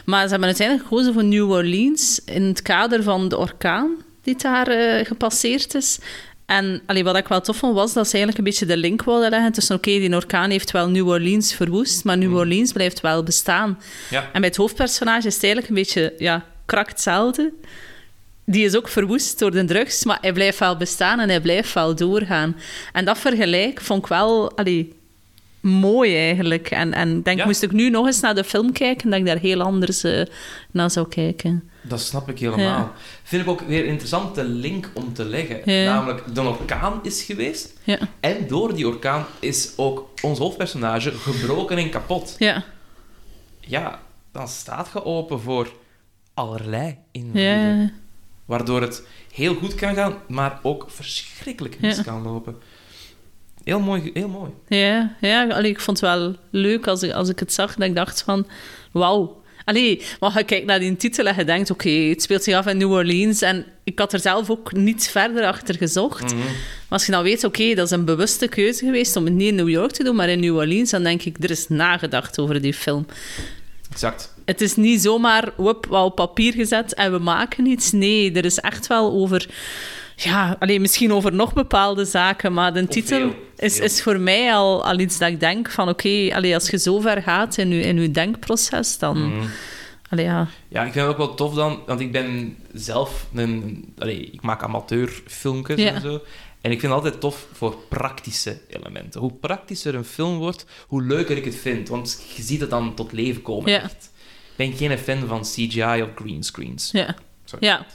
Maar 0.05 0.23
ze 0.23 0.29
hebben 0.29 0.47
uiteindelijk 0.47 0.88
gekozen 0.88 1.13
voor 1.13 1.23
New 1.23 1.51
Orleans 1.51 2.21
in 2.25 2.43
het 2.43 2.62
kader 2.62 3.03
van 3.03 3.29
de 3.29 3.38
orkaan 3.38 3.95
die 4.21 4.36
daar 4.36 4.67
eh, 4.67 5.05
gepasseerd 5.05 5.75
is. 5.75 5.99
En 6.47 6.81
allee, 6.86 7.03
wat 7.03 7.17
ik 7.17 7.27
wel 7.27 7.41
tof 7.41 7.57
vond, 7.57 7.73
was 7.73 7.93
dat 7.93 8.05
ze 8.07 8.15
eigenlijk 8.15 8.38
een 8.38 8.43
beetje 8.51 8.65
de 8.65 8.77
link 8.77 9.03
wilden 9.03 9.29
leggen 9.29 9.51
tussen 9.51 9.75
oké, 9.75 9.91
die 9.91 10.15
orkaan 10.15 10.49
heeft 10.49 10.71
wel 10.71 10.89
New 10.89 11.07
Orleans 11.07 11.53
verwoest, 11.53 12.03
maar 12.03 12.17
New 12.17 12.36
Orleans 12.36 12.71
blijft 12.71 13.01
wel 13.01 13.23
bestaan. 13.23 13.79
Ja. 14.10 14.21
En 14.33 14.39
bij 14.41 14.49
het 14.49 14.57
hoofdpersonage 14.57 15.27
is 15.27 15.33
het 15.33 15.43
eigenlijk 15.43 15.73
een 15.73 15.79
beetje 15.83 16.13
ja, 16.17 16.45
krak 16.65 16.88
hetzelfde. 16.89 17.53
Die 18.45 18.65
is 18.65 18.75
ook 18.75 18.88
verwoest 18.88 19.39
door 19.39 19.51
de 19.51 19.65
drugs, 19.65 20.03
maar 20.05 20.17
hij 20.21 20.33
blijft 20.33 20.60
wel 20.60 20.77
bestaan 20.77 21.19
en 21.19 21.29
hij 21.29 21.41
blijft 21.41 21.73
wel 21.73 21.95
doorgaan. 21.95 22.55
En 22.93 23.05
dat 23.05 23.17
vergelijk 23.17 23.81
vond 23.81 24.03
ik 24.03 24.07
wel 24.10 24.57
allee, 24.57 24.93
mooi 25.60 26.15
eigenlijk. 26.15 26.69
En, 26.71 26.93
en 26.93 27.21
denk, 27.21 27.38
Ja. 27.39 27.45
moest 27.45 27.63
ik 27.63 27.71
nu 27.71 27.89
nog 27.89 28.05
eens 28.05 28.19
naar 28.19 28.36
de 28.36 28.43
film 28.43 28.71
kijken, 28.71 29.10
dat 29.10 29.19
ik 29.19 29.25
daar 29.25 29.39
heel 29.39 29.62
anders 29.62 30.03
eh, 30.03 30.21
naar 30.71 30.91
zou 30.91 31.07
kijken. 31.07 31.69
Dat 31.88 32.00
snap 32.00 32.30
ik 32.30 32.39
helemaal. 32.39 32.63
Ja. 32.65 32.91
Vind 33.23 33.41
ik 33.43 33.50
ook 33.50 33.62
weer 33.62 33.80
een 33.84 33.89
interessante 33.89 34.43
link 34.43 34.89
om 34.93 35.13
te 35.13 35.26
leggen. 35.26 35.62
Ja. 35.71 35.93
Namelijk, 35.93 36.36
de 36.36 36.41
orkaan 36.41 37.00
is 37.04 37.23
geweest. 37.23 37.73
Ja, 37.84 37.97
En 38.19 38.47
door 38.47 38.76
die 38.76 38.88
orkaan 38.88 39.26
is 39.39 39.73
ook 39.78 40.10
ons 40.21 40.39
hoofdpersonage 40.39 41.12
gebroken 41.12 41.78
en 41.78 41.89
kapot. 41.89 42.36
ja, 42.39 42.63
Ja, 43.60 44.00
dan 44.32 44.47
staat 44.47 44.89
je 44.93 45.06
open 45.06 45.39
voor 45.41 45.71
allerlei 46.34 46.97
invloeden. 47.12 47.80
ja. 47.80 47.91
Waardoor 48.45 48.82
het 48.82 49.08
heel 49.32 49.56
goed 49.56 49.76
kan 49.76 49.95
gaan, 49.95 50.15
maar 50.28 50.60
ook 50.63 50.86
verschrikkelijk 50.89 51.80
mis 51.80 52.02
kan 52.04 52.21
lopen. 52.21 52.56
Heel 53.63 53.80
mooi. 53.80 54.10
Heel 54.13 54.28
mooi. 54.28 54.52
Ja, 54.67 55.15
ja 55.21 55.47
allee, 55.47 55.71
ik 55.71 55.80
vond 55.80 56.00
het 56.02 56.10
wel 56.10 56.36
leuk 56.50 56.88
als 56.88 57.04
ik, 57.04 57.12
als 57.12 57.30
ik 57.30 57.39
het 57.39 57.54
zag. 57.54 57.76
Dat 57.76 57.88
ik 57.88 57.95
dacht 57.95 58.21
van, 58.21 58.47
wauw. 58.91 59.41
Allee, 59.67 60.01
maar 60.19 60.38
je 60.38 60.43
kijkt 60.43 60.65
naar 60.65 60.80
die 60.80 60.95
titel 60.95 61.25
en 61.25 61.36
je 61.36 61.43
denkt, 61.43 61.71
oké, 61.71 61.89
het 61.89 62.21
speelt 62.21 62.43
zich 62.43 62.56
af 62.56 62.67
in 62.67 62.77
New 62.77 62.91
Orleans. 62.91 63.41
En 63.41 63.65
ik 63.84 63.99
had 63.99 64.13
er 64.13 64.19
zelf 64.19 64.49
ook 64.49 64.73
niet 64.73 65.08
verder 65.08 65.45
achter 65.45 65.75
gezocht. 65.75 66.23
Mhm. 66.23 66.36
Maar 66.36 66.53
als 66.89 67.06
je 67.06 67.12
dan 67.12 67.23
weet, 67.23 67.43
oké, 67.43 67.73
dat 67.73 67.86
is 67.86 67.91
een 67.91 68.06
bewuste 68.06 68.47
keuze 68.47 68.86
geweest 68.86 69.15
om 69.15 69.25
het 69.25 69.34
niet 69.34 69.47
in 69.47 69.56
New 69.56 69.69
York 69.69 69.91
te 69.91 70.03
doen, 70.03 70.15
maar 70.15 70.30
in 70.30 70.39
New 70.39 70.56
Orleans, 70.56 70.89
dan 70.89 71.03
denk 71.03 71.23
ik, 71.23 71.43
er 71.43 71.49
is 71.49 71.67
nagedacht 71.67 72.39
over 72.39 72.62
die 72.62 72.73
film. 72.73 73.06
Exact. 73.91 74.34
Het 74.45 74.62
is 74.62 74.75
niet 74.75 75.01
zomaar 75.01 75.51
whoop, 75.58 75.86
wat 75.89 76.06
op 76.06 76.15
papier 76.15 76.53
gezet 76.53 76.93
en 76.93 77.12
we 77.12 77.19
maken 77.19 77.65
iets. 77.65 77.91
Nee, 77.91 78.32
er 78.32 78.45
is 78.45 78.60
echt 78.60 78.88
wel 78.88 79.12
over... 79.12 79.47
Ja, 80.19 80.56
alleen 80.60 80.82
misschien 80.82 81.13
over 81.13 81.34
nog 81.34 81.53
bepaalde 81.53 82.06
zaken, 82.06 82.53
maar 82.53 82.73
de 82.73 82.88
titel 82.88 83.34
is, 83.56 83.80
is 83.80 84.01
voor 84.03 84.19
mij 84.19 84.53
al, 84.53 84.86
al 84.86 84.99
iets 84.99 85.17
dat 85.17 85.30
ik 85.30 85.39
denk 85.39 85.69
van... 85.71 85.89
Oké, 85.89 86.30
allee, 86.34 86.53
als 86.53 86.69
je 86.69 86.77
zo 86.77 86.99
ver 86.99 87.21
gaat 87.21 87.58
in 87.58 87.69
je, 87.69 87.82
in 87.82 88.01
je 88.01 88.12
denkproces, 88.12 88.97
dan... 88.97 89.34
Mhm. 89.36 89.47
allee, 90.10 90.25
ja, 90.25 90.47
Ja, 90.67 90.84
ik 90.84 90.91
vind 90.91 91.06
het 91.06 91.13
ook 91.13 91.17
wel 91.17 91.34
tof 91.36 91.53
dan, 91.53 91.80
want 91.86 91.99
ik 91.99 92.12
ben 92.12 92.58
zelf 92.73 93.27
een... 93.34 93.86
Allee, 93.97 94.19
ik 94.32 94.41
maak 94.41 94.63
amateurfilmpjes 94.63 95.80
Ja. 95.80 95.93
en 95.93 96.01
zo. 96.01 96.21
En 96.62 96.71
ik 96.71 96.80
vind 96.80 96.93
het 96.93 97.01
altijd 97.03 97.21
tof 97.21 97.47
voor 97.53 97.75
praktische 97.89 98.58
elementen. 98.69 99.19
Hoe 99.21 99.34
praktischer 99.34 99.95
een 99.95 100.06
film 100.06 100.38
wordt, 100.38 100.65
hoe 100.88 101.03
leuker 101.03 101.38
ik 101.38 101.45
het 101.45 101.56
vind. 101.56 101.89
Want 101.89 102.23
je 102.36 102.41
ziet 102.43 102.62
het 102.62 102.69
dan 102.69 102.93
tot 102.95 103.12
leven 103.12 103.41
komen, 103.41 103.71
Ja. 103.71 103.82
echt. 103.82 104.12
Ik 104.56 104.69
ben 104.69 104.73
geen 104.73 104.97
fan 104.97 105.27
van 105.27 105.41
CGI 105.41 106.01
of 106.01 106.10
greenscreens. 106.15 106.89
ja. 106.91 107.15
Sorry. 107.45 107.65
ja 107.67 107.86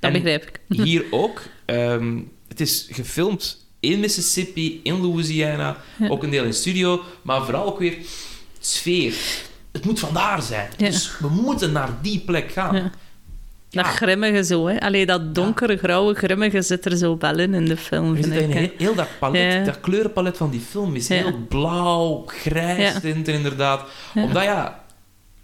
dat 0.00 0.12
begrijp 0.12 0.42
ik. 0.48 0.60
Hier 0.84 1.04
ook. 1.10 1.42
ehm, 1.64 2.18
het 2.48 2.60
is 2.60 2.88
gefilmd 2.90 3.66
in 3.80 4.00
Mississippi, 4.00 4.80
in 4.82 5.00
Louisiana. 5.00 5.76
Ja. 5.98 6.08
Ook 6.08 6.22
een 6.22 6.30
deel 6.30 6.44
in 6.44 6.54
studio. 6.54 7.00
Maar 7.22 7.44
vooral 7.44 7.66
ook 7.66 7.78
weer 7.78 7.96
sfeer. 8.60 9.14
Het 9.72 9.84
moet 9.84 9.98
vandaar 10.00 10.42
zijn. 10.42 10.68
Ja. 10.76 10.86
Dus 10.86 11.18
we 11.18 11.28
moeten 11.28 11.72
naar 11.72 11.88
die 12.02 12.18
plek 12.20 12.52
gaan. 12.52 12.74
Ja. 12.76 12.90
Dat 13.70 13.86
grimmige 13.86 14.44
zo, 14.44 14.66
hè. 14.66 14.80
Allee, 14.80 15.06
dat 15.06 15.34
donkere, 15.34 15.76
grauwe 15.76 16.14
grimmige 16.14 16.62
zit 16.62 16.84
er 16.84 16.96
zo 16.96 17.16
wel 17.18 17.38
in 17.38 17.54
in 17.54 17.64
de 17.64 17.76
film, 17.76 18.14
vind 18.16 18.32
ik. 18.32 18.52
heel, 18.52 18.70
heel 18.78 18.94
dat 18.94 19.08
palet, 19.18 19.52
Ja. 19.52 19.64
dat 19.64 19.80
kleurenpalet 19.80 20.36
van 20.36 20.50
die 20.50 20.60
film 20.60 20.94
is 20.96 21.08
heel 21.08 21.32
blauw, 21.48 22.24
grijs 22.26 22.92
Ja. 22.92 23.00
tint 23.00 23.28
er 23.28 23.34
inderdaad. 23.34 23.84
Omdat 24.14 24.42
ja, 24.42 24.84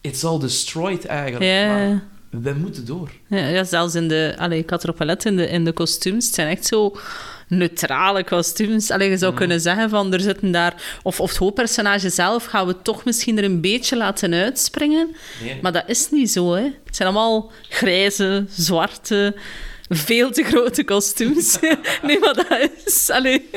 it's 0.01 0.25
all 0.25 0.39
destroyed 0.39 1.05
eigenlijk. 1.05 1.45
Ja. 1.45 1.67
Maar 1.67 2.03
we 2.43 2.53
moeten 2.53 2.87
door. 2.87 3.11
Ja, 3.29 3.47
ja, 3.47 3.65
zelfs 3.65 3.95
in 3.95 4.09
de... 4.09 4.35
Allee, 4.39 4.59
ik 4.59 4.71
had 4.71 4.87
gelet 4.97 5.25
in 5.25 5.37
de, 5.37 5.49
in 5.49 5.65
de 5.65 5.73
kostuums. 5.73 6.27
Het 6.27 6.35
zijn 6.35 6.49
echt 6.49 6.67
zo 6.67 6.97
neutrale 7.49 8.25
kostuums. 8.25 8.91
Allee, 8.91 9.11
je 9.11 9.17
zou 9.17 9.33
Mm. 9.33 9.39
kunnen 9.39 9.61
zeggen 9.61 9.91
van, 9.91 10.13
er 10.13 10.21
zitten 10.21 10.51
daar... 10.51 10.75
Of, 11.03 11.21
of 11.21 11.29
het 11.29 11.39
hoofdpersonage 11.39 12.09
zelf 12.11 12.45
gaan 12.45 12.67
we 12.67 12.83
toch 12.83 13.05
misschien 13.05 13.39
er 13.39 13.45
een 13.45 13.61
beetje 13.61 13.97
laten 13.97 14.35
uitspringen. 14.35 15.17
Nee. 15.43 15.59
Maar 15.63 15.73
dat 15.73 15.85
is 15.87 16.11
niet 16.11 16.31
zo, 16.31 16.53
hè. 16.55 16.63
Het 16.85 16.97
zijn 16.97 17.09
allemaal 17.09 17.53
grijze, 17.69 18.45
zwarte... 18.51 19.35
Veel 19.89 20.31
te 20.31 20.43
grote 20.43 20.85
kostuums. 20.85 21.59
nee, 22.03 22.19
maar 22.19 22.35
dat 22.35 22.71
is... 22.85 23.11
Allee. 23.11 23.49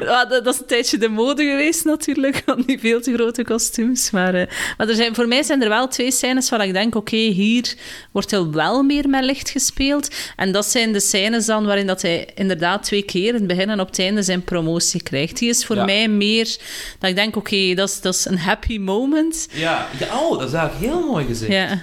Ja, 0.00 0.24
dat, 0.24 0.46
is 0.46 0.58
een 0.58 0.66
tijdje 0.66 0.98
de 0.98 1.08
mode 1.08 1.44
geweest, 1.44 1.84
natuurlijk, 1.84 2.42
van 2.46 2.62
die 2.66 2.78
veel 2.78 3.00
te 3.00 3.14
grote 3.14 3.44
kostuums. 3.44 4.10
Maar, 4.10 4.34
eh, 4.34 4.46
maar 4.76 4.88
er 4.88 4.94
zijn, 4.94 5.14
voor 5.14 5.28
mij 5.28 5.42
zijn 5.42 5.62
er 5.62 5.68
wel 5.68 5.88
twee 5.88 6.10
scènes 6.10 6.48
waar 6.50 6.66
ik 6.66 6.72
denk, 6.72 6.94
oké, 6.94 7.16
hier 7.16 7.74
wordt 8.12 8.32
er 8.32 8.50
wel 8.50 8.82
meer 8.82 9.08
met 9.08 9.24
licht 9.24 9.50
gespeeld. 9.50 10.08
En 10.36 10.52
dat 10.52 10.66
zijn 10.66 10.92
de 10.92 11.00
scènes 11.00 11.46
dan 11.46 11.66
waarin 11.66 11.86
dat 11.86 12.02
hij 12.02 12.28
inderdaad 12.34 12.82
twee 12.82 13.02
keer 13.02 13.28
in 13.28 13.34
het 13.34 13.46
begin 13.46 13.70
en 13.70 13.80
op 13.80 13.86
het 13.86 13.98
einde 13.98 14.22
zijn 14.22 14.42
promotie 14.44 15.02
krijgt. 15.02 15.38
Die 15.38 15.48
is 15.48 15.64
voor 15.64 15.76
Ja. 15.76 15.84
mij 15.84 16.08
meer 16.08 16.56
dat 16.98 17.10
ik 17.10 17.16
denk, 17.16 17.36
oké, 17.36 17.74
dat, 17.74 17.88
is, 17.88 18.00
dat 18.00 18.14
is 18.14 18.24
een 18.24 18.38
happy 18.38 18.78
moment. 18.78 19.48
Ja, 19.52 19.88
ja, 19.98 20.18
oh, 20.18 20.38
dat 20.38 20.48
is 20.48 20.54
eigenlijk 20.54 20.92
heel 20.92 21.06
mooi 21.06 21.24
gezegd. 21.26 21.52
Ja, 21.52 21.82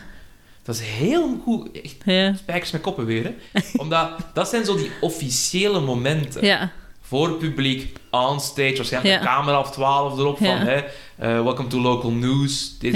Dat 0.70 0.80
is 0.80 0.88
heel 0.88 1.40
goed. 1.44 1.72
Echt 1.82 1.96
ja, 2.06 2.34
spijkers 2.34 2.72
met 2.72 2.82
koppen 2.82 3.06
weer. 3.06 3.24
Hè? 3.24 3.60
Omdat 3.82 4.10
dat 4.34 4.50
zijn 4.50 4.66
zo 4.66 4.76
die 4.76 4.92
officiële 5.02 5.80
momenten. 5.80 6.46
ja, 6.46 6.72
Voor 7.02 7.28
het 7.28 7.40
publiek, 7.40 7.98
on 8.12 8.40
stage, 8.40 8.76
waarschijnlijk 8.76 9.20
de 9.20 9.26
camera 9.26 9.60
of 9.60 9.72
12 9.72 10.18
erop 10.18 10.38
van 10.38 10.58
hè, 10.58 10.76
eh, 10.76 11.44
welcome 11.44 11.68
to 11.68 11.80
local 11.80 12.12
news. 12.12 12.78
Dit. 12.80 12.94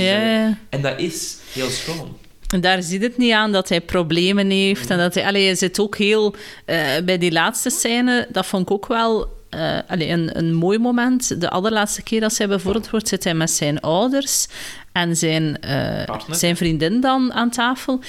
En 0.69 0.81
dat 0.81 0.99
is 0.99 1.37
heel 1.53 1.69
schoon. 1.69 2.17
En 2.49 2.61
daar 2.61 2.83
ziet 2.83 3.01
het 3.01 3.17
niet 3.17 3.31
aan 3.31 3.51
dat 3.51 3.69
hij 3.69 3.81
problemen 3.81 4.49
heeft. 4.49 4.89
En 4.89 4.97
dat 4.97 5.13
hij, 5.13 5.25
allee, 5.25 5.45
hij 5.45 5.55
zit 5.55 5.79
ook 5.79 5.97
heel... 5.97 6.35
eh, 6.65 6.77
bij 7.05 7.17
die 7.17 7.31
laatste 7.31 7.69
scène, 7.69 8.27
dat 8.31 8.45
vond 8.45 8.63
ik 8.63 8.71
ook 8.71 8.87
wel... 8.87 9.41
allee, 9.87 10.09
een, 10.09 10.37
een 10.37 10.53
mooi 10.53 10.77
moment. 10.77 11.41
De 11.41 11.49
allerlaatste 11.49 12.03
keer 12.03 12.19
dat 12.19 12.37
hij 12.37 12.47
bevorderd 12.47 12.89
wordt, 12.89 13.07
zit 13.07 13.23
hij 13.23 13.33
met 13.33 13.51
zijn 13.51 13.79
ouders 13.79 14.47
en 14.91 15.17
zijn, 15.17 15.61
eh, 15.61 16.15
zijn 16.29 16.57
vriendin 16.57 17.01
dan 17.01 17.33
aan 17.33 17.49
tafel. 17.49 17.99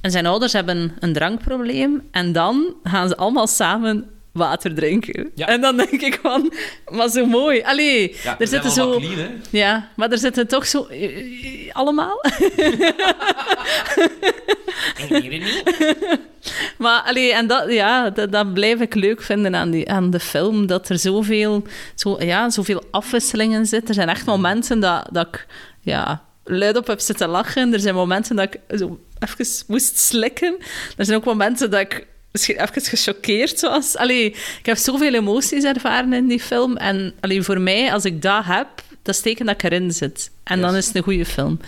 En 0.00 0.10
zijn 0.10 0.26
ouders 0.26 0.52
hebben 0.52 0.92
een 1.00 1.12
drankprobleem. 1.12 2.02
En 2.10 2.32
dan 2.32 2.74
gaan 2.82 3.08
ze 3.08 3.16
allemaal 3.16 3.46
samen 3.46 4.04
water 4.32 4.74
drinken. 4.74 5.30
Ja. 5.34 5.46
En 5.46 5.60
dan 5.60 5.76
denk 5.76 5.90
ik 5.90 6.18
van, 6.22 6.52
maar 6.90 7.08
zo 7.08 7.26
mooi. 7.26 7.62
Allee, 7.62 8.16
Ja, 8.22 8.38
er 8.38 8.46
zitten 8.46 8.70
zo... 8.70 8.98
Clean? 8.98 9.30
Ja, 9.50 9.88
maar 9.96 10.10
er 10.10 10.18
zitten 10.18 10.46
toch 10.46 10.66
zo... 10.66 10.86
eh, 10.86 11.70
En 14.96 15.20
hier 15.20 15.30
niet. 15.30 15.62
Maar 16.78 17.02
allee, 17.02 17.34
en 17.34 17.46
dat, 17.46 17.72
ja, 17.72 18.10
dat, 18.10 18.32
dat 18.32 18.54
blijf 18.54 18.80
ik 18.80 18.94
leuk 18.94 19.22
vinden 19.22 19.54
aan, 19.54 19.70
die, 19.70 19.90
aan 19.90 20.10
de 20.10 20.20
film. 20.20 20.66
Dat 20.66 20.88
er 20.88 20.98
zoveel, 20.98 21.66
zo, 21.94 22.16
ja, 22.22 22.50
zoveel 22.50 22.82
afwisselingen 22.90 23.66
zitten. 23.66 23.88
Er 23.88 23.94
zijn 23.94 24.08
echt 24.08 24.26
momenten 24.26 24.80
dat, 24.80 25.08
dat 25.12 25.26
ik 25.26 25.46
ja, 25.80 26.24
luid 26.44 26.76
op 26.76 26.86
heb 26.86 27.00
zitten 27.00 27.28
lachen. 27.28 27.72
Er 27.72 27.80
zijn 27.80 27.94
momenten 27.94 28.36
dat 28.36 28.54
ik 28.54 28.78
zo 28.78 29.00
even 29.18 29.64
moest 29.66 29.98
slikken. 29.98 30.56
Er 30.96 31.04
zijn 31.04 31.18
ook 31.18 31.24
momenten 31.24 31.70
dat 31.70 31.80
ik 31.80 32.06
misschien 32.32 32.60
even 32.60 32.82
gechoqueerd 32.82 33.60
was. 33.60 33.96
Allee, 33.96 34.24
ik 34.58 34.66
heb 34.66 34.76
zoveel 34.76 35.14
emoties 35.14 35.64
ervaren 35.64 36.12
in 36.12 36.26
die 36.26 36.40
film. 36.40 36.76
En 36.76 37.14
allee, 37.20 37.42
voor 37.42 37.60
mij, 37.60 37.92
als 37.92 38.04
ik 38.04 38.22
dat 38.22 38.44
heb, 38.44 38.68
dat 39.02 39.14
is 39.14 39.20
teken 39.20 39.46
dat 39.46 39.54
ik 39.54 39.62
erin 39.62 39.90
zit. 39.92 40.30
En 40.44 40.60
dan 40.60 40.76
is 40.76 40.86
het 40.86 40.96
een 40.96 41.02
goede 41.02 41.24
film. 41.24 41.60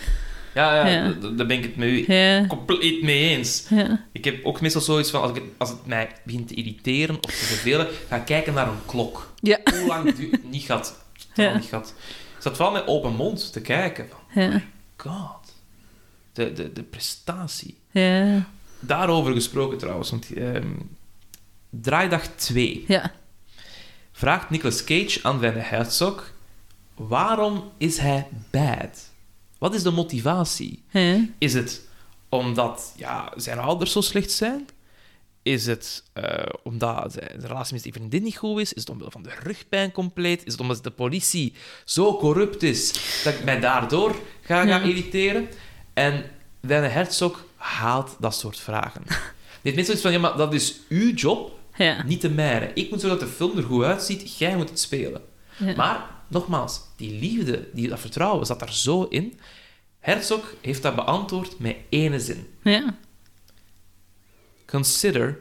Ja, 0.57 0.87
ja, 0.87 1.11
daar 1.11 1.45
ben 1.45 1.57
ik 1.57 1.63
het 1.63 1.75
met 1.75 1.87
u 1.87 2.13
Ja, 2.13 2.45
compleet 2.47 3.01
mee 3.03 3.29
eens. 3.35 3.65
ja, 3.69 4.05
Ik 4.11 4.25
heb 4.25 4.45
ook 4.45 4.61
meestal 4.61 4.81
zoiets 4.81 5.09
van, 5.09 5.21
als, 5.21 5.29
ik, 5.29 5.35
het- 5.35 5.43
als 5.57 5.69
het 5.69 5.85
mij 5.85 6.09
begint 6.23 6.47
te 6.47 6.53
irriteren 6.53 7.15
of 7.15 7.21
te 7.31 7.45
vervelen, 7.45 7.87
ga 8.07 8.19
kijken 8.19 8.53
naar 8.53 8.67
een 8.67 8.85
klok. 8.85 9.33
Hoe 9.41 9.85
lang 9.87 10.05
het 10.05 10.15
duurt? 10.15 10.43
Niet 10.51 10.63
gaat. 10.63 11.05
Niet 11.35 11.65
gaat. 11.65 11.93
Ik 12.35 12.43
zat 12.43 12.55
vooral 12.55 12.73
met 12.73 12.87
open 12.87 13.15
mond 13.15 13.51
te 13.53 13.61
kijken. 13.61 14.07
Van, 14.09 14.41
ja, 14.43 14.61
God. 14.97 15.53
De, 16.33 16.53
de, 16.53 16.73
de 16.73 16.83
prestatie. 16.83 17.77
ja, 17.91 18.45
Daarover 18.79 19.33
gesproken 19.33 19.77
trouwens. 19.77 20.09
Want, 20.09 20.33
ehm, 20.33 20.67
draaidag 21.69 22.27
2 22.35 22.83
ja. 22.87 23.11
vraagt 24.11 24.49
Nicolas 24.49 24.83
Cage 24.83 25.19
aan 25.21 25.39
Werner 25.39 25.69
Herzog 25.69 26.31
waarom 26.95 27.71
is 27.77 27.97
hij 27.97 28.27
bad? 28.51 29.09
Wat 29.59 29.73
is 29.73 29.83
de 29.83 29.91
motivatie? 29.91 30.83
Is 31.37 31.53
het 31.53 31.81
omdat 32.29 32.93
ja, 32.97 33.31
zijn 33.35 33.59
ouders 33.59 33.91
zo 33.91 34.01
slecht 34.01 34.31
zijn? 34.31 34.67
Is 35.43 35.65
het 35.65 36.03
eh, 36.13 36.45
omdat 36.63 37.13
zijn 37.13 37.39
de 37.39 37.47
relatie 37.47 37.73
met 37.73 37.81
zijn 37.81 37.93
vriendin 37.93 38.23
niet 38.23 38.37
goed 38.37 38.59
is? 38.59 38.73
Is 38.73 38.79
het 38.81 38.89
omwille 38.89 39.11
van 39.11 39.23
de 39.23 39.31
rugpijn 39.43 39.91
compleet? 39.91 40.45
Is 40.45 40.51
het 40.51 40.61
omdat 40.61 40.83
de 40.83 40.91
politie 40.91 41.53
zo 41.85 42.17
corrupt 42.17 42.63
is 42.63 42.91
dat 43.23 43.33
ik 43.33 43.43
mij 43.43 43.59
daardoor 43.59 44.11
ga, 44.41 44.61
ga 44.61 44.67
Ja. 44.67 44.81
irriteren? 44.81 45.47
En 45.93 46.23
Werner 46.59 46.91
Herzog 46.91 47.45
haalt 47.55 48.15
dat 48.19 48.35
soort 48.35 48.59
vragen. 48.59 49.01
Die 49.61 49.75
heeft 49.75 49.75
net 49.75 49.85
zoiets 49.85 50.03
van, 50.03 50.11
ja, 50.11 50.19
maar 50.19 50.37
dat 50.37 50.53
is 50.53 50.75
uw 50.89 51.13
job, 51.13 51.59
Ja. 51.77 52.03
niet 52.03 52.21
de 52.21 52.29
mijne. 52.29 52.71
Ik 52.73 52.89
moet 52.89 53.01
zorgen 53.01 53.19
dat 53.19 53.29
de 53.29 53.35
film 53.35 53.57
er 53.57 53.63
goed 53.63 53.83
uitziet, 53.83 54.37
jij 54.37 54.55
moet 54.55 54.69
het 54.69 54.79
spelen. 54.79 55.21
Ja. 55.57 55.75
Maar, 55.75 56.05
nogmaals, 56.27 56.81
die 56.95 57.19
liefde, 57.19 57.69
die, 57.73 57.87
dat 57.87 57.99
vertrouwen 57.99 58.45
zat 58.45 58.59
daar 58.59 58.73
zo 58.73 59.03
in. 59.03 59.39
Herzog 59.99 60.53
heeft 60.61 60.81
dat 60.81 60.95
beantwoord 60.95 61.59
met 61.59 61.75
ene 61.89 62.19
zin. 62.19 62.47
Ja. 62.63 62.97
Consider 64.65 65.39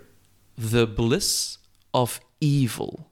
the 0.71 0.93
bliss 0.95 1.59
of 1.91 2.21
evil. 2.39 3.11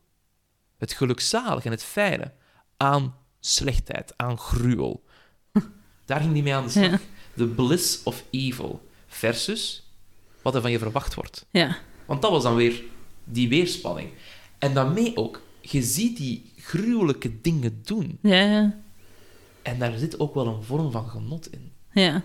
Het 0.76 0.92
gelukzalige 0.92 1.66
en 1.66 1.72
het 1.72 1.84
fijne 1.84 2.32
aan 2.76 3.16
slechtheid, 3.40 4.12
aan 4.16 4.38
gruwel. 4.38 5.04
Daar 6.06 6.20
ging 6.20 6.32
hij 6.32 6.42
mee 6.42 6.54
aan 6.54 6.64
de 6.64 6.70
slag. 6.70 6.90
Ja. 6.90 7.00
The 7.36 7.46
bliss 7.46 8.02
of 8.02 8.24
evil 8.30 8.88
versus 9.06 9.84
wat 10.42 10.54
er 10.54 10.60
van 10.60 10.70
je 10.70 10.78
verwacht 10.78 11.14
wordt. 11.14 11.46
Ja. 11.50 11.78
Want 12.06 12.22
dat 12.22 12.30
was 12.30 12.42
dan 12.42 12.54
weer 12.54 12.82
die 13.24 13.48
weerspanning. 13.48 14.10
En 14.58 14.74
daarmee 14.74 15.16
ook, 15.16 15.42
je 15.60 15.82
ziet 15.82 16.16
die 16.16 16.52
gruwelijke 16.64 17.40
dingen 17.40 17.80
doen. 17.84 18.18
Ja. 18.22 18.40
Ja. 18.40 18.74
En 19.62 19.78
daar 19.78 19.98
zit 19.98 20.18
ook 20.18 20.34
wel 20.34 20.46
een 20.46 20.62
vorm 20.62 20.90
van 20.90 21.08
genot 21.08 21.52
in. 21.52 21.72
Ja. 21.92 22.22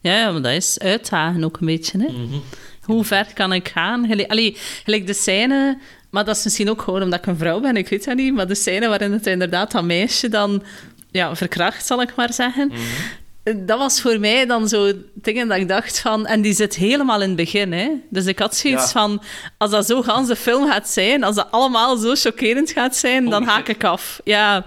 Ja, 0.00 0.16
ja, 0.18 0.30
maar 0.32 0.42
dat 0.42 0.52
is 0.52 0.78
uitdagen 0.78 1.44
ook 1.44 1.60
een 1.60 1.66
beetje. 1.66 1.98
Hè? 1.98 2.12
Mhm. 2.12 2.38
Hoe 2.82 3.04
ver 3.04 3.26
kan 3.34 3.52
ik 3.52 3.68
gaan? 3.68 4.06
Gelijk, 4.06 4.30
allee, 4.30 4.56
gelijk 4.84 5.06
de 5.06 5.14
scène... 5.14 5.78
Maar 6.10 6.24
dat 6.24 6.36
is 6.36 6.44
misschien 6.44 6.70
ook 6.70 6.82
gewoon 6.82 7.02
omdat 7.02 7.18
ik 7.18 7.26
een 7.26 7.36
vrouw 7.36 7.60
ben, 7.60 7.76
ik 7.76 7.88
weet 7.88 8.04
dat 8.04 8.16
niet. 8.16 8.34
Maar 8.34 8.48
de 8.48 8.54
scène 8.54 8.88
waarin 8.88 9.12
het 9.12 9.26
inderdaad 9.26 9.70
dat 9.70 9.84
meisje 9.84 10.28
dan 10.28 10.62
ja, 11.10 11.36
verkracht, 11.36 11.86
zal 11.86 12.02
ik 12.02 12.14
maar 12.14 12.32
zeggen. 12.32 12.68
Mhm. 12.68 12.80
Dat 13.44 13.78
was 13.78 14.00
voor 14.00 14.18
mij 14.20 14.46
dan 14.46 14.68
zo 14.68 14.92
dingen 15.14 15.48
dat 15.48 15.58
ik 15.58 15.68
dacht 15.68 15.98
van... 15.98 16.26
En 16.26 16.40
die 16.42 16.54
zit 16.54 16.74
helemaal 16.74 17.20
in 17.20 17.26
het 17.26 17.36
begin, 17.36 17.72
hè. 17.72 17.88
Dus 18.10 18.26
ik 18.26 18.38
had 18.38 18.56
zoiets 18.56 18.82
Ja. 18.84 18.88
van... 19.00 19.22
Als 19.58 19.70
dat 19.70 19.86
zo 19.86 20.02
gans 20.02 20.28
de 20.28 20.36
film 20.36 20.70
gaat 20.70 20.88
zijn, 20.88 21.24
als 21.24 21.36
dat 21.36 21.48
allemaal 21.50 21.96
zo 21.96 22.14
chockerend 22.14 22.70
gaat 22.70 22.96
zijn, 22.96 23.30
dan 23.30 23.44
haak 23.44 23.68
ik 23.68 23.84
af. 23.84 24.20
Ja. 24.24 24.66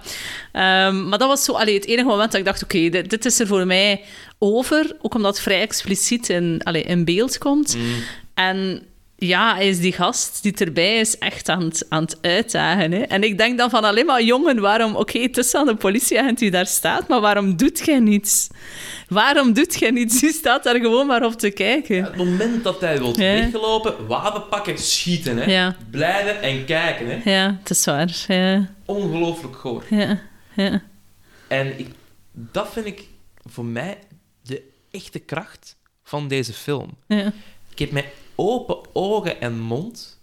Ehm, 0.52 1.08
maar 1.08 1.18
dat 1.18 1.28
was 1.28 1.44
zo 1.44 1.52
allee, 1.52 1.74
het 1.74 1.86
enige 1.86 2.08
moment 2.08 2.30
dat 2.30 2.40
ik 2.40 2.46
dacht... 2.46 2.62
Oké, 2.62 2.88
dit, 2.88 3.10
dit 3.10 3.24
is 3.24 3.40
er 3.40 3.46
voor 3.46 3.66
mij 3.66 4.04
over. 4.38 4.96
Ook 5.02 5.14
omdat 5.14 5.34
het 5.34 5.42
vrij 5.42 5.60
expliciet 5.60 6.28
in, 6.28 6.60
allee, 6.64 6.82
in 6.82 7.04
beeld 7.04 7.38
komt. 7.38 7.76
Mm. 7.76 7.94
En 8.34 8.82
ja, 9.18 9.54
hij 9.54 9.68
is 9.68 9.80
die 9.80 9.92
gast 9.92 10.42
die 10.42 10.54
erbij 10.56 10.98
is 11.00 11.18
echt 11.18 11.48
aan 11.48 11.62
het, 11.62 11.86
aan 11.88 12.02
het 12.02 12.18
uitdagen. 12.20 12.92
Hè? 12.92 12.98
En 13.02 13.22
ik 13.22 13.38
denk 13.38 13.58
dan 13.58 13.70
van 13.70 13.84
alleen 13.84 14.06
maar, 14.06 14.22
jongen, 14.22 14.60
waarom... 14.60 14.96
Oké, 14.96 15.18
het 15.18 15.36
is 15.36 15.54
aan 15.54 15.66
de 15.66 15.74
politieagent 15.76 16.38
die 16.38 16.50
daar 16.50 16.66
staat, 16.66 17.08
maar 17.08 17.20
waarom 17.20 17.56
doet 17.56 17.78
jij 17.84 17.98
niets? 17.98 18.48
Waarom 19.08 19.52
doet 19.52 19.78
jij 19.78 19.90
niets? 19.90 20.20
Je 20.20 20.32
staat 20.32 20.64
daar 20.64 20.76
gewoon 20.80 21.06
maar 21.06 21.24
op 21.24 21.32
te 21.32 21.50
kijken. 21.50 22.04
Het 22.04 22.16
moment 22.16 22.64
dat 22.64 22.80
hij 22.80 22.98
wil 22.98 23.08
Ja. 23.20 23.34
weggelopen, 23.34 24.06
wapen 24.06 24.48
pakken, 24.48 24.78
schieten. 24.78 25.36
Hè. 25.36 25.44
Ja. 25.44 25.76
Blijven 25.90 26.42
en 26.42 26.64
kijken. 26.64 27.06
Hè. 27.20 27.30
Ja, 27.36 27.56
het 27.58 27.70
is 27.70 27.84
waar. 27.84 28.24
Ja, 28.28 28.68
Ongelooflijk 28.84 29.56
goor. 29.56 29.84
ja, 29.90 30.20
ja. 30.54 30.82
En 31.48 31.78
ik, 31.78 31.88
dat 32.32 32.68
vind 32.72 32.86
ik 32.86 33.02
voor 33.44 33.64
mij 33.64 33.98
de 34.42 34.62
echte 34.90 35.18
kracht 35.18 35.76
van 36.04 36.28
deze 36.28 36.52
film. 36.52 36.90
ja. 37.06 37.32
Ik 37.70 37.78
heb 37.78 37.90
met 37.90 38.04
open 38.36 38.78
ogen 38.92 39.40
en 39.40 39.60
mond 39.60 40.20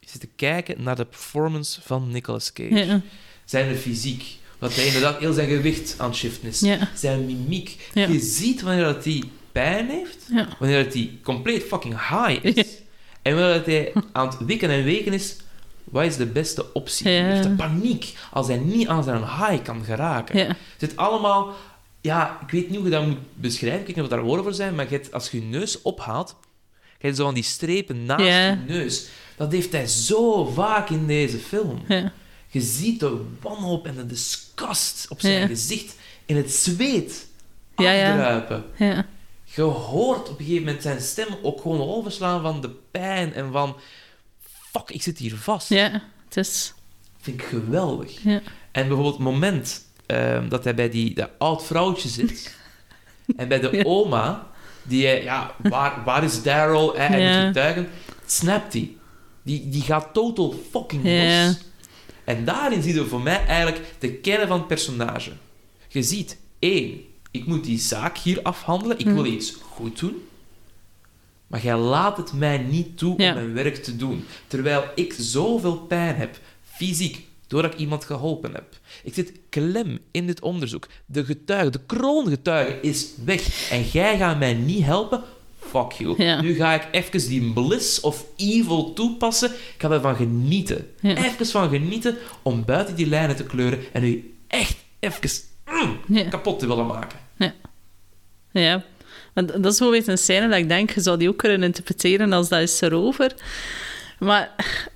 zitten 0.00 0.28
kijken 0.36 0.82
naar 0.82 0.96
de 0.96 1.04
performance 1.04 1.80
van 1.82 2.10
Nicolas 2.10 2.52
Cage. 2.52 2.74
ja. 2.74 3.00
Zijn 3.44 3.76
fysiek. 3.76 4.24
Dat 4.58 4.74
hij 4.74 4.86
inderdaad 4.86 5.18
heel 5.18 5.32
zijn 5.32 5.48
gewicht 5.48 5.94
aan 5.98 6.08
het 6.08 6.18
shiften 6.18 6.48
is. 6.48 6.60
Ja. 6.60 6.88
Zijn 6.94 7.26
mimiek. 7.26 7.90
Ja. 7.94 8.06
Je 8.06 8.20
ziet 8.20 8.62
wanneer 8.62 8.84
dat 8.84 9.04
hij 9.04 9.22
pijn 9.52 9.88
heeft, 9.88 10.28
wanneer 10.58 10.84
dat 10.84 10.92
hij 10.92 11.18
compleet 11.22 11.62
fucking 11.62 11.94
high 12.08 12.44
is. 12.44 12.66
En 13.22 13.34
wanneer 13.34 13.54
dat 13.54 13.66
hij 13.66 13.92
aan 14.12 14.28
het 14.28 14.38
wikken 14.46 14.70
en 14.70 14.84
weken 14.84 15.12
is, 15.12 15.36
wat 15.84 16.04
is 16.04 16.16
de 16.16 16.26
beste 16.26 16.72
optie? 16.72 17.08
Hij 17.08 17.32
heeft 17.32 17.44
een 17.44 17.56
paniek 17.56 18.14
als 18.30 18.46
hij 18.46 18.56
niet 18.56 18.88
aan 18.88 19.04
zijn 19.04 19.22
high 19.22 19.62
kan 19.62 19.84
geraken. 19.84 20.46
Het 20.46 20.56
zit 20.78 20.96
allemaal... 20.96 21.54
Ja, 22.00 22.38
ik 22.42 22.50
weet 22.50 22.68
niet 22.68 22.76
hoe 22.76 22.84
je 22.84 22.90
dat 22.90 23.06
moet 23.06 23.18
beschrijven. 23.34 23.80
Ik 23.80 23.86
weet 23.86 23.96
niet 23.96 24.04
of 24.04 24.10
daar 24.10 24.22
woorden 24.22 24.44
voor 24.44 24.54
zijn, 24.54 24.74
maar 24.74 25.00
als 25.12 25.30
je 25.30 25.40
je 25.40 25.46
neus 25.46 25.82
ophaalt, 25.82 26.36
hebt 27.02 27.16
zo 27.16 27.24
van 27.24 27.34
die 27.34 27.42
strepen 27.42 28.04
naast 28.04 28.22
je 28.24 28.56
neus. 28.66 29.06
Dat 29.36 29.52
heeft 29.52 29.72
hij 29.72 29.86
zo 29.86 30.44
vaak 30.44 30.90
in 30.90 31.06
deze 31.06 31.38
film. 31.38 31.82
Je 32.48 32.60
ziet 32.60 33.00
de 33.00 33.20
wanhoop 33.40 33.86
en 33.86 33.94
de 33.94 34.06
disgust 34.06 35.06
op 35.08 35.20
zijn 35.20 35.48
gezicht 35.48 35.94
in 36.26 36.36
het 36.36 36.52
zweet 36.52 37.26
afdruipen. 37.74 38.64
ja. 38.76 39.06
Je 39.54 39.62
hoort 39.62 40.28
op 40.28 40.38
een 40.38 40.44
gegeven 40.44 40.64
moment 40.64 40.82
zijn 40.82 41.00
stem 41.00 41.26
ook 41.42 41.60
gewoon 41.60 41.88
overslaan 41.88 42.42
van 42.42 42.60
de 42.60 42.70
pijn 42.90 43.34
en 43.34 43.52
van... 43.52 43.76
Fuck, 44.70 44.90
ik 44.90 45.02
zit 45.02 45.18
hier 45.18 45.36
vast. 45.36 45.68
ja. 45.68 46.02
Het 46.24 46.36
is... 46.36 46.74
vind 47.20 47.40
ik 47.40 47.46
geweldig. 47.46 48.22
Ja. 48.22 48.40
En 48.72 48.86
bijvoorbeeld 48.86 49.14
het 49.14 49.22
moment 49.24 49.86
ehm, 50.06 50.48
dat 50.48 50.64
hij 50.64 50.74
bij 50.74 50.88
die, 50.90 51.14
dat 51.14 51.30
oud 51.38 51.64
vrouwtje 51.64 52.08
zit 52.08 52.54
en 53.36 53.48
bij 53.48 53.60
de 53.60 53.68
Ja. 53.72 53.82
oma, 53.84 54.50
die 54.82 55.06
hij, 55.06 55.22
ja, 55.22 55.54
waar, 55.58 56.02
waar 56.04 56.24
is 56.24 56.42
Daryl? 56.42 56.96
Hij, 56.96 57.20
Ja. 57.20 57.36
moet 57.38 57.46
getuigen. 57.46 57.88
Snapt 58.26 58.72
hij. 58.72 58.96
Die, 59.42 59.68
die 59.68 59.82
gaat 59.82 60.08
total 60.12 60.54
fucking 60.70 61.02
los. 61.04 61.56
En 62.24 62.44
daarin 62.44 62.82
zie 62.82 62.94
je 62.94 63.04
voor 63.04 63.20
mij 63.20 63.46
eigenlijk 63.46 63.94
de 63.98 64.12
kern 64.12 64.48
van 64.48 64.58
het 64.58 64.66
personage. 64.66 65.30
Je 65.88 66.02
ziet, 66.02 66.36
één, 66.58 67.00
ik 67.30 67.46
moet 67.46 67.64
die 67.64 67.78
zaak 67.78 68.18
hier 68.18 68.42
afhandelen, 68.42 68.98
ik 68.98 69.06
Hm. 69.06 69.14
wil 69.14 69.24
iets 69.24 69.56
goed 69.70 69.98
doen. 69.98 70.26
Maar 71.46 71.62
jij 71.62 71.76
laat 71.76 72.16
het 72.16 72.32
mij 72.32 72.58
niet 72.58 72.98
toe 72.98 73.14
Ja. 73.22 73.28
om 73.28 73.34
mijn 73.34 73.52
werk 73.52 73.76
te 73.82 73.96
doen. 73.96 74.24
Terwijl 74.46 74.84
ik 74.94 75.14
zoveel 75.18 75.76
pijn 75.76 76.16
heb, 76.16 76.38
fysiek, 76.64 77.26
doordat 77.52 77.72
ik 77.72 77.78
iemand 77.78 78.04
geholpen 78.04 78.54
heb. 78.54 78.64
Ik 79.02 79.14
zit 79.14 79.32
klem 79.48 79.98
in 80.10 80.26
dit 80.26 80.40
onderzoek. 80.40 80.86
De 81.06 81.24
getuige, 81.24 81.70
de 81.70 81.80
kroongetuige 81.86 82.78
is 82.80 83.06
weg. 83.24 83.70
En 83.70 83.82
jij 83.82 84.16
gaat 84.16 84.38
mij 84.38 84.54
niet 84.54 84.84
helpen? 84.84 85.22
Fuck 85.58 85.92
you. 85.92 86.22
Ja. 86.22 86.40
Nu 86.40 86.54
ga 86.54 86.72
ik 86.74 86.88
even 86.90 87.28
die 87.28 87.52
bliss 87.52 88.00
of 88.00 88.24
evil 88.36 88.92
toepassen. 88.92 89.50
Ik 89.50 89.74
ga 89.78 89.90
ervan 89.90 90.16
genieten. 90.16 90.86
Ja. 91.00 91.16
Even 91.24 91.46
van 91.46 91.68
genieten 91.68 92.16
om 92.42 92.64
buiten 92.64 92.94
die 92.94 93.06
lijnen 93.06 93.36
te 93.36 93.44
kleuren 93.44 93.78
en 93.92 94.04
u 94.04 94.34
echt 94.46 94.76
even 95.00 95.30
mm, 95.70 95.98
Ja. 96.16 96.28
kapot 96.28 96.58
te 96.58 96.66
willen 96.66 96.86
maken. 96.86 97.18
Ja. 98.52 98.84
Want 99.34 99.62
dat 99.62 99.72
is 99.72 99.78
wel 99.78 99.90
weer 99.90 100.08
een 100.08 100.18
scène 100.18 100.48
dat 100.48 100.58
ik 100.58 100.68
denk, 100.68 100.90
je 100.90 101.00
zou 101.00 101.18
die 101.18 101.28
ook 101.28 101.36
kunnen 101.36 101.62
interpreteren 101.62 102.32
als 102.32 102.48
dat 102.48 102.60
is 102.60 102.80
erover. 102.80 103.34
Maar 104.18 104.54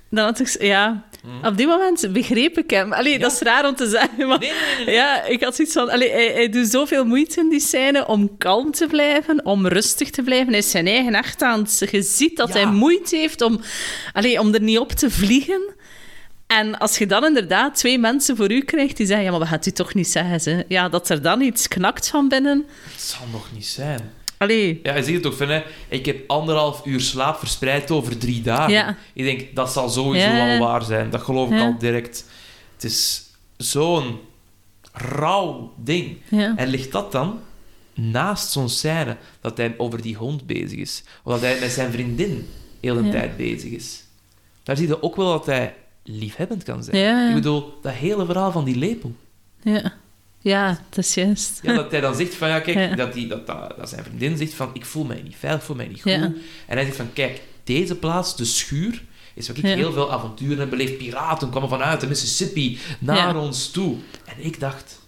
dan 0.09 0.25
had 0.25 0.39
ik... 0.39 0.61
Ja, 0.61 1.06
op 1.43 1.57
die 1.57 1.67
moment 1.67 2.13
begreep 2.13 2.57
ik 2.57 2.69
hem. 2.69 2.93
Allee, 2.93 3.19
dat 3.19 3.31
is 3.31 3.39
raar 3.39 3.67
om 3.67 3.75
te 3.75 3.89
zeggen, 3.89 4.27
maar... 4.27 4.39
Nee, 4.39 4.51
nee, 4.51 4.75
nee. 4.75 4.85
nee. 4.85 4.95
Ja, 4.95 5.23
ik 5.23 5.43
had 5.43 5.55
zoiets 5.55 5.73
van... 5.73 5.89
Allee, 5.89 6.11
hij, 6.11 6.31
hij 6.33 6.49
doet 6.49 6.67
zoveel 6.67 7.05
moeite 7.05 7.39
in 7.39 7.49
die 7.49 7.59
scène 7.59 8.07
om 8.07 8.37
kalm 8.37 8.71
te 8.71 8.87
blijven, 8.87 9.45
om 9.45 9.67
rustig 9.67 10.09
te 10.09 10.21
blijven. 10.21 10.47
Hij 10.47 10.57
is 10.57 10.71
zijn 10.71 10.87
eigen 10.87 11.13
echt 11.13 11.41
aan 11.41 11.59
het... 11.59 11.87
Je 11.91 12.01
ziet 12.01 12.37
dat 12.37 12.47
Ja. 12.47 12.53
hij 12.53 12.65
moeite 12.65 13.15
heeft 13.15 13.41
om, 13.41 13.61
allee, 14.13 14.39
om 14.39 14.53
er 14.53 14.61
niet 14.61 14.79
op 14.79 14.91
te 14.91 15.11
vliegen. 15.11 15.61
En 16.47 16.77
als 16.77 16.97
je 16.97 17.05
dan 17.05 17.25
inderdaad 17.25 17.75
twee 17.75 17.99
mensen 17.99 18.35
voor 18.35 18.51
u 18.51 18.61
krijgt 18.61 18.97
die 18.97 19.05
zeggen... 19.05 19.25
Ja, 19.25 19.31
maar 19.31 19.39
wat 19.39 19.47
gaat 19.49 19.65
u 19.65 19.71
toch 19.71 19.93
niet 19.93 20.07
zeggen, 20.07 20.41
ze? 20.41 20.65
Ja, 20.67 20.89
dat 20.89 21.09
er 21.09 21.21
dan 21.21 21.41
iets 21.41 21.67
knakt 21.67 22.07
van 22.07 22.27
binnen. 22.29 22.65
Het 22.91 23.01
zal 23.01 23.27
nog 23.31 23.47
niet 23.53 23.65
zijn. 23.67 24.11
Allee, 24.37 24.79
Ja, 24.83 24.91
hij 24.91 25.01
zegt 25.01 25.17
het 25.17 25.25
ook 25.25 25.33
van, 25.33 25.49
hè, 25.49 25.63
ik 25.87 26.05
heb 26.05 26.29
anderhalf 26.29 26.85
uur 26.85 26.99
slaap 27.01 27.37
verspreid 27.39 27.91
over 27.91 28.17
drie 28.17 28.41
dagen. 28.41 28.71
Ja. 28.73 28.97
Ik 29.13 29.23
denk, 29.23 29.55
dat 29.55 29.71
zal 29.71 29.89
sowieso 29.89 30.27
Ja. 30.29 30.53
al 30.57 30.65
waar 30.67 30.83
zijn. 30.83 31.09
Dat 31.09 31.21
geloof 31.21 31.49
ik 31.49 31.57
Ja. 31.57 31.65
al 31.65 31.77
direct. 31.77 32.25
Het 32.73 32.83
is 32.83 33.25
zo'n 33.57 34.19
rauw 34.93 35.73
ding. 35.77 36.17
En 36.55 36.67
ligt 36.67 36.91
dat 36.91 37.11
dan 37.11 37.39
naast 37.93 38.51
zo'n 38.51 38.69
scène 38.69 39.17
dat 39.41 39.57
hij 39.57 39.73
over 39.77 40.01
die 40.01 40.15
hond 40.15 40.45
bezig 40.45 40.77
is? 40.79 41.03
Of 41.23 41.31
dat 41.33 41.41
hij 41.41 41.59
met 41.59 41.71
zijn 41.71 41.91
vriendin 41.91 42.47
heel 42.79 43.03
de 43.03 43.09
tijd 43.09 43.37
bezig 43.37 43.71
is? 43.71 44.03
Daar 44.63 44.77
zie 44.77 44.87
je 44.87 45.03
ook 45.03 45.15
wel 45.15 45.31
dat 45.31 45.45
hij 45.45 45.75
liefhebbend 46.03 46.63
kan 46.63 46.83
zijn. 46.83 47.27
Ik 47.29 47.33
bedoel, 47.35 47.73
dat 47.81 47.93
hele 47.93 48.25
verhaal 48.25 48.51
van 48.51 48.63
die 48.63 48.75
lepel. 48.77 49.15
Ja, 49.61 49.93
ja 50.49 50.79
dat 50.89 50.97
is 50.97 51.13
juist. 51.13 51.59
Ja, 51.63 51.73
dat 51.73 51.91
hij 51.91 52.01
dan 52.01 52.15
zegt 52.15 52.35
van, 52.35 52.47
ja, 52.47 52.59
kijk, 52.59 52.77
Ja. 52.77 52.95
Dat, 52.95 53.13
die, 53.13 53.27
dat, 53.27 53.47
dat, 53.47 53.73
dat 53.77 53.89
zijn 53.89 54.03
vriendin 54.03 54.37
zegt 54.37 54.53
van, 54.53 54.69
ik 54.73 54.85
voel 54.85 55.03
mij 55.03 55.21
niet 55.21 55.35
veilig, 55.35 55.59
ik 55.59 55.65
voel 55.65 55.75
mij 55.75 55.87
niet 55.87 56.01
goed. 56.01 56.11
Ja. 56.11 56.33
En 56.67 56.75
hij 56.77 56.83
zegt 56.83 56.95
van, 56.95 57.13
kijk, 57.13 57.41
deze 57.63 57.95
plaats, 57.95 58.35
de 58.35 58.45
schuur, 58.45 59.03
is 59.33 59.47
waar 59.47 59.57
ik 59.57 59.63
heel 59.63 59.91
veel 59.91 60.11
avonturen 60.11 60.59
heb 60.59 60.69
beleefd. 60.69 60.97
Piraten 60.97 61.49
kwamen 61.49 61.69
vanuit 61.69 62.01
de 62.01 62.07
Mississippi 62.07 62.79
naar 62.99 63.35
ons 63.35 63.71
toe. 63.71 63.95
En 64.25 64.45
ik 64.45 64.59
dacht, 64.59 64.99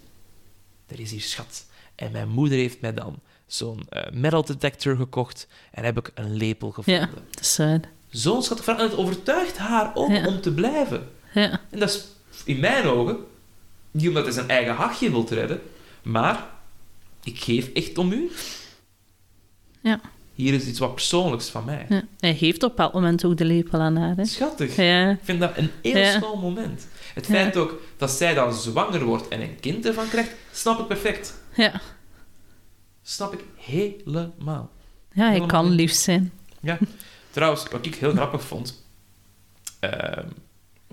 er 0.88 1.00
is 1.00 1.12
hier 1.12 1.22
schat. 1.22 1.66
En 1.96 2.12
mijn 2.12 2.30
moeder 2.30 2.58
heeft 2.58 2.82
mij 2.82 2.94
dan 2.94 3.20
zo'n 3.48 3.86
eh, 3.90 4.12
metal 4.12 4.46
detector 4.46 4.96
gekocht 4.96 5.48
en 5.72 5.84
heb 5.84 5.98
ik 5.98 6.12
een 6.14 6.36
lepel 6.36 6.72
gevonden. 6.72 7.02
Ja, 7.02 7.10
dat 7.32 7.42
is 7.42 7.58
waar. 7.58 7.80
zo'n 8.10 8.44
schattig 8.44 8.66
verhaal. 8.66 8.84
En 8.84 8.90
het 8.90 9.00
overtuigt 9.00 9.58
haar 9.58 9.92
ook 9.94 10.28
om 10.28 10.42
te 10.42 10.54
blijven. 10.54 11.08
Ja. 11.34 11.62
En 11.70 11.80
dat 11.80 11.90
is 11.90 12.06
in 12.46 12.60
mijn 12.60 12.86
ogen 12.86 13.18
niet 13.92 14.08
omdat 14.08 14.24
hij 14.24 14.34
zijn 14.34 14.50
eigen 14.50 14.76
hachje 14.76 15.10
wil 15.12 15.26
redden, 15.30 15.62
maar 16.04 16.46
ik 17.24 17.40
geef 17.40 17.70
echt 17.74 17.98
om 17.98 18.12
u. 18.12 18.32
Ja. 19.82 20.00
Hier 20.34 20.54
is 20.54 20.66
iets 20.66 20.80
wat 20.80 20.94
persoonlijks 20.96 21.50
van 21.50 21.66
mij. 21.66 21.86
ja. 21.90 22.04
Hij 22.20 22.32
heeft 22.32 22.64
op 22.64 22.70
bepaald 22.70 22.94
moment 22.94 23.26
ook 23.26 23.38
de 23.38 23.46
lepel 23.46 23.80
aan 23.80 23.96
haar. 23.96 24.16
Hè. 24.16 24.26
Schattig. 24.26 24.76
Ja. 24.76 25.10
Ik 25.10 25.20
vind 25.24 25.40
dat 25.40 25.58
een 25.58 25.70
heel 25.82 25.98
Ja. 25.98 26.18
snel 26.18 26.38
moment. 26.38 26.88
Het 27.14 27.26
feit 27.26 27.58
ook 27.58 27.82
dat 27.98 28.12
zij 28.12 28.34
dan 28.34 28.54
zwanger 28.54 29.04
wordt 29.04 29.28
en 29.28 29.42
een 29.42 29.60
kind 29.60 29.86
ervan 29.86 30.10
krijgt, 30.10 30.32
snap 30.52 30.80
ik 30.80 30.88
perfect. 30.88 31.34
Ja. 31.56 31.82
Snap 33.02 33.34
ik 33.34 33.44
helemaal. 33.56 34.70
ja, 35.12 35.22
hij 35.22 35.28
Helemaal 35.28 35.48
kan 35.48 35.70
lief 35.70 35.92
zijn. 35.94 36.32
Ja. 36.62 36.78
Trouwens, 37.32 37.66
wat 37.72 37.86
ik 37.86 37.96
heel 37.96 38.12
grappig 38.12 38.44
vond, 38.44 38.84
ehm, 39.80 40.28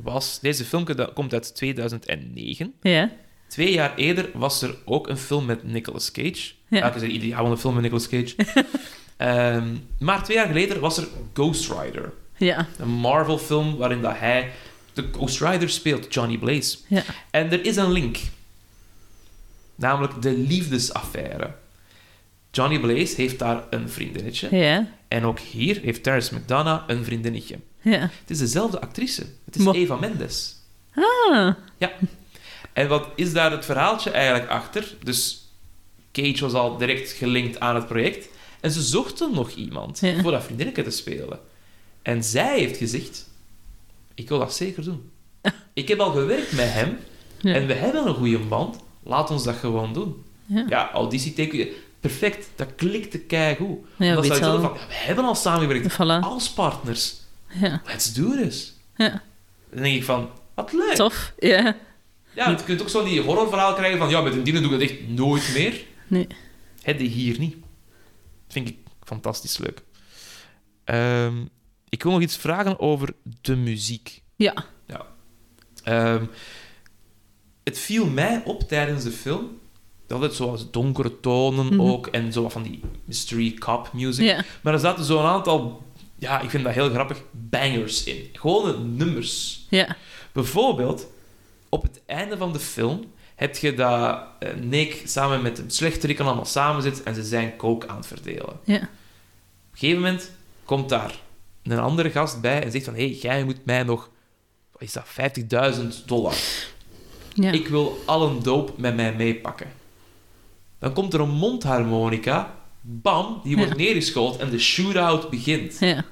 was... 0.03 0.41
Deze 0.41 0.65
dat 0.95 1.13
komt 1.13 1.33
uit 1.33 1.55
2009. 1.55 2.75
Ja. 2.83 3.11
Twee 3.49 3.73
jaar 3.73 3.97
eerder 3.97 4.31
was 4.35 4.63
er 4.63 4.75
ook 4.85 5.09
een 5.09 5.17
film 5.17 5.45
met 5.45 5.65
Nicolas 5.65 6.11
Cage. 6.11 6.53
Ja. 6.69 6.81
Elke 6.81 6.99
keer 6.99 7.09
iedereen 7.09 7.43
wil 7.43 7.51
een 7.51 7.59
film 7.59 7.75
met 7.75 7.83
Nicolas 7.83 8.09
Cage. 8.09 8.35
Ehm, 9.17 9.77
maar 9.99 10.25
twee 10.25 10.37
jaar 10.37 10.47
geleden 10.47 10.81
was 10.81 10.99
er 10.99 11.09
Ghost 11.33 11.73
Rider. 11.73 12.13
Ja. 12.37 12.67
Een 12.79 12.89
Marvel-film 12.89 13.77
waarin 13.77 14.01
dat 14.01 14.19
hij 14.19 14.51
de 14.93 15.09
Ghost 15.13 15.41
Rider 15.41 15.71
speelt, 15.71 16.15
Johnny 16.15 16.39
Blaze. 16.39 16.79
Ja. 16.87 17.03
En 17.31 17.51
er 17.51 17.65
is 17.65 17.77
een 17.77 17.93
link. 17.93 18.17
Namelijk 19.75 20.23
de 20.23 20.33
liefdesaffaire. 20.33 21.51
Johnny 22.51 22.79
Blaze 22.79 23.15
heeft 23.17 23.39
daar 23.39 23.63
een 23.71 23.89
vriendinnetje. 23.89 24.57
Ja. 24.57 24.89
En 25.09 25.25
ook 25.25 25.39
hier 25.39 25.81
heeft 25.81 26.03
Terrence 26.03 26.35
McDonough 26.35 26.83
een 26.87 27.05
vriendinnetje. 27.05 27.57
Ja. 27.91 27.99
Het 28.01 28.31
is 28.31 28.39
dezelfde 28.39 28.81
actrice. 28.81 29.27
Het 29.45 29.57
is 29.57 29.63
Mo- 29.65 29.73
Eva 29.73 29.97
Mendes. 29.97 30.57
Ah. 30.95 31.55
Ja. 31.79 31.93
En 32.73 32.89
wat 32.89 33.09
is 33.15 33.33
daar 33.33 33.51
het 33.51 33.65
verhaaltje 33.65 34.11
eigenlijk 34.11 34.51
achter? 34.51 34.95
Dus 35.03 35.49
Cage 36.13 36.41
was 36.41 36.53
al 36.53 36.77
direct 36.77 37.13
gelinkt 37.13 37.61
aan 37.61 37.75
het 37.75 37.87
project. 37.87 38.29
En 38.61 38.71
ze 38.71 38.83
zochten 38.83 39.33
nog 39.35 39.51
iemand 39.51 39.99
Ja. 40.01 40.21
voor 40.23 40.31
dat 40.31 40.45
vriendinnetje 40.45 40.83
te 40.83 40.91
spelen. 40.91 41.39
En 42.03 42.25
zij 42.25 42.59
heeft 42.59 42.77
gezegd... 42.77 43.29
Ik 44.15 44.29
wil 44.29 44.39
dat 44.39 44.55
zeker 44.55 44.85
doen. 44.85 45.11
Ik 45.75 45.89
heb 45.89 45.99
al 45.99 46.11
gewerkt 46.13 46.53
met 46.53 46.73
hem. 46.73 46.99
Ja. 47.41 47.55
En 47.55 47.67
we 47.67 47.73
hebben 47.75 48.07
een 48.07 48.15
goede 48.15 48.39
band. 48.39 48.77
Laat 49.03 49.31
ons 49.31 49.45
dat 49.45 49.57
gewoon 49.57 49.93
doen. 49.93 50.25
Ja. 50.47 50.67
Ja, 50.69 50.91
auditieteken... 50.93 51.69
Perfect. 52.01 52.49
Dat 52.57 52.69
klikte 52.77 53.19
keigoed. 53.19 53.79
Ja, 53.97 54.15
zij 54.23 54.29
wel. 54.29 54.39
zouden 54.39 54.61
van... 54.61 54.73
We 54.73 54.95
hebben 54.95 55.25
al 55.25 55.35
samengewerkt. 55.35 55.93
Voilà. 55.95 56.21
Als 56.25 56.51
partners. 56.51 57.15
Ja. 57.61 57.83
Let's 57.87 58.15
do 58.15 58.37
this. 58.37 58.75
Ja. 58.97 59.23
Dan 59.71 59.83
denk 59.83 59.97
ik 59.97 60.05
van... 60.05 60.31
Wat 60.55 60.73
leuk. 60.73 60.95
Tof. 60.95 61.33
Ja. 61.39 61.77
Ja, 62.35 62.51
je 62.51 62.65
kunt 62.65 62.83
ook 62.83 62.89
zo 62.89 63.05
die 63.05 63.21
horrorverhaal 63.23 63.75
krijgen 63.75 63.99
van 63.99 64.09
ja, 64.09 64.21
met 64.21 64.33
een 64.33 64.43
dienen 64.43 64.63
doe 64.63 64.75
ik 64.75 64.81
het 64.81 64.91
echt 64.91 65.09
nooit 65.09 65.51
meer. 65.55 65.85
Nee. 66.07 66.27
Die 66.97 67.09
hier 67.09 67.39
niet. 67.39 67.57
Vind 68.49 68.69
ik 68.69 68.77
fantastisch 69.05 69.59
leuk. 69.59 69.83
Ehm, 70.85 71.35
ik 71.89 72.03
wil 72.03 72.13
nog 72.13 72.21
iets 72.21 72.37
vragen 72.37 72.81
over 72.81 73.13
de 73.41 73.57
muziek. 73.57 74.23
Ja. 74.37 74.55
Ehm, 75.85 76.25
het 77.65 77.79
viel 77.79 78.07
mij 78.07 78.43
op 78.45 78.63
tijdens 78.69 79.05
de 79.05 79.11
film 79.11 79.59
dat 80.07 80.21
het 80.21 80.35
zoals 80.35 80.71
donkere 80.71 81.21
tonen 81.21 81.67
Mhm. 81.67 81.81
ook 81.81 82.07
en 82.07 82.33
zo 82.33 82.49
van 82.49 82.63
die 82.63 82.81
mystery 83.05 83.55
cop 83.55 83.93
music. 83.93 84.25
Ja. 84.27 84.45
Maar 84.63 84.73
er 84.73 84.79
zaten 84.81 85.05
zo'n 85.05 85.25
aantal, 85.25 85.86
ja, 86.27 86.41
ik 86.41 86.51
vind 86.51 86.65
dat 86.65 86.73
heel 86.75 86.91
grappig, 86.91 87.23
bangers 87.31 88.05
in. 88.05 88.29
Gewone 88.33 88.79
nummers. 88.79 89.67
Ja. 89.71 89.97
Bijvoorbeeld, 90.33 91.07
op 91.69 91.83
het 91.83 92.01
einde 92.07 92.37
van 92.37 92.53
de 92.53 92.59
film 92.59 93.13
heb 93.35 93.57
je 93.57 93.75
dat 93.75 94.21
eh, 94.39 94.55
Nick 94.55 95.03
samen 95.05 95.43
met 95.43 95.59
een 95.59 95.71
slechterik 95.71 96.21
allemaal 96.21 96.45
samen 96.45 96.83
zit 96.83 97.03
en 97.03 97.15
ze 97.15 97.23
zijn 97.23 97.57
coke 97.57 97.89
aan 97.89 97.97
het 97.97 98.07
verdelen. 98.07 98.61
Ja. 98.65 98.77
Op 98.77 98.83
een 99.73 99.79
gegeven 99.79 100.01
moment 100.03 100.31
komt 100.65 100.89
daar 100.89 101.15
een 101.63 101.79
andere 101.79 102.11
gast 102.11 102.41
bij 102.41 102.63
en 102.63 102.71
zegt 102.71 102.85
van 102.85 102.95
hé, 102.95 103.07
hey, 103.09 103.17
jij 103.21 103.45
moet 103.45 103.65
mij 103.65 103.83
nog, 103.83 104.11
wat 104.73 104.83
is 104.83 104.93
dat, 104.93 105.07
50.000 105.79 106.05
dollar. 106.07 106.35
Ja. 107.35 107.51
Ik 107.51 107.69
wil 107.69 108.03
alle 108.07 108.39
doop 108.39 108.79
met 108.79 108.97
mij 108.97 109.15
meepakken. 109.15 109.73
Dan 110.79 110.93
komt 110.93 111.15
er 111.15 111.21
een 111.21 111.31
mondharmonica, 111.31 112.55
bam, 112.81 113.41
die 113.45 113.57
wordt 113.57 113.71
Ja. 113.71 114.33
en 114.39 114.51
de 114.51 114.59
shootout 114.59 115.31
begint. 115.31 115.77
Ja. 115.81 116.05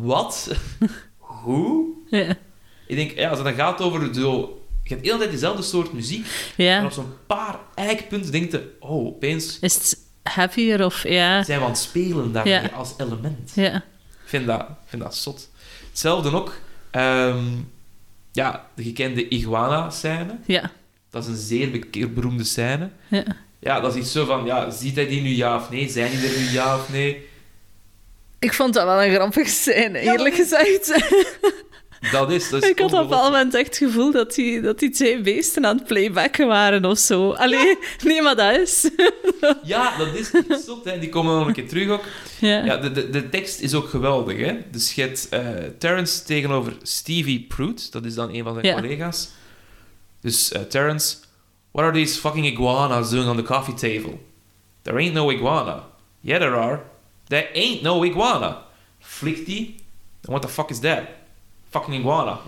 Wat? 0.00 0.50
Hoe? 1.18 1.86
Ja. 2.10 2.36
Ik 2.86 2.96
denk, 2.96 3.10
ja, 3.10 3.28
als 3.28 3.38
het 3.38 3.46
dan 3.46 3.56
gaat 3.56 3.80
over 3.80 4.14
zo... 4.14 4.56
Je 4.82 4.88
hebt 4.88 5.02
de 5.02 5.06
hele 5.06 5.18
tijd 5.20 5.30
dezelfde 5.32 5.62
soort 5.62 5.92
muziek. 5.92 6.26
En 6.56 6.64
Ja. 6.64 6.84
op 6.84 6.92
zo'n 6.92 7.12
paar 7.26 7.58
eikpunten 7.74 8.32
denk 8.32 8.50
je... 8.52 8.76
Oh, 8.80 9.06
opeens 9.06 9.58
Is 9.58 9.74
het 9.74 9.98
heavier 10.22 10.84
of... 10.84 11.02
Ja. 11.08 11.42
zijn 11.42 11.58
we 11.58 11.64
aan 11.64 11.70
het 11.70 11.80
spelen 11.80 12.32
daarmee 12.32 12.52
Ja. 12.52 12.68
als 12.74 12.94
element. 12.96 13.52
Ja. 13.54 13.74
Ik 13.76 13.82
vind 14.24 14.46
dat, 14.46 14.66
vind 14.86 15.02
dat 15.02 15.16
zot. 15.16 15.50
Hetzelfde 15.90 16.34
ook... 16.36 16.58
ehm, 16.90 17.44
ja, 18.32 18.66
de 18.74 18.82
gekende 18.82 19.28
iguana-scène. 19.28 20.38
Ja. 20.46 20.70
Dat 21.10 21.22
is 21.22 21.28
een 21.28 21.36
zeer 21.36 22.10
beroemde 22.14 22.44
scène. 22.44 22.90
Ja. 23.08 23.24
Ja, 23.58 23.80
dat 23.80 23.94
is 23.94 24.00
iets 24.02 24.12
zo 24.12 24.24
van... 24.24 24.44
Ja, 24.44 24.70
ziet 24.70 24.94
hij 24.96 25.06
die 25.06 25.20
nu 25.22 25.28
ja 25.28 25.56
of 25.56 25.70
nee? 25.70 25.88
Zijn 25.88 26.10
die 26.10 26.28
er 26.28 26.38
nu 26.38 26.48
ja 26.50 26.76
of 26.76 26.88
nee? 26.92 27.26
Ik 28.42 28.52
vond 28.52 28.74
dat 28.74 28.84
wel 28.84 29.02
een 29.02 29.14
grappige 29.14 29.50
scène, 29.50 29.98
eerlijk 29.98 30.34
gezegd. 30.34 30.86
Dat 32.12 32.30
is... 32.30 32.50
Dat 32.50 32.62
is 32.62 32.68
ik 32.70 32.78
had 32.78 32.92
op 32.92 33.10
een 33.10 33.18
moment 33.18 33.54
echt 33.54 33.66
het 33.66 33.76
gevoel 33.76 34.12
dat 34.12 34.34
die, 34.34 34.60
dat 34.60 34.78
die 34.78 34.90
twee 34.90 35.20
beesten 35.20 35.66
aan 35.66 35.76
het 35.76 35.86
playbacken 35.86 36.46
waren 36.46 36.84
of 36.84 36.98
zo. 36.98 37.32
Allee, 37.32 37.78
nee, 38.04 38.22
maar 38.22 38.36
dat 38.36 38.56
is. 38.56 38.90
Ja, 39.62 39.96
dat 39.98 40.14
is 40.14 40.30
zot. 40.64 40.84
Hè. 40.84 40.98
Die 40.98 41.08
komen 41.08 41.38
nog 41.38 41.46
een 41.46 41.52
keer 41.52 41.68
terug 41.68 41.88
ook. 41.88 42.04
Ja. 42.38 42.64
Ja, 42.64 42.76
de, 42.76 42.92
de, 42.92 43.10
de 43.10 43.28
tekst 43.28 43.60
is 43.60 43.74
ook 43.74 43.88
geweldig. 43.88 44.38
Hè? 44.38 44.58
Dus 44.70 44.92
je 44.94 45.02
hebt 45.02 45.28
eh, 45.28 45.40
Terrence 45.78 46.24
tegenover 46.24 46.76
Stevie 46.82 47.40
Pruitt. 47.48 47.92
Dat 47.92 48.04
is 48.04 48.14
dan 48.14 48.34
een 48.34 48.42
van 48.44 48.52
zijn 48.54 48.66
Ja. 48.66 48.74
collega's. 48.80 49.30
Dus 50.20 50.52
eh, 50.52 50.62
Terrence... 50.62 51.16
What 51.72 51.84
are 51.84 51.94
these 51.94 52.20
fucking 52.20 52.46
iguanas 52.46 53.10
doing 53.10 53.28
on 53.28 53.36
the 53.36 53.42
coffee 53.42 53.74
table? 53.74 54.18
There 54.82 54.98
ain't 54.98 55.14
no 55.14 55.30
iguana. 55.30 55.84
Yeah, 56.20 56.40
there 56.40 56.54
are. 56.56 56.80
There 57.28 57.48
ain't 57.52 57.82
no 57.82 58.02
iguana. 58.04 58.62
Flikt 58.98 59.46
die. 59.46 59.74
What 60.20 60.42
the 60.42 60.48
fuck 60.48 60.70
is 60.70 60.78
that? 60.80 61.00
Fucking 61.70 61.94
iguana. 61.98 62.38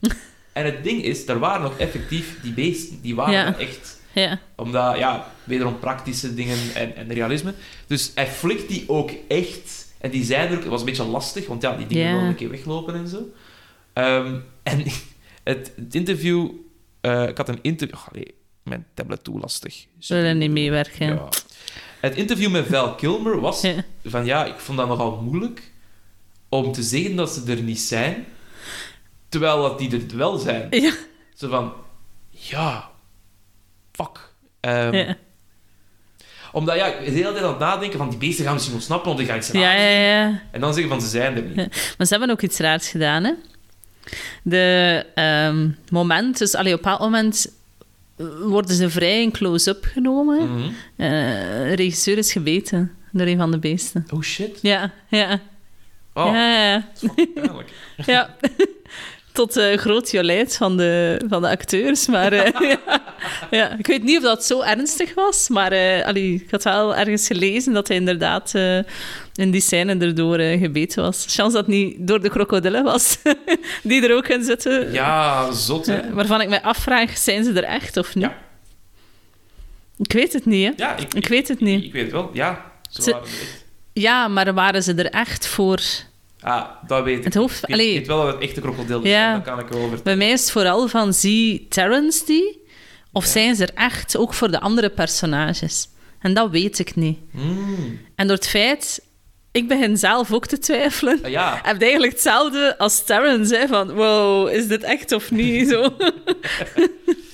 en 0.52 0.64
het 0.64 0.84
ding 0.84 1.02
is, 1.02 1.28
er 1.28 1.38
waren 1.38 1.62
nog 1.62 1.76
effectief 1.78 2.40
die 2.42 2.52
beesten. 2.52 3.00
Die 3.02 3.14
waren 3.14 3.32
Ja. 3.34 3.58
echt 3.58 4.00
Ja. 4.12 4.40
omdat, 4.56 4.98
ja, 4.98 5.32
wederom 5.44 5.78
praktische 5.78 6.34
dingen 6.34 6.56
en, 6.74 6.96
en 6.96 7.12
realisme. 7.12 7.54
Dus 7.86 8.12
hij 8.14 8.26
flikt 8.26 8.68
die 8.68 8.84
ook 8.88 9.10
echt. 9.28 9.84
En 10.00 10.10
die 10.10 10.24
zijn 10.24 10.48
er 10.48 10.54
ook... 10.54 10.60
Het 10.60 10.68
was 10.68 10.80
een 10.80 10.86
beetje 10.86 11.04
lastig, 11.04 11.46
want 11.46 11.62
ja, 11.62 11.76
die 11.76 11.86
dingen 11.86 12.04
Ja. 12.04 12.10
wilden 12.10 12.28
een 12.28 12.34
keer 12.34 12.50
weglopen 12.50 12.94
en 12.94 13.08
zo. 13.08 13.22
Ehm, 13.92 14.38
en 14.62 14.82
het, 15.44 15.72
het 15.76 15.94
interview... 15.94 16.50
eh, 17.00 17.28
ik 17.28 17.36
had 17.36 17.48
een 17.48 17.58
interview... 17.62 17.96
Oh, 17.98 18.06
nee, 18.12 18.34
mijn 18.62 18.86
tablet 18.94 19.24
toe 19.24 19.40
lastig. 19.40 19.86
Zullen 19.98 20.38
niet 20.38 20.50
meewerken. 20.50 21.06
Ja. 21.06 21.28
Het 22.08 22.16
interview 22.16 22.50
met 22.50 22.66
Val 22.66 22.94
Kilmer 22.94 23.40
was 23.40 23.60
Ja. 23.60 23.74
van... 24.04 24.24
Ja, 24.24 24.44
ik 24.44 24.58
vond 24.58 24.78
dat 24.78 24.88
nogal 24.88 25.20
moeilijk 25.22 25.72
om 26.48 26.72
te 26.72 26.82
zeggen 26.82 27.16
dat 27.16 27.30
ze 27.30 27.42
er 27.52 27.62
niet 27.62 27.80
zijn, 27.80 28.24
terwijl 29.28 29.62
dat 29.62 29.78
die 29.78 29.90
er 30.08 30.16
wel 30.16 30.38
zijn. 30.38 30.66
Ja. 30.70 30.92
Zo 31.34 31.48
van... 31.48 31.72
Ja... 32.30 32.90
Fuck. 33.92 34.32
Ehm, 34.60 34.94
Ja. 34.94 35.16
Omdat 36.52 36.76
ja, 36.76 36.86
ik 36.86 36.94
ben 36.96 37.04
de 37.04 37.10
hele 37.10 37.32
tijd 37.32 37.44
aan 37.44 37.50
het 37.50 37.58
nadenken 37.58 37.98
van 37.98 38.08
die 38.10 38.18
beesten 38.18 38.44
gaan 38.44 38.52
misschien 38.54 38.74
ontsnappen 38.74 39.10
of 39.10 39.16
die 39.16 39.26
gaan 39.26 39.36
iets 39.36 39.50
Ja, 39.50 39.72
ja, 39.72 39.88
ja. 39.88 40.42
En 40.52 40.60
dan 40.60 40.72
zeggen 40.74 40.92
van 40.92 41.00
ze 41.00 41.08
zijn 41.08 41.36
er 41.36 41.42
niet. 41.42 41.56
Ja. 41.56 41.66
Maar 41.98 42.06
ze 42.06 42.14
hebben 42.16 42.30
ook 42.30 42.42
iets 42.42 42.58
raars 42.58 42.88
gedaan, 42.88 43.24
hè. 43.24 43.32
De 44.42 45.06
ehm, 45.14 45.68
moment, 45.90 46.38
dus 46.38 46.54
allee, 46.54 46.72
op 46.72 46.78
een 46.78 46.84
bepaald 46.90 47.10
moment 47.10 47.52
worden 48.42 48.76
ze 48.76 48.90
vrij 48.90 49.22
in 49.22 49.30
close-up 49.30 49.84
genomen. 49.84 50.52
Mhm. 50.52 50.68
Eh, 50.96 51.08
de 51.68 51.72
regisseur 51.74 52.18
is 52.18 52.32
gebeten 52.32 52.92
door 53.12 53.26
een 53.26 53.36
van 53.38 53.50
de 53.50 53.58
beesten. 53.58 54.06
Oh 54.14 54.22
shit. 54.22 54.58
Ja, 54.62 54.92
ja. 55.08 55.40
Oh, 56.14 56.26
Ja, 56.26 56.64
ja, 56.64 56.88
ja. 58.06 58.36
Tot 59.36 59.56
eh, 59.56 59.76
groot 59.78 60.10
jolijt 60.10 60.56
van 60.56 60.76
de, 60.76 61.20
van 61.28 61.42
de 61.42 61.48
acteurs. 61.48 62.06
Maar 62.06 62.32
eh, 62.32 62.60
ja. 62.70 63.02
ja. 63.50 63.76
ik 63.78 63.86
weet 63.86 64.02
niet 64.02 64.16
of 64.16 64.22
dat 64.22 64.44
zo 64.44 64.60
ernstig 64.60 65.14
was. 65.14 65.48
Maar 65.48 65.72
eh, 65.72 66.06
allee, 66.06 66.32
ik 66.34 66.50
had 66.50 66.62
wel 66.64 66.96
ergens 66.96 67.26
gelezen 67.26 67.72
dat 67.72 67.88
hij 67.88 67.96
inderdaad 67.96 68.54
eh, 68.54 68.76
in 69.34 69.50
die 69.50 69.60
scène 69.60 69.96
erdoor 69.98 70.38
gebeten 70.38 71.02
was. 71.02 71.24
Chance 71.28 71.56
dat 71.56 71.66
het 71.66 71.74
niet 71.74 71.96
door 71.98 72.20
de 72.22 72.28
krokodillen 72.28 72.84
was 72.84 73.18
die 73.82 74.08
er 74.08 74.16
ook 74.16 74.28
in 74.28 74.44
zitten. 74.44 74.92
Ja, 74.92 75.52
zot, 75.52 75.86
hè? 75.86 76.12
Waarvan 76.12 76.40
ik 76.40 76.48
me 76.48 76.62
afvraag, 76.62 77.18
zijn 77.18 77.44
ze 77.44 77.52
er 77.52 77.64
echt 77.64 77.96
of 77.96 78.14
niet? 78.14 78.24
Ja. 78.24 78.36
Ik 79.98 80.12
weet 80.12 80.32
het 80.32 80.44
niet, 80.46 80.66
hè. 80.66 80.84
Ja, 80.84 80.96
ik, 80.96 81.14
Ik 81.14 81.28
weet 81.28 81.48
het 81.48 81.60
niet. 81.60 81.78
Ik, 81.80 81.86
ik 81.86 81.92
weet 81.92 82.02
het 82.02 82.12
wel, 82.12 82.30
ja. 82.32 82.72
Ze 82.90 83.02
Ze- 83.02 83.10
waren 83.10 83.26
er 83.26 83.32
echt. 83.32 83.64
Ja, 83.92 84.28
maar 84.28 84.54
waren 84.54 84.82
ze 84.82 84.94
er 84.94 85.10
echt 85.10 85.46
voor... 85.46 85.80
Ah, 86.40 86.64
dat 86.86 87.04
weet 87.04 87.18
ik. 87.18 87.24
Het 87.24 87.34
hoofd- 87.34 87.62
Ik 87.62 87.68
weet, 87.68 87.72
allee. 87.72 87.90
ik 87.92 87.98
weet 87.98 88.06
wel 88.06 88.24
dat 88.24 88.34
het 88.34 88.42
echte 88.42 88.60
krokodil 88.60 89.02
is. 89.02 89.10
Ja. 89.10 89.34
Dat 89.34 89.42
kan 89.44 89.58
ik 89.58 89.68
wel 89.68 89.80
over. 89.82 89.98
Bij 90.02 90.16
mij 90.16 90.30
is 90.30 90.40
het 90.40 90.50
vooral 90.50 90.88
van, 90.88 91.14
zie 91.14 91.66
Terrence 91.68 92.24
die? 92.24 92.64
Of 93.12 93.24
Ja. 93.24 93.30
zijn 93.30 93.56
ze 93.56 93.66
er 93.66 93.74
echt 93.74 94.16
ook 94.16 94.34
voor 94.34 94.50
de 94.50 94.60
andere 94.60 94.90
personages? 94.90 95.88
En 96.20 96.34
dat 96.34 96.50
weet 96.50 96.78
ik 96.78 96.94
niet. 96.94 97.18
Mm. 97.32 98.00
En 98.14 98.26
door 98.26 98.36
het 98.36 98.48
feit... 98.48 99.04
Ik 99.52 99.68
begin 99.68 99.96
zelf 99.96 100.32
ook 100.32 100.46
te 100.46 100.58
twijfelen. 100.58 101.18
Ah, 101.24 101.30
ja. 101.30 101.60
heb 101.62 101.76
je 101.76 101.82
eigenlijk 101.82 102.12
hetzelfde 102.12 102.78
als 102.78 103.04
Terrence, 103.04 103.56
hè? 103.56 103.66
Van, 103.66 103.92
wow, 103.92 104.48
is 104.48 104.66
dit 104.68 104.82
echt 104.82 105.12
of 105.12 105.30
niet? 105.30 105.68
Zo. 105.68 105.82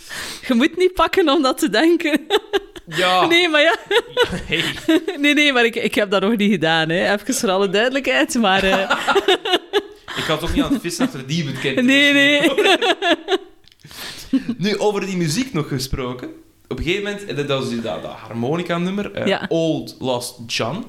je 0.52 0.58
moet 0.68 0.76
niet 0.76 0.94
pakken 0.94 1.28
om 1.28 1.42
dat 1.42 1.58
te 1.58 1.68
denken. 1.70 2.20
Ja. 2.86 3.26
Nee, 3.26 3.48
maar 3.48 3.62
ja... 3.62 3.76
Hey. 4.48 4.64
Nee, 5.18 5.34
nee, 5.34 5.52
maar 5.52 5.64
ik, 5.64 5.74
ik 5.76 5.94
heb 5.94 6.10
dat 6.10 6.20
nog 6.22 6.36
niet 6.36 6.50
gedaan, 6.50 6.88
hè. 6.88 7.12
Even 7.14 7.34
voor 7.34 7.50
alle 7.50 7.68
duidelijkheid, 7.70 8.34
maar... 8.34 8.62
eh, 8.62 8.90
Ik 10.16 10.24
had 10.24 10.42
ook 10.42 10.54
niet 10.54 10.64
aan 10.64 10.72
het 10.72 10.80
vissen 10.82 11.04
achter 11.04 11.26
die 11.26 11.44
bekend. 11.44 11.82
nee, 11.86 12.12
nee. 12.12 12.50
Nu, 14.56 14.78
over 14.78 15.06
die 15.06 15.16
muziek 15.16 15.52
nog 15.52 15.68
gesproken. 15.68 16.28
Op 16.68 16.78
een 16.78 16.84
gegeven 16.84 17.04
moment, 17.12 17.36
dat 17.36 17.58
was 17.58 17.68
die- 17.68 17.80
dat, 17.80 18.02
dat 18.02 18.10
harmonica-nummer, 18.10 19.12
eh, 19.12 19.26
Ja. 19.26 19.44
Old 19.48 19.96
Lost 19.98 20.34
John. 20.46 20.84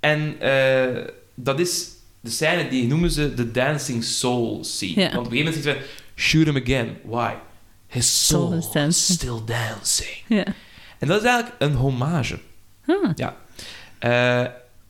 En 0.00 0.36
eh, 0.40 1.04
dat 1.34 1.60
is 1.60 1.88
de 2.20 2.30
scène, 2.30 2.68
die 2.68 2.86
noemen 2.86 3.10
ze 3.10 3.34
de 3.34 3.50
Dancing 3.50 4.04
Soul 4.04 4.58
scene. 4.64 5.00
Ja. 5.00 5.14
Want 5.14 5.26
op 5.26 5.32
een 5.32 5.38
gegeven 5.38 5.44
moment 5.44 5.64
zegt 5.64 5.76
hij, 5.76 5.86
shoot 6.16 6.44
him 6.46 6.56
again. 6.56 6.96
Why? 7.04 7.32
His 7.90 8.26
soul, 8.26 8.52
is 8.52 8.70
dancing. 8.72 9.18
still 9.18 9.40
dancing. 9.46 10.16
Ja. 10.26 10.44
En 10.98 11.08
dat 11.08 11.20
is 11.22 11.26
eigenlijk 11.28 11.56
een 11.62 11.74
hommage. 11.74 12.38
Ah, 12.86 13.10
Ja. 13.14 13.36
Eh, 13.98 14.46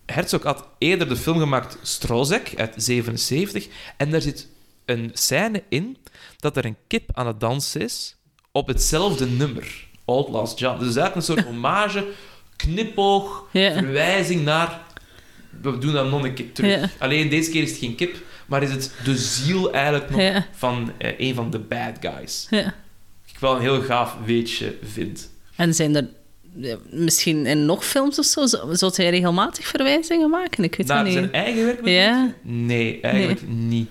Herzog 0.07 0.43
had 0.43 0.67
eerder 0.79 1.09
de 1.09 1.17
film 1.17 1.39
gemaakt 1.39 1.79
Strozek 1.83 2.53
uit 2.57 2.75
77. 2.77 3.67
En 3.97 4.11
daar 4.11 4.21
zit 4.21 4.47
een 4.85 5.11
scène 5.15 5.63
in 5.69 5.97
dat 6.39 6.57
er 6.57 6.65
een 6.65 6.77
kip 6.87 7.11
aan 7.13 7.27
het 7.27 7.41
dansen 7.41 7.81
is 7.81 8.17
op 8.53 8.67
hetzelfde 8.67 9.27
nummer. 9.27 9.87
Old 10.05 10.29
Last 10.29 10.59
John. 10.59 10.79
Dus 10.79 10.97
eigenlijk 10.97 11.15
een 11.17 11.23
soort 11.23 11.45
hommage, 11.53 12.07
knipoog, 12.57 13.45
verwijzing 13.53 14.45
naar... 14.45 14.81
We 15.63 15.79
doen 15.79 15.93
dat 15.93 16.11
nog 16.11 16.23
een 16.25 16.35
keer 16.35 16.53
terug. 16.53 16.91
Alleen 16.99 17.29
deze 17.29 17.51
keer 17.51 17.63
is 17.63 17.71
het 17.71 17.79
geen 17.79 17.95
kip, 17.95 18.17
maar 18.47 18.63
is 18.63 18.71
het 18.71 18.93
de 19.05 19.17
ziel 19.17 19.73
eigenlijk 19.73 20.11
nog 20.11 20.45
van 20.53 20.93
eh, 20.99 21.19
een 21.19 21.35
van 21.35 21.51
de 21.51 21.59
bad 21.59 21.97
guys. 22.01 22.47
ja. 22.51 22.75
Wel 23.41 23.55
een 23.55 23.61
heel 23.61 23.83
gaaf 23.83 24.17
weetje 24.25 24.75
vind. 24.83 25.31
En 25.57 25.75
zijn 25.75 25.97
er 25.97 26.09
ja, 26.57 26.77
misschien 26.91 27.47
in 27.47 27.65
nog 27.67 27.85
films 27.85 28.19
of 28.19 28.25
zo, 28.25 28.47
zou 28.73 28.93
hij 28.95 29.11
regelmatig 29.11 29.67
verwijzingen 29.67 30.31
maken? 30.31 30.65
Ik 30.65 30.75
weet 30.77 30.87
Naar 30.87 31.05
niet. 31.05 31.13
zijn 31.13 31.33
eigen 31.33 31.65
werk 31.65 31.87
Ja. 31.89 32.35
Nee, 32.43 33.01
eigenlijk 33.01 33.49
niet. 33.49 33.89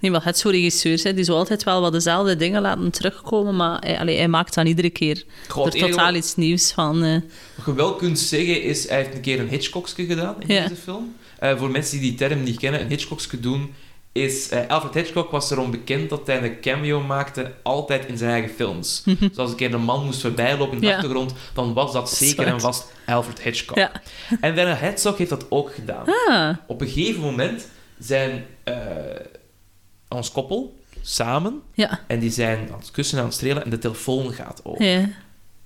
Nee, 0.00 0.10
maar 0.10 0.24
het 0.24 0.38
zo 0.38 0.48
regisseurs, 0.48 1.02
hè, 1.02 1.14
die 1.14 1.24
zo 1.24 1.34
altijd 1.36 1.64
wel 1.64 1.80
wat 1.80 1.92
dezelfde 1.92 2.36
dingen 2.36 2.62
laten 2.62 2.90
terugkomen, 2.90 3.56
maar 3.56 3.78
hij, 3.80 3.98
allee, 3.98 4.16
hij 4.16 4.28
maakt 4.28 4.54
dan 4.54 4.66
iedere 4.66 4.90
keer 4.90 5.24
er 5.64 5.70
totaal 5.70 6.06
wat- 6.06 6.14
iets 6.14 6.36
nieuws 6.36 6.72
van. 6.72 7.02
eh, 7.04 7.12
Wat 7.54 7.66
je 7.66 7.74
wel 7.74 7.94
kunt 7.94 8.18
zeggen 8.18 8.62
is, 8.62 8.88
hij 8.88 8.96
heeft 8.96 9.14
een 9.14 9.20
keer 9.20 9.40
een 9.40 9.48
Hitchcockske 9.48 10.06
gedaan 10.06 10.34
in 10.38 10.54
Ja. 10.54 10.62
deze 10.68 10.80
film. 10.80 11.14
Eh, 11.38 11.58
voor 11.58 11.70
mensen 11.70 12.00
die 12.00 12.08
die 12.10 12.18
term 12.18 12.42
niet 12.42 12.58
kennen, 12.58 12.80
een 12.80 12.88
Hitchcockske 12.88 13.40
doen 13.40 13.74
is... 14.22 14.48
eh, 14.48 14.66
Alfred 14.68 14.94
Hitchcock 14.94 15.30
was 15.30 15.50
erom 15.50 15.70
bekend 15.70 16.10
dat 16.10 16.26
hij 16.26 16.42
een 16.42 16.60
cameo 16.60 17.00
maakte 17.00 17.52
altijd 17.62 18.06
in 18.06 18.18
zijn 18.18 18.30
eigen 18.30 18.50
films. 18.50 19.02
Dus 19.20 19.36
als 19.36 19.50
een 19.50 19.56
keer 19.56 19.74
een 19.74 19.80
man 19.82 20.04
moest 20.04 20.20
voorbijlopen 20.20 20.74
in 20.74 20.80
de 20.80 20.86
Ja. 20.86 20.94
achtergrond, 20.94 21.32
dan 21.54 21.72
was 21.72 21.92
dat 21.92 22.10
zeker 22.10 22.46
en 22.46 22.60
vast 22.60 22.92
Alfred 23.06 23.40
Hitchcock. 23.42 23.76
Ja. 23.76 23.92
En 24.40 24.54
Werner 24.54 24.80
Herzog 24.80 25.18
heeft 25.18 25.30
dat 25.30 25.46
ook 25.50 25.74
gedaan. 25.74 26.04
Ah, 26.28 26.56
Op 26.66 26.80
een 26.80 26.88
gegeven 26.88 27.20
moment 27.20 27.66
zijn 27.98 28.44
eh, 28.64 28.74
ons 30.08 30.32
koppel 30.32 30.76
samen 31.02 31.62
ja. 31.74 32.00
en 32.06 32.18
die 32.18 32.30
zijn 32.30 32.58
aan 32.72 32.78
het 32.78 32.90
kussen 32.90 33.16
en 33.16 33.22
aan 33.22 33.28
het 33.28 33.38
strelen 33.38 33.64
en 33.64 33.70
de 33.70 33.78
telefoon 33.78 34.32
gaat 34.32 34.60
open. 34.64 34.84
ja. 34.86 35.00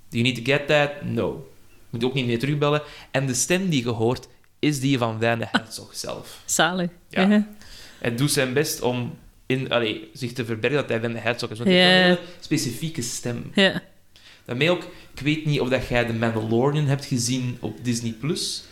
Do 0.09 0.19
you 0.19 0.23
need 0.23 0.35
to 0.45 0.51
get 0.51 0.67
that? 0.67 0.89
No. 1.03 1.47
Je 1.69 1.87
moet 1.89 2.03
ook 2.03 2.13
niet 2.13 2.25
meer 2.25 2.39
terugbellen. 2.39 2.81
En 3.11 3.25
de 3.27 3.33
stem 3.33 3.69
die 3.69 3.83
je 3.83 3.89
hoort, 3.89 4.27
is 4.59 4.79
die 4.79 4.97
van 4.97 5.19
Werner 5.19 5.47
Herzog 5.51 5.89
zelf. 5.95 6.41
Zalig. 6.45 6.89
Ja. 7.09 7.45
Ja. 8.03 8.09
Hij 8.09 8.15
doet 8.17 8.31
zijn 8.31 8.53
best 8.53 8.81
om 8.81 9.15
in, 9.45 9.71
allee, 9.71 10.09
zich 10.13 10.33
te 10.33 10.45
verbergen 10.45 10.79
dat 10.79 10.89
hij 10.89 11.01
Werner 11.01 11.23
Herzog 11.23 11.49
is. 11.49 11.57
Want 11.57 11.69
hij 11.69 11.79
heeft 11.79 11.91
Ja. 11.93 11.99
een 12.01 12.05
hele 12.15 12.19
specifieke 12.39 13.01
stem. 13.01 13.51
Ja. 13.53 13.81
Daarmee 14.45 14.71
ook, 14.71 14.83
ik 15.13 15.19
weet 15.21 15.45
niet 15.45 15.59
of 15.59 15.69
dat 15.69 15.87
jij 15.87 16.05
The 16.05 16.13
Mandalorian 16.13 16.85
hebt 16.85 17.05
gezien 17.05 17.57
op 17.59 17.77
Disney+. 17.83 18.11
Plus. 18.11 18.63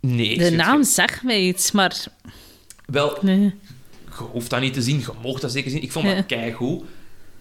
Nee. 0.00 0.38
De 0.38 0.50
naam 0.50 0.78
je- 0.78 0.84
zegt 0.84 1.22
mij 1.22 1.40
iets, 1.42 1.70
maar... 1.72 2.04
Wel, 2.86 3.18
Nee. 3.20 3.40
je 4.18 4.22
hoeft 4.32 4.50
dat 4.50 4.60
niet 4.60 4.72
te 4.74 4.82
zien. 4.82 4.98
Je 5.00 5.06
mocht 5.22 5.40
dat 5.42 5.52
zeker 5.52 5.70
zien. 5.70 5.82
Ik 5.82 5.92
vond 5.92 6.06
Ja. 6.06 6.14
dat 6.14 6.26
keigoed. 6.26 6.84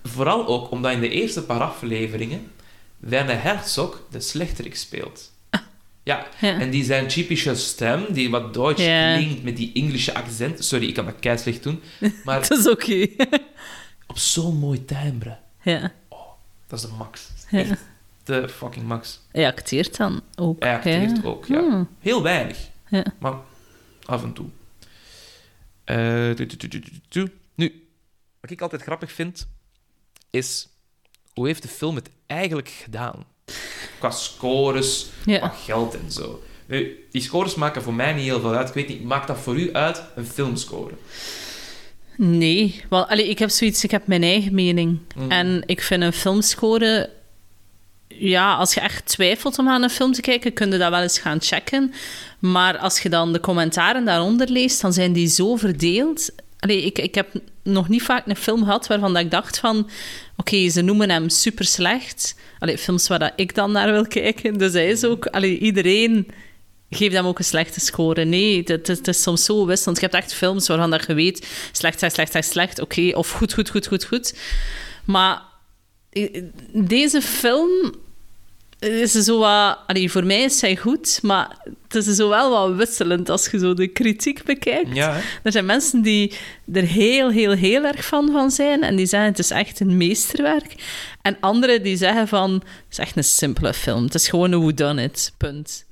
Vooral 0.04 0.48
ook 0.48 0.72
omdat 0.72 0.92
in 0.92 1.00
de 1.02 1.10
eerste 1.10 1.44
paar 1.44 1.62
afleveringen 1.62 2.52
Werner 3.00 3.42
Herzog 3.44 4.04
de 4.12 4.20
slechterik 4.20 4.76
speelt. 4.76 5.32
Ja. 6.04 6.28
Ja. 6.42 6.60
en 6.60 6.70
die 6.70 6.84
zijn 6.84 7.08
typische 7.08 7.56
stem, 7.56 8.06
die 8.14 8.30
wat 8.30 8.54
Duits 8.54 8.82
Ja. 8.84 9.16
klinkt 9.18 9.44
met 9.44 9.58
die 9.58 9.72
Engelse 9.74 10.14
accent. 10.14 10.66
Sorry, 10.66 10.88
ik 10.88 10.94
kan 10.94 11.06
dat 11.06 11.20
kei 11.20 11.38
slecht 11.38 11.64
doen. 11.64 11.82
Maar 12.26 12.48
Dat 12.48 12.58
is 12.58 12.70
oké. 12.70 13.08
op 14.08 14.18
zo'n 14.18 14.58
mooi 14.58 14.86
timbre. 14.86 15.38
ja. 15.62 15.92
Dat 16.68 16.80
is 16.84 16.90
de 16.90 16.92
max. 16.98 17.30
Ja. 17.50 17.60
Echt 17.60 17.80
de 18.24 18.50
fucking 18.50 18.86
max. 18.88 19.20
Hij 19.32 19.48
acteert 19.48 19.98
dan 19.98 20.22
ook. 20.36 20.64
Hij 20.64 20.76
acteert 20.76 21.26
ook, 21.26 21.46
ja. 21.46 21.60
Hmm. 21.60 21.90
Heel 22.00 22.24
weinig, 22.24 22.58
Ja. 22.90 23.06
maar 23.20 23.34
af 24.06 24.24
en 24.24 24.34
toe. 24.34 24.48
Eh. 25.84 26.32
Nu, 27.56 27.88
wat 28.42 28.50
ik 28.52 28.62
altijd 28.62 28.82
grappig 28.82 29.12
vind, 29.12 29.48
is 30.30 30.68
hoe 31.34 31.46
heeft 31.48 31.62
de 31.62 31.68
film 31.68 31.96
het 31.96 32.10
eigenlijk 32.28 32.70
gedaan? 32.70 33.26
Qua 34.04 34.12
scores, 34.12 35.06
Ja. 35.26 35.38
qua 35.38 35.54
geld 35.64 35.96
en 35.96 36.12
zo. 36.12 36.44
Nu, 36.66 37.06
die 37.12 37.22
scores 37.22 37.56
maken 37.56 37.82
voor 37.84 37.94
mij 37.94 38.14
niet 38.14 38.24
heel 38.24 38.40
veel 38.40 38.54
uit. 38.54 38.68
Ik 38.68 38.74
weet 38.74 38.88
niet, 38.88 39.04
maakt 39.04 39.28
dat 39.28 39.38
voor 39.38 39.56
u 39.56 39.74
uit, 39.74 40.04
een 40.16 40.26
filmscore? 40.26 40.94
Nee, 42.18 42.84
wel, 42.90 43.12
ik 43.12 43.40
heb 43.40 43.50
zoiets, 43.50 43.84
ik 43.84 43.92
heb 43.92 44.08
mijn 44.08 44.24
eigen 44.24 44.54
mening. 44.54 45.00
Mhm. 45.16 45.32
En 45.32 45.64
ik 45.66 45.82
vind 45.82 46.04
een 46.04 46.14
filmscore... 46.14 47.10
Ja, 48.08 48.56
als 48.56 48.74
je 48.74 48.80
echt 48.80 49.06
twijfelt 49.06 49.60
om 49.60 49.70
aan 49.70 49.84
een 49.84 49.90
film 49.90 50.12
te 50.12 50.22
kijken, 50.22 50.54
kun 50.54 50.72
je 50.72 50.78
dat 50.78 50.90
wel 50.90 51.02
eens 51.02 51.20
gaan 51.20 51.42
checken. 51.42 51.94
Maar 52.40 52.78
als 52.78 53.00
je 53.00 53.10
dan 53.10 53.34
de 53.34 53.40
commentaren 53.40 54.06
daaronder 54.06 54.50
leest, 54.50 54.82
dan 54.82 54.94
zijn 54.94 55.14
die 55.14 55.28
zo 55.28 55.56
verdeeld. 55.56 56.30
Allee, 56.60 56.82
ik, 56.82 57.00
ik 57.00 57.16
heb 57.16 57.28
nog 57.64 57.90
niet 57.90 58.04
vaak 58.04 58.28
een 58.28 58.36
film 58.36 58.64
gehad 58.64 58.88
waarvan 58.88 59.14
dat 59.14 59.24
ik 59.24 59.32
dacht 59.32 59.60
van... 59.60 59.90
Oké, 60.38 60.70
ze 60.70 60.82
noemen 60.82 61.10
hem 61.10 61.30
super 61.30 61.66
slecht. 61.66 62.36
Allee, 62.60 62.78
films 62.78 63.08
waar 63.08 63.20
dat 63.20 63.34
ik 63.36 63.56
dan 63.56 63.72
naar 63.72 63.92
wil 63.92 64.08
kijken. 64.08 64.58
Dus 64.58 64.74
hij 64.74 64.90
is 64.90 65.06
ook... 65.06 65.26
Allee, 65.26 65.58
iedereen 65.58 66.28
geeft 66.90 67.14
hem 67.16 67.26
ook 67.26 67.40
een 67.40 67.46
slechte 67.46 67.80
score. 67.80 68.26
Nee, 68.26 68.64
het, 68.66 69.08
is 69.08 69.22
soms 69.22 69.46
zo 69.46 69.66
wisselend. 69.66 70.00
Je 70.00 70.04
hebt 70.06 70.18
echt 70.24 70.34
films 70.34 70.68
waarvan 70.68 70.90
dat 70.92 71.08
je 71.08 71.14
weet... 71.14 71.48
Slecht, 71.72 72.00
slecht, 72.00 72.14
slecht, 72.14 72.32
slecht, 72.32 72.50
slecht. 72.50 72.80
Oké, 72.82 73.12
of 73.14 73.32
goed, 73.32 73.54
goed, 73.54 73.70
goed, 73.70 73.88
goed, 73.88 74.06
goed. 74.06 74.34
Maar 75.06 75.42
deze 76.72 77.22
film 77.22 77.96
is 78.84 79.12
zo 79.12 79.40
wat... 79.40 79.80
Allee, 79.88 80.12
voor 80.12 80.26
mij 80.26 80.42
is 80.42 80.62
hij 80.62 80.76
goed, 80.76 81.20
maar 81.22 81.58
het 81.88 82.08
is 82.08 82.16
zo 82.16 82.30
wel 82.30 82.50
wat 82.50 82.76
wisselend 82.76 83.30
als 83.30 83.48
je 83.52 83.60
zo 83.60 83.74
de 83.74 83.88
kritiek 83.88 84.44
bekijkt. 84.44 84.96
Ja? 84.96 85.20
Er 85.44 85.52
zijn 85.52 85.66
mensen 85.66 86.02
die 86.02 86.34
er 86.74 86.84
heel, 86.84 87.30
heel, 87.30 87.52
heel 87.52 87.84
erg 87.84 88.06
fan 88.06 88.32
van 88.32 88.52
zijn 88.52 88.84
en 88.84 88.96
die 88.96 89.06
zeggen 89.06 89.30
het 89.30 89.40
is 89.40 89.52
echt 89.52 89.80
een 89.80 89.98
meesterwerk. 89.98 90.76
En 91.22 91.38
anderen 91.40 91.84
die 91.84 91.98
zeggen 91.98 92.28
van 92.28 92.54
het 92.54 92.64
is 92.92 92.98
echt 92.98 93.18
een 93.18 93.24
simpele 93.24 93.74
film. 93.74 94.04
Het 94.04 94.16
is 94.16 94.28
gewoon 94.28 94.52
een 94.52 94.62
whodunit, 94.62 95.34
punt. 95.38 95.86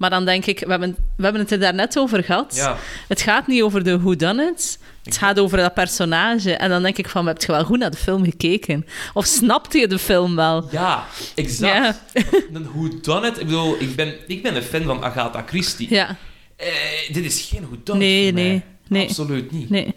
Maar 0.00 0.10
dan 0.10 0.24
denk 0.24 0.46
ik, 0.46 0.58
we 0.58 0.70
hebben, 0.70 0.96
we 1.16 1.22
hebben 1.22 1.40
het 1.42 1.50
er 1.50 1.58
daarnet 1.60 1.98
over 1.98 2.24
gehad. 2.24 2.54
Ja. 2.56 2.76
Het 3.08 3.20
gaat 3.20 3.46
niet 3.46 3.62
over 3.62 3.84
de 3.84 4.00
whodunit, 4.00 4.78
het 5.04 5.16
gaat 5.16 5.38
over 5.38 5.58
dat 5.58 5.74
personage. 5.74 6.52
En 6.54 6.68
dan 6.68 6.82
denk 6.82 6.98
ik 6.98 7.08
van, 7.08 7.26
heb 7.26 7.40
je 7.42 7.46
wel 7.52 7.64
goed 7.64 7.78
naar 7.78 7.90
de 7.90 7.96
film 7.96 8.24
gekeken? 8.24 8.86
Of 9.14 9.24
snapte 9.26 9.78
je 9.78 9.86
de 9.88 9.98
film 9.98 10.36
wel? 10.36 10.68
Ja, 10.70 11.06
exact. 11.34 12.00
Ja. 12.12 12.22
Een 12.52 12.68
whodunit. 12.74 13.40
Ik 13.40 13.46
bedoel, 13.46 13.76
ik 13.80 13.96
ben, 13.96 14.14
ik 14.26 14.42
ben 14.42 14.56
een 14.56 14.62
fan 14.62 14.82
van 14.82 15.02
Agatha 15.04 15.42
Christie. 15.46 15.86
Ja, 15.94 16.16
Eh, 16.56 16.66
dit 17.12 17.24
is 17.24 17.48
geen 17.50 17.60
whodunit 17.66 17.98
Nee, 18.02 18.24
voor 18.24 18.34
mij. 18.34 18.42
nee, 18.42 18.62
nee. 18.88 19.08
Absoluut 19.08 19.50
niet. 19.52 19.70
nee, 19.70 19.94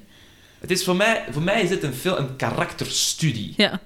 Het 0.59 0.71
is 0.71 0.83
voor, 0.83 0.95
mij, 0.95 1.23
voor 1.31 1.41
mij 1.41 1.61
is 1.61 1.69
dit 1.69 1.83
een, 1.83 1.93
film, 1.93 2.15
een 2.17 2.35
karakterstudie. 2.35 3.53
ja, 3.57 3.79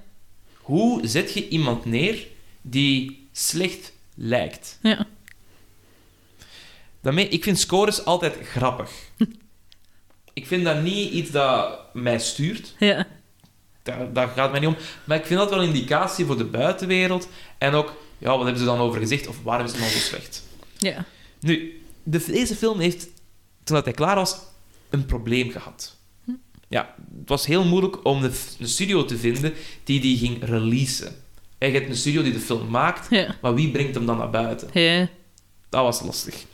Hoe 0.58 1.08
zet 1.08 1.34
je 1.34 1.48
iemand 1.48 1.86
neer 1.86 2.28
die 2.62 3.28
slecht 3.32 3.92
lijkt? 4.16 4.80
ja. 4.82 5.06
Daarmee, 7.08 7.28
ik 7.28 7.44
vind 7.44 7.60
scores 7.60 8.06
altijd 8.06 8.36
grappig. 8.44 8.92
ik 10.34 10.48
vind 10.48 10.64
dat 10.64 10.82
niet 10.82 11.12
iets 11.12 11.32
dat 11.32 11.80
mij 11.94 12.20
stuurt. 12.20 12.76
ja. 12.80 13.08
Daar, 13.84 14.14
daar 14.14 14.28
gaat 14.28 14.52
mij 14.52 14.60
niet 14.60 14.70
om. 14.70 14.76
Maar 15.04 15.18
ik 15.18 15.26
vind 15.26 15.40
dat 15.40 15.50
wel 15.50 15.62
een 15.62 15.68
indicatie 15.68 16.26
voor 16.26 16.38
de 16.38 16.44
buitenwereld. 16.46 17.28
En 17.58 17.74
ook, 17.74 17.94
ja, 18.18 18.30
wat 18.30 18.42
hebben 18.42 18.58
ze 18.60 18.66
dan 18.66 18.80
over 18.80 19.00
gezegd? 19.00 19.28
Of 19.28 19.44
waarom 19.44 19.66
is 19.66 19.72
het 19.72 19.80
nou 19.82 19.92
zo 19.92 19.98
slecht? 19.98 20.44
ja. 20.78 21.06
Nu, 21.40 21.82
de, 22.04 22.24
deze 22.28 22.56
film 22.56 22.80
heeft, 22.80 23.04
toen 23.64 23.76
dat 23.76 23.86
hij 23.86 23.94
klaar 23.94 24.16
was, 24.16 24.38
een 24.90 25.06
probleem 25.06 25.52
gehad. 25.52 25.96
Ja, 26.68 26.96
het 27.20 27.30
was 27.30 27.46
heel 27.46 27.66
moeilijk 27.66 28.06
om 28.06 28.22
de, 28.22 28.32
een 28.60 28.68
studio 28.68 29.06
te 29.06 29.18
vinden 29.18 29.54
die 29.84 30.00
die 30.00 30.18
ging 30.18 30.44
releasen. 30.44 31.16
En 31.58 31.68
je 31.72 31.78
hebt 31.78 31.90
een 31.90 31.96
studio 31.96 32.22
die 32.22 32.34
de 32.34 32.40
film 32.40 32.70
maakt, 32.70 33.08
Ja. 33.10 33.36
maar 33.42 33.54
wie 33.54 33.72
brengt 33.72 33.96
hem 33.96 34.06
dan 34.06 34.18
naar 34.18 34.30
buiten? 34.30 34.70
Ja. 34.82 35.10
Dat 35.70 35.84
was 35.84 36.02
lastig. 36.02 36.46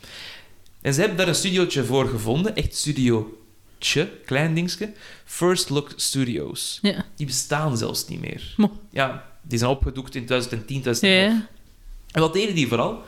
En 0.83 0.93
ze 0.93 0.99
hebben 0.99 1.17
daar 1.17 1.27
een 1.27 1.35
studiootje 1.35 1.83
voor 1.85 2.07
gevonden, 2.07 2.55
echt 2.55 2.75
studiootje, 2.75 4.09
klein 4.25 4.53
dingetje. 4.53 4.93
First 5.25 5.69
Look 5.69 5.93
Studios. 5.95 6.79
Ja. 6.81 7.05
Die 7.15 7.25
bestaan 7.25 7.77
zelfs 7.77 8.07
niet 8.07 8.21
meer. 8.21 8.53
Mo. 8.57 8.71
Ja, 8.89 9.25
die 9.41 9.57
zijn 9.57 9.69
opgedoekt 9.71 10.15
in 10.15 10.25
2010, 10.25 10.81
2011. 10.81 11.31
Ja. 11.39 11.47
En 12.11 12.21
wat 12.21 12.33
deden 12.33 12.55
die 12.55 12.67
vooral? 12.67 13.01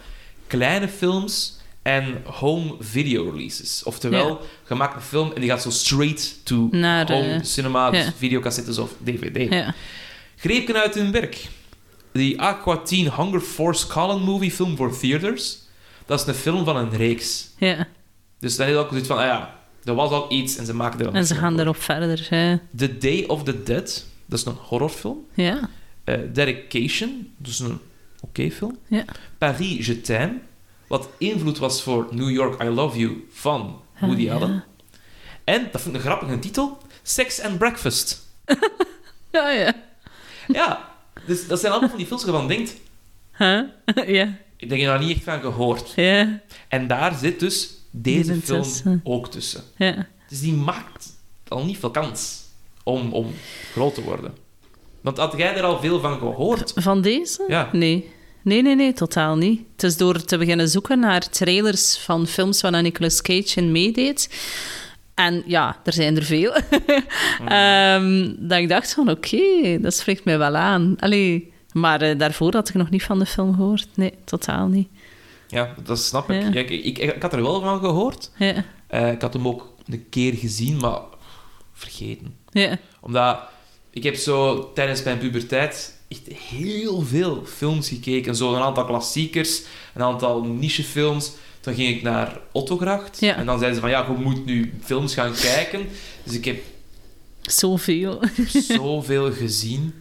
Kleine 0.47 0.87
films 0.87 1.57
en 1.81 2.21
home 2.25 2.75
video 2.79 3.29
releases. 3.29 3.83
Oftewel, 3.83 4.27
Ja. 4.29 4.37
je 4.69 4.75
maakt 4.75 4.95
een 4.95 5.01
film 5.01 5.31
en 5.33 5.41
die 5.41 5.49
gaat 5.49 5.61
zo 5.61 5.69
straight 5.69 6.39
to 6.45 6.67
Naar, 6.71 7.11
home 7.11 7.33
eh, 7.33 7.43
cinema, 7.43 7.89
dus 7.91 8.11
videocassettes 8.17 8.77
of 8.77 8.91
DVD. 9.03 9.53
Ja. 9.53 9.73
Grepen 10.35 10.75
uit 10.75 10.95
hun 10.95 11.11
werk. 11.11 11.47
Die 12.13 12.41
Aqua 12.41 12.77
Teen 12.77 13.11
Hunger 13.15 13.39
Force 13.41 13.87
Colin 13.87 14.21
movie 14.23 14.51
film 14.51 14.75
for 14.75 14.97
theaters. 14.99 15.57
Dat 16.05 16.19
is 16.19 16.27
een 16.27 16.33
film 16.33 16.65
van 16.65 16.75
een 16.77 16.89
reeks. 16.89 17.49
Ja. 17.57 17.87
Dus 18.39 18.55
dan 18.55 18.67
is 18.67 18.75
ook 18.75 18.89
zoiets 18.89 19.07
van, 19.07 19.17
ah 19.17 19.23
ja, 19.25 19.59
er 19.83 19.93
was 19.95 20.11
al 20.11 20.31
iets 20.31 20.55
en 20.57 20.65
ze 20.65 20.73
maken 20.75 20.99
er 20.99 21.13
En 21.13 21.25
ze 21.25 21.35
gaan 21.35 21.59
erop 21.59 21.81
verder. 21.81 22.27
The 22.77 22.97
Day 22.97 23.23
of 23.27 23.43
the 23.43 23.63
Dead, 23.63 24.05
dat 24.25 24.39
is 24.39 24.45
een 24.45 24.53
horrorfilm. 24.61 25.25
Ja. 25.33 25.69
Eh, 26.03 26.19
Dedication, 26.33 27.33
dus 27.37 27.59
een 27.59 27.79
oké 28.21 28.51
film. 28.51 28.77
Ja. 28.87 29.03
Paris, 29.37 29.85
Je 29.85 30.01
t'aime, 30.01 30.33
wat 30.87 31.09
invloed 31.17 31.57
was 31.57 31.83
voor 31.83 32.07
New 32.11 32.29
York, 32.29 32.63
I 32.63 32.67
Love 32.67 32.97
You 32.97 33.27
van 33.31 33.81
Woody 33.99 34.29
Ah, 34.29 34.35
Allen. 34.35 34.51
ja. 34.53 34.65
En, 35.43 35.67
dat 35.71 35.81
vind 35.81 35.95
ik 35.95 36.01
een 36.03 36.07
grappige 36.07 36.39
titel, 36.39 36.77
Sex 37.03 37.41
and 37.41 37.57
Breakfast. 37.57 38.23
Ja, 39.31 39.49
ja. 39.49 39.73
ja, 40.47 40.89
dus 41.25 41.47
dat 41.47 41.59
zijn 41.59 41.71
allemaal 41.71 41.89
van 41.89 41.97
die 41.97 42.07
films 42.07 42.23
waarvan 42.23 42.41
je 42.47 42.55
denkt, 42.55 42.75
Huh? 43.37 43.61
Ja. 44.17 44.37
Ik 44.65 44.71
denk 44.71 44.81
je 44.81 44.87
daar 44.87 44.99
niet 44.99 45.15
echt 45.15 45.23
van 45.23 45.41
gehoord. 45.41 45.93
Ja. 45.95 46.41
En 46.67 46.87
daar 46.87 47.15
zit 47.15 47.39
dus 47.39 47.69
deze 47.91 48.35
film 48.41 48.61
tussen. 48.63 49.01
ook 49.03 49.31
tussen. 49.31 49.63
Ja. 49.77 50.07
Dus 50.29 50.39
die 50.41 50.53
maakt 50.53 51.13
al 51.47 51.65
niet 51.65 51.77
veel 51.77 51.91
kans 51.91 52.43
om, 52.83 53.13
om 53.13 53.33
groot 53.71 53.93
te 53.93 54.03
worden. 54.03 54.33
Want 55.01 55.17
had 55.17 55.33
jij 55.37 55.55
er 55.55 55.63
al 55.63 55.79
veel 55.79 55.99
van 55.99 56.17
gehoord? 56.17 56.71
Van 56.75 57.01
deze? 57.01 57.45
Ja. 57.47 57.69
Nee. 57.71 58.13
Nee, 58.41 58.61
nee, 58.61 58.75
nee, 58.75 58.93
totaal 58.93 59.35
niet. 59.35 59.61
Het 59.71 59.83
is 59.83 59.97
door 59.97 60.23
te 60.23 60.37
beginnen 60.37 60.69
zoeken 60.69 60.99
naar 60.99 61.29
trailers 61.29 61.97
van 61.97 62.27
films 62.27 62.61
waar 62.61 62.81
Nicolas 62.81 63.21
Cage 63.21 63.59
in 63.59 63.71
meedeed. 63.71 64.29
En 65.13 65.43
ja, 65.45 65.79
er 65.83 65.93
zijn 65.93 66.15
er 66.15 66.23
veel. 66.23 66.53
Ehm, 67.47 68.33
dat 68.37 68.59
ik 68.59 68.69
dacht 68.69 68.93
van, 68.93 69.09
oké, 69.09 69.79
dat 69.81 69.93
spreekt 69.93 70.25
mij 70.25 70.37
wel 70.37 70.55
aan. 70.55 70.95
Allee, 70.99 71.53
maar 71.75 72.01
eh, 72.01 72.17
daarvoor 72.17 72.53
had 72.53 72.69
ik 72.69 72.75
nog 72.75 72.89
niet 72.89 73.03
van 73.03 73.19
de 73.19 73.25
film 73.25 73.53
gehoord. 73.55 73.87
Nee, 73.95 74.13
totaal 74.23 74.67
niet. 74.67 74.87
Ja, 75.47 75.73
dat 75.83 75.99
snap 75.99 76.29
ik. 76.31 76.41
Ja. 76.41 76.47
Ja, 76.47 76.59
ik, 76.59 76.69
ik. 76.69 76.97
Ik 76.97 77.21
had 77.21 77.33
er 77.33 77.41
wel 77.41 77.61
van 77.61 77.79
gehoord. 77.79 78.31
Ja, 78.37 78.63
Eh, 78.87 79.11
ik 79.11 79.21
had 79.21 79.33
hem 79.33 79.47
ook 79.47 79.73
een 79.87 80.05
keer 80.09 80.33
gezien, 80.33 80.77
maar 80.77 80.99
vergeten. 81.73 82.35
ja, 82.51 82.77
Omdat 83.01 83.39
ik 83.89 84.03
heb 84.03 84.15
zo 84.15 84.71
tijdens 84.73 85.03
mijn 85.03 85.17
puberteit 85.17 85.99
echt 86.07 86.27
heel 86.27 87.01
veel 87.01 87.43
films 87.45 87.89
gekeken. 87.89 88.35
Zo 88.35 88.53
een 88.55 88.61
aantal 88.61 88.85
klassiekers, 88.85 89.61
een 89.93 90.01
aantal 90.03 90.43
nichefilms. 90.43 91.31
Toen 91.59 91.73
ging 91.73 91.95
ik 91.95 92.01
naar 92.01 92.39
Ottogracht. 92.51 93.19
Ja. 93.19 93.35
En 93.35 93.45
dan 93.45 93.55
zeiden 93.57 93.75
ze 93.75 93.81
van, 93.81 93.89
ja, 93.89 94.05
je 94.09 94.23
moet 94.23 94.45
nu 94.45 94.73
films 94.83 95.13
gaan 95.13 95.33
kijken. 95.33 95.87
Dus 96.23 96.33
ik 96.33 96.45
heb 96.45 96.63
zoveel. 97.41 98.19
zoveel 98.77 99.31
gezien. 99.31 99.93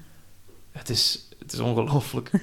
Het 0.72 0.88
is, 0.88 1.28
het 1.44 1.52
is 1.52 1.58
ongelooflijk. 1.58 2.30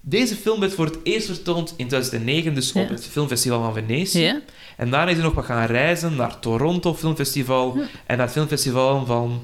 Deze 0.00 0.34
film 0.36 0.60
werd 0.60 0.74
voor 0.74 0.84
het 0.84 0.98
eerst 1.02 1.26
vertoond 1.26 1.68
in 1.76 1.88
2009, 1.88 2.54
dus 2.54 2.72
Ja. 2.72 2.82
op 2.82 2.88
het 2.88 3.06
Filmfestival 3.06 3.62
van 3.62 3.74
Venetië. 3.74 4.20
Ja, 4.20 4.40
En 4.76 4.90
daarna 4.90 5.10
is 5.10 5.16
hij 5.16 5.24
nog 5.24 5.34
wat 5.34 5.44
gaan 5.44 5.66
reizen 5.66 6.16
naar 6.16 6.38
Toronto 6.38 6.94
Filmfestival 6.94 7.76
en 8.06 8.16
naar 8.16 8.26
het 8.26 8.32
filmfestival 8.34 9.06
van 9.06 9.42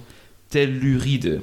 Telluride. 0.49 1.41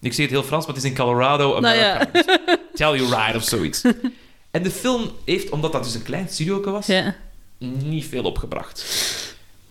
Ik 0.00 0.12
zeg 0.12 0.24
het 0.24 0.30
heel 0.34 0.42
Frans, 0.42 0.66
maar 0.66 0.74
het 0.74 0.84
is 0.84 0.90
in 0.90 0.96
Colorado, 0.96 1.60
Nou. 1.60 1.76
Amerika. 1.76 2.10
Telluride 2.74 3.36
of 3.36 3.42
zoiets. 3.42 3.82
En 4.50 4.62
de 4.62 4.70
film 4.70 5.10
heeft, 5.24 5.48
omdat 5.50 5.72
dat 5.72 5.84
dus 5.84 5.94
een 5.94 6.02
klein 6.02 6.28
studio 6.28 6.60
was, 6.70 6.88
niet 7.84 8.04
veel 8.04 8.22
opgebracht. 8.24 8.84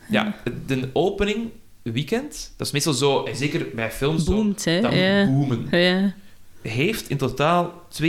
Ja, 0.10 0.36
de 0.68 0.90
opening 0.94 1.50
weekend, 1.82 2.54
dat 2.58 2.68
is 2.68 2.74
meestal 2.74 2.94
zo, 2.94 3.24
en 3.24 3.36
zeker 3.36 3.68
bij 3.76 3.92
films 3.92 4.24
zo, 4.24 4.32
boomt, 4.32 4.66
moet 4.66 4.94
Ja. 4.94 5.26
boomen. 5.26 5.68
Heeft 6.68 7.10
in 7.10 7.18
totaal 7.18 7.88
245.000 8.02 8.06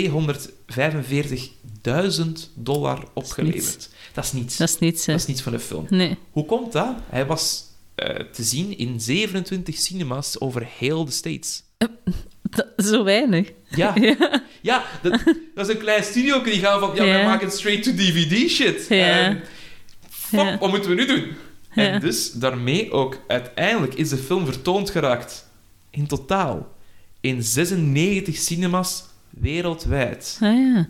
dollar 2.55 3.03
opgeleverd. 3.15 3.89
Dat 4.13 4.25
is 4.25 4.33
niets. 4.33 4.57
Dat 4.57 4.69
is 4.69 4.79
niets, 4.79 5.07
hè. 5.07 5.13
Dat 5.13 5.21
is 5.23 5.27
niets 5.29 5.43
van 5.43 5.53
de 5.53 5.59
film. 5.59 5.87
Nee. 5.89 6.17
Hoe 6.31 6.45
komt 6.47 6.73
dat? 6.73 6.95
Hij 7.09 7.27
was 7.27 7.65
eh, 7.95 8.15
te 8.33 8.43
zien 8.43 8.79
in 8.79 9.01
27 9.01 9.77
cinemas 9.79 10.41
over 10.41 10.69
heel 10.79 11.05
de 11.05 11.11
States. 11.11 11.63
Dat- 12.43 12.67
zo 12.77 13.05
weinig. 13.05 13.53
Ja, 13.69 13.95
Ja. 14.01 14.43
ja 14.63 14.85
dat, 15.03 15.21
dat 15.55 15.69
is 15.69 15.75
een 15.75 15.81
klein 15.81 16.05
studio 16.05 16.43
die 16.43 16.61
gaan 16.61 16.81
van, 16.81 16.91
ja, 16.95 17.05
wij 17.05 17.19
Ja. 17.21 17.25
maken 17.27 17.51
straight-to-DVD 17.51 18.51
shit. 18.51 18.87
Ja. 18.89 19.37
Fuck, 20.11 20.41
Ja. 20.41 20.59
wat 20.59 20.71
moeten 20.71 20.91
we 20.91 20.97
nu 20.97 21.07
doen? 21.07 21.27
En 21.75 22.01
dus 22.01 22.33
daarmee 22.33 22.93
ook, 22.93 23.19
uiteindelijk 23.29 23.95
is 23.95 24.09
de 24.09 24.17
film 24.17 24.45
vertoond 24.45 24.91
geraakt. 24.91 25.49
In 25.91 26.07
totaal. 26.07 26.75
In 27.27 27.43
96 27.43 28.37
cinemas 28.37 29.05
wereldwijd. 29.31 30.39
Ah 30.41 30.55
ja. 30.55 30.89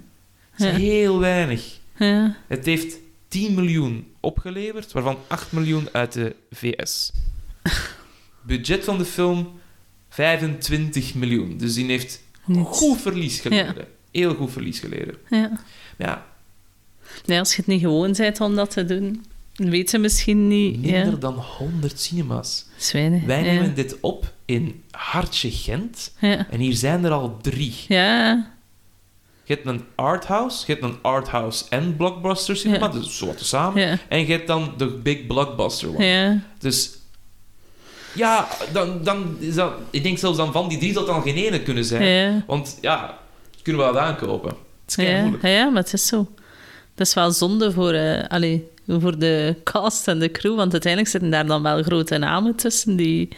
Dat 0.57 0.66
is 0.68 0.76
heel 0.76 1.18
weinig. 1.18 1.78
Ja. 1.99 2.37
Het 2.47 2.64
heeft 2.64 2.97
10 3.28 3.55
miljoen 3.55 4.07
opgeleverd, 4.20 4.93
waarvan 4.93 5.18
8 5.26 5.53
miljoen 5.53 5.89
uit 5.93 6.12
de 6.12 6.34
VS. 6.51 7.12
Budget 8.43 8.84
van 8.84 8.99
de 8.99 9.05
film 9.05 9.53
25 10.09 11.14
miljoen. 11.14 11.57
Dus 11.59 11.74
die 11.74 11.87
heeft 11.87 12.22
Niets. 12.45 12.68
goed 12.78 13.01
verlies 13.01 13.41
geleden. 13.41 13.87
Heel 14.11 14.34
goed 14.34 14.53
verlies 14.53 14.78
geleden. 14.78 15.14
Ja. 15.30 15.61
Ja, 15.99 16.26
Nee, 17.24 17.39
als 17.39 17.51
je 17.51 17.57
het 17.57 17.66
niet 17.66 17.80
gewoon 17.80 18.12
bent 18.12 18.41
om 18.41 18.55
dat 18.55 18.70
te 18.70 18.84
doen, 18.84 19.24
weet 19.55 19.91
je 19.91 19.99
misschien 19.99 20.49
niet. 20.49 20.80
minder 20.80 21.11
Ja. 21.11 21.16
dan 21.16 21.34
100 21.34 22.01
cinemas. 22.01 22.66
Weinig. 22.93 23.24
Wij 23.24 23.43
nemen 23.43 23.74
dit 23.74 23.97
op 24.01 24.34
in 24.47 24.82
Hartje 24.90 25.51
Gent. 25.51 26.12
Ja. 26.20 26.47
En 26.51 26.61
hier 26.61 26.74
zijn 26.74 27.05
er 27.05 27.11
al 27.11 27.38
drie. 27.42 27.74
Ja. 27.88 28.47
Je 29.44 29.55
hebt 29.55 29.66
een 29.66 29.84
arthouse, 29.94 30.64
je 30.66 30.72
hebt 30.72 30.84
een 30.84 30.99
arthouse 31.03 31.64
en 31.68 31.97
blockbuster 31.97 32.57
cinema, 32.57 32.86
Ja. 32.86 32.92
dus 32.92 33.18
zo 33.18 33.26
wat 33.26 33.40
samen. 33.40 33.82
Ja. 33.88 33.99
En 34.09 34.18
je 34.26 34.32
hebt 34.32 34.47
dan 34.47 34.74
de 34.76 34.86
big 34.86 35.26
blockbuster 35.26 35.88
one. 35.88 36.05
Ja. 36.05 36.38
Dus 36.59 36.90
ja, 38.14 38.49
dan, 38.72 39.03
dan 39.05 39.36
is 39.40 39.55
dat, 39.55 39.72
ik 39.90 40.03
denk 40.03 40.18
zelfs 40.18 40.36
dan 40.36 40.53
van 40.53 40.68
die 40.68 40.78
drie 40.78 40.92
dat 40.92 41.07
dan 41.07 41.22
geen 41.22 41.36
ene 41.36 41.62
kunnen 41.62 41.84
zijn. 41.84 42.44
Want 42.47 42.78
ja, 42.80 43.18
kunnen 43.62 43.86
we 43.86 43.92
dat 43.92 44.03
aankopen. 44.03 44.51
Het 44.86 44.99
is 44.99 45.05
Ja. 45.05 45.20
moeilijk. 45.20 45.42
ja, 45.42 45.68
maar 45.68 45.82
het 45.82 45.92
is 45.92 46.07
zo. 46.07 46.28
Dat 46.94 47.07
is 47.07 47.14
wel 47.14 47.30
zonde 47.30 47.72
voor, 47.72 48.24
allee, 48.28 48.68
voor 48.88 49.18
de 49.18 49.57
cast 49.64 50.09
en 50.09 50.18
de 50.18 50.30
crew, 50.30 50.57
want 50.57 50.72
uiteindelijk 50.72 51.12
zitten 51.12 51.30
daar 51.30 51.47
dan 51.47 51.62
wel 51.62 51.82
grote 51.82 52.18
namen 52.18 52.55
tussen 52.55 52.97
die, 52.97 53.28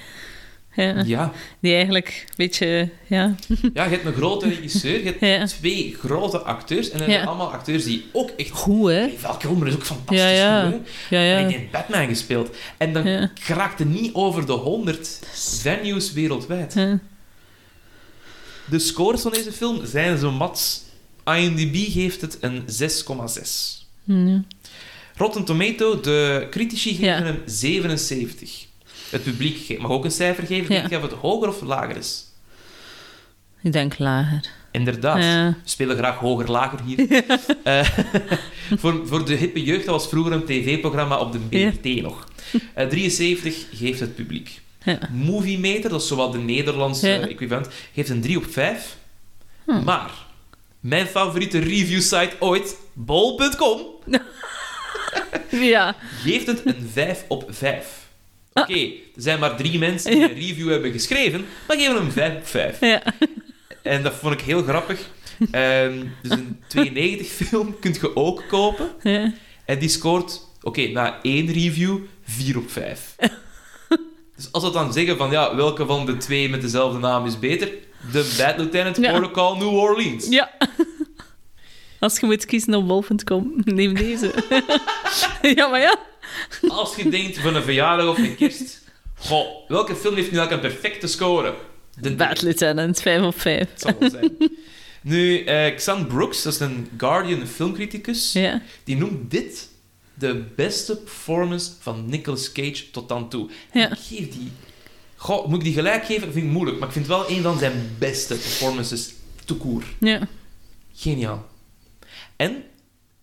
ja, 0.74 1.02
Ja. 1.06 1.32
die 1.60 1.74
eigenlijk 1.74 2.24
een 2.28 2.34
beetje... 2.36 2.88
Ja. 3.06 3.34
ja, 3.74 3.84
je 3.84 3.90
hebt 3.90 4.04
een 4.04 4.12
grote 4.12 4.48
regisseur, 4.48 4.98
je 4.98 5.04
hebt 5.04 5.20
Ja. 5.20 5.46
twee 5.46 5.96
grote 5.98 6.38
acteurs. 6.38 6.90
En 6.90 6.98
Ja. 6.98 7.04
zijn 7.04 7.26
allemaal 7.26 7.52
acteurs 7.52 7.84
die 7.84 8.04
ook 8.12 8.30
echt... 8.36 8.50
Goed, 8.50 8.88
hè? 8.90 9.08
Val 9.16 9.36
Kilmer 9.36 9.66
is 9.66 9.74
ook 9.74 9.84
fantastisch 9.84 10.18
Ja, 10.20 10.30
ja. 10.30 10.70
goed, 10.70 10.88
hè? 11.08 11.34
En 11.36 11.46
die 11.48 11.56
heeft 11.56 11.70
Batman 11.70 12.06
gespeeld. 12.08 12.56
En 12.76 12.92
dan 12.92 13.06
Ja. 13.06 13.30
raakte 13.46 13.84
niet 13.84 14.14
over 14.14 14.46
de 14.46 14.52
100 14.52 15.20
venues 15.34 16.12
wereldwijd. 16.12 16.72
De 18.70 18.78
scores 18.78 19.20
van 19.20 19.32
deze 19.32 19.52
film 19.52 19.86
zijn 19.86 20.18
zo 20.18 20.30
mat. 20.32 20.82
IMDb 21.24 21.92
geeft 21.92 22.20
het 22.20 22.38
een 22.40 22.62
6,6. 22.66 23.86
Ja. 24.04 24.42
Rotten 25.16 25.44
Tomato, 25.44 26.00
de 26.00 26.46
critici 26.50 26.94
geven 26.94 27.24
hem 27.24 27.42
77. 27.46 28.66
Het 29.10 29.22
publiek 29.22 29.78
mag 29.80 29.90
ook 29.90 30.04
een 30.04 30.10
cijfer 30.10 30.46
geven. 30.46 30.74
Ja. 30.74 30.80
Denk 30.80 30.90
je 30.90 30.96
of 30.96 31.02
het 31.02 31.12
hoger 31.12 31.48
of 31.48 31.60
lager 31.62 31.96
is? 31.96 32.24
Ik 33.62 33.72
denk 33.72 33.98
lager. 33.98 34.40
Inderdaad. 34.70 35.22
Ja. 35.22 35.48
We 35.48 35.54
spelen 35.64 35.96
graag 35.96 36.16
hoger, 36.16 36.50
lager 36.50 36.80
hier. 36.84 37.06
Eh, 37.64 37.88
voor, 38.80 39.06
voor 39.06 39.24
de 39.24 39.34
hippe 39.34 39.62
jeugd, 39.62 39.84
dat 39.86 39.94
was 39.94 40.08
vroeger 40.08 40.32
een 40.32 40.44
tv-programma 40.44 41.18
op 41.18 41.32
de 41.32 41.38
BRT 41.38 42.02
nog. 42.02 42.28
Eh, 42.74 42.86
73 42.86 43.66
geeft 43.72 44.00
het 44.00 44.14
publiek. 44.14 44.60
Ja. 44.82 44.98
Movie 45.12 45.58
Meter, 45.58 45.90
dat 45.90 46.00
is 46.00 46.08
zowat 46.08 46.32
de 46.32 46.38
Nederlandse 46.38 47.12
equivalent, 47.12 47.68
geeft 47.94 48.08
een 48.08 48.20
3 48.20 48.36
op 48.36 48.44
5. 48.50 48.96
Hm. 49.64 49.84
Maar 49.84 50.10
mijn 50.80 51.06
favoriete 51.06 51.58
review 51.58 52.00
site 52.00 52.32
ooit, 52.38 52.76
bol.com, 52.92 53.80
Ja. 55.50 55.96
geeft 56.22 56.46
het 56.46 56.66
een 56.66 56.90
5 56.92 57.24
op 57.28 57.44
5. 57.48 58.07
Oké, 58.60 58.78
er 58.80 58.90
zijn 59.22 59.38
maar 59.38 59.56
drie 59.56 59.78
mensen 59.78 60.10
die 60.10 60.22
een 60.22 60.34
review 60.34 60.70
hebben 60.70 60.92
geschreven, 60.92 61.44
maar 61.68 61.76
geven 61.76 61.94
hem 61.94 62.04
een 62.04 62.12
5 62.12 62.36
op 62.36 62.46
5. 62.46 62.80
Ja. 62.80 63.02
En 63.82 64.02
dat 64.02 64.14
vond 64.14 64.34
ik 64.34 64.40
heel 64.40 64.62
grappig. 64.62 65.00
Ehm, 65.50 66.04
dus 66.22 66.30
een 66.32 66.58
92-film 66.68 67.76
kunt 67.80 67.96
je 68.00 68.16
ook 68.16 68.42
kopen. 68.48 68.90
Ja. 69.02 69.32
En 69.64 69.78
die 69.78 69.88
scoort, 69.88 70.40
oké, 70.62 70.86
na 70.88 71.18
één 71.22 71.52
review, 71.52 71.98
4 72.24 72.56
op 72.58 72.70
5. 72.70 73.14
dus 74.36 74.52
als 74.52 74.64
we 74.64 74.70
dan 74.70 74.92
zeggen 74.92 75.16
van, 75.16 75.30
ja, 75.30 75.56
welke 75.56 75.86
van 75.86 76.06
de 76.06 76.16
twee 76.16 76.48
met 76.48 76.60
dezelfde 76.60 76.98
naam 76.98 77.26
is 77.26 77.38
beter? 77.38 77.68
The 78.12 78.34
Bad 78.38 78.58
Lieutenant 78.58 78.96
Ja. 78.96 79.10
Protocol 79.12 79.56
New 79.56 79.74
Orleans. 79.74 80.28
ja. 80.28 80.50
Als 82.00 82.18
je 82.20 82.26
moet 82.26 82.44
kiezen 82.46 82.74
op 82.74 82.86
bol.com, 82.88 83.52
neem 83.64 83.94
deze. 83.94 84.32
ja, 85.56 85.68
maar 85.68 85.80
ja. 85.80 85.98
Als 86.68 86.96
je 86.96 87.08
denkt 87.08 87.38
van 87.38 87.54
een 87.54 87.62
verjaardag 87.62 88.06
of 88.08 88.18
een 88.18 88.36
kerst... 88.36 88.82
Goh, 89.14 89.68
welke 89.68 89.96
film 89.96 90.14
heeft 90.14 90.30
nu 90.30 90.38
eigenlijk 90.38 90.66
een 90.66 90.70
perfecte 90.80 91.06
score? 91.06 91.54
De 92.00 92.14
Bad 92.14 92.42
Lieutenant, 92.42 93.00
5 93.02 93.22
op 93.22 93.40
5. 93.40 93.58
Het 93.58 93.80
zal 93.80 93.94
wel 93.98 94.10
zijn. 94.10 94.36
Nu, 95.02 95.44
eh 95.44 95.74
Xan 95.76 96.06
Brooks, 96.06 96.42
dat 96.42 96.52
is 96.52 96.60
een 96.60 96.88
Guardian 96.96 97.46
filmcriticus, 97.46 98.32
Ja. 98.32 98.62
die 98.84 98.96
noemt 98.96 99.30
dit 99.30 99.68
de 100.14 100.44
beste 100.56 100.96
performance 100.96 101.70
van 101.80 102.04
Nicolas 102.08 102.52
Cage 102.52 102.90
tot 102.90 103.08
dan 103.08 103.28
toe. 103.28 103.50
Ja. 103.72 103.90
Ik 103.90 103.98
geef 103.98 104.28
die... 104.30 104.52
Goh, 105.16 105.46
moet 105.46 105.58
ik 105.58 105.64
die 105.64 105.72
gelijk 105.74 106.04
geven? 106.04 106.22
Dat 106.22 106.32
vind 106.32 106.44
ik 106.46 106.50
moeilijk, 106.52 106.78
maar 106.78 106.88
ik 106.88 106.94
vind 106.94 107.06
het 107.06 107.16
wel 107.16 107.30
een 107.30 107.42
van 107.42 107.58
zijn 107.58 107.94
beste 107.98 108.34
performances. 108.34 109.12
Ja. 109.98 110.28
Geniaal. 110.94 111.46
En 112.36 112.62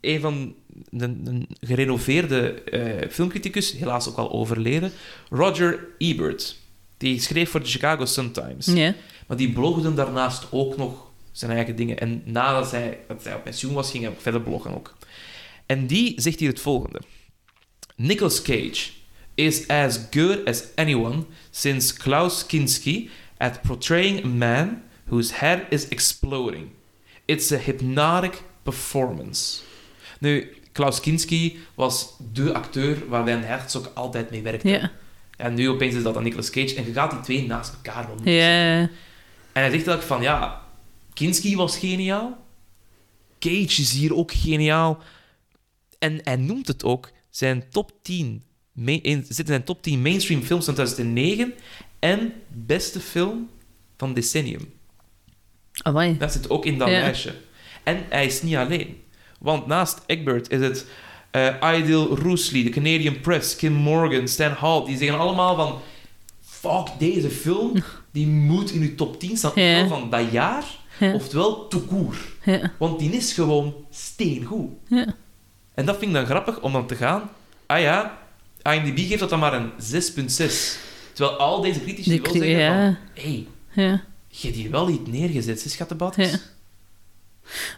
een 0.08 0.20
van 0.20 0.56
de, 0.90 1.06
een 1.06 1.48
gerenoveerde 1.60 2.62
eh, 2.64 3.10
filmcriticus, 3.10 3.72
helaas 3.72 4.10
ook 4.10 4.18
al 4.18 4.32
overleden, 4.32 4.92
Roger 5.30 5.88
Ebert. 5.98 6.58
Die 6.98 7.22
schreef 7.22 7.50
voor 7.50 7.60
de 7.60 7.66
Chicago 7.66 8.06
Sun-Times. 8.06 8.68
Maar 9.28 9.38
die 9.38 9.54
blogde 9.54 9.94
daarnaast 9.94 10.48
ook 10.52 10.78
nog 10.78 11.12
zijn 11.32 11.52
eigen 11.52 11.76
dingen. 11.76 12.00
En 12.00 12.22
nadat 12.26 12.72
hij, 12.72 13.00
dat 13.08 13.24
hij 13.24 13.36
op 13.36 13.44
pensioen 13.44 13.74
was, 13.74 13.92
ging 13.92 14.04
hij 14.04 14.14
verder 14.18 14.42
bloggen 14.42 14.76
ook. 14.76 14.96
En 15.66 15.88
die 15.88 16.22
zegt 16.22 16.40
hier 16.40 16.50
het 16.50 16.60
volgende. 16.60 17.02
Nicolas 17.96 18.42
Cage 18.42 18.92
is 19.36 19.68
as 19.68 20.00
good 20.12 20.46
as 20.46 20.64
anyone 20.76 21.24
since 21.52 21.98
Klaus 21.98 22.46
Kinski 22.46 23.10
at 23.38 23.62
portraying 23.62 24.24
a 24.24 24.28
man 24.28 24.82
whose 25.06 25.34
head 25.34 25.62
is 25.70 25.88
exploding. 25.88 26.70
It's 27.26 27.52
a 27.52 27.58
hypnotic 27.58 28.44
performance. 28.64 29.62
Nu, 30.20 30.56
Klaus 30.72 31.00
Kinski 31.00 31.58
was 31.76 32.10
de 32.34 32.54
acteur 32.54 33.08
waar 33.10 33.28
Van 33.28 33.42
Herzog 33.42 33.92
altijd 33.94 34.30
mee 34.32 34.42
werkte. 34.42 34.70
Ja. 34.70 34.92
En 35.38 35.54
nu 35.54 35.70
opeens 35.70 35.96
is 35.96 36.04
dat 36.04 36.14
dan 36.14 36.24
Nicolas 36.24 36.50
Cage. 36.50 36.76
En 36.76 36.86
je 36.86 36.94
gaat 36.94 37.12
die 37.12 37.20
twee 37.20 37.46
naast 37.48 37.74
elkaar 37.74 38.06
wel 38.06 38.16
moeten 38.16 38.34
Ja. 38.34 38.80
en 38.82 38.90
hij 39.54 39.64
zegt 39.64 39.74
eigenlijk 39.74 40.02
van, 40.02 40.22
ja, 40.22 40.62
Kinski 41.14 41.56
was 41.56 41.78
geniaal. 41.78 42.44
Cage 43.40 43.82
is 43.82 43.92
hier 43.92 44.16
ook 44.16 44.32
geniaal. 44.32 45.00
En 46.00 46.20
hij 46.24 46.36
noemt 46.36 46.68
het 46.68 46.84
ook 46.84 47.12
zijn 47.30 47.64
top 47.70 47.92
10, 48.02 48.44
ma- 48.72 49.00
in, 49.02 49.24
zit 49.28 49.40
in 49.40 49.46
zijn 49.46 49.64
top 49.64 49.82
10 49.82 50.02
mainstream 50.02 50.42
films 50.42 50.66
van 50.66 50.74
2009 50.74 51.54
en 52.00 52.34
beste 52.48 53.00
film 53.00 53.50
van 53.98 54.14
decennium. 54.14 54.74
Amai. 55.82 56.18
Dat 56.18 56.32
zit 56.32 56.50
ook 56.50 56.66
in 56.66 56.78
dat 56.78 56.88
Ja. 56.90 57.00
lijstje. 57.00 57.36
En 57.84 58.06
hij 58.10 58.26
is 58.26 58.42
niet 58.42 58.56
alleen. 58.56 58.98
Want 59.40 59.68
naast 59.68 60.02
Egbert 60.06 60.52
is 60.52 60.60
het 60.60 60.86
eh 61.32 61.76
Idil 61.78 62.18
Roosley, 62.18 62.64
de 62.64 62.70
Canadian 62.70 63.20
Press, 63.20 63.56
Kim 63.56 63.74
Morgan, 63.74 64.28
Stan 64.28 64.52
Hall. 64.52 64.86
Die 64.86 64.98
zeggen 64.98 65.20
allemaal 65.20 65.56
van... 65.56 65.80
Fuck, 66.42 66.88
deze 67.00 67.30
film, 67.30 67.72
die 68.12 68.28
moet 68.28 68.72
in 68.72 68.82
uw 68.82 68.96
top 68.96 69.20
10 69.20 69.38
staan. 69.38 69.52
Ja. 69.56 69.72
Oftewel 69.82 70.00
van 70.00 70.10
dat 70.10 70.32
jaar, 70.32 70.64
Ja. 71.00 71.14
oftewel 71.14 71.68
court. 71.68 72.18
Ja. 72.44 72.72
Want 72.78 73.00
die 73.00 73.12
is 73.12 73.34
gewoon 73.34 73.74
steengoed. 73.90 74.70
Ja. 74.88 75.16
En 75.74 75.86
dat 75.86 75.98
vind 75.98 76.10
ik 76.12 76.18
dan 76.18 76.26
grappig, 76.26 76.62
om 76.62 76.74
dan 76.74 76.88
te 76.88 76.96
gaan... 76.96 77.30
Ah 77.66 77.80
ja, 77.82 78.18
IMDb 78.64 78.98
geeft 79.08 79.20
dat 79.20 79.30
dan 79.30 79.40
maar 79.40 79.54
een 79.54 79.72
6.6. 79.72 80.82
Terwijl 81.14 81.38
al 81.38 81.62
deze 81.62 81.82
critici 81.82 82.10
Die 82.10 82.22
wel 82.22 82.34
zeggen 82.34 82.98
van... 83.14 83.24
hey, 83.24 83.48
Ja. 83.72 84.04
je 84.28 84.48
hebt 84.48 84.56
hier 84.56 84.72
wel 84.72 84.90
iets 84.90 85.10
neergezet, 85.10 85.60
ze 85.60 85.70
schattenbad. 85.70 86.16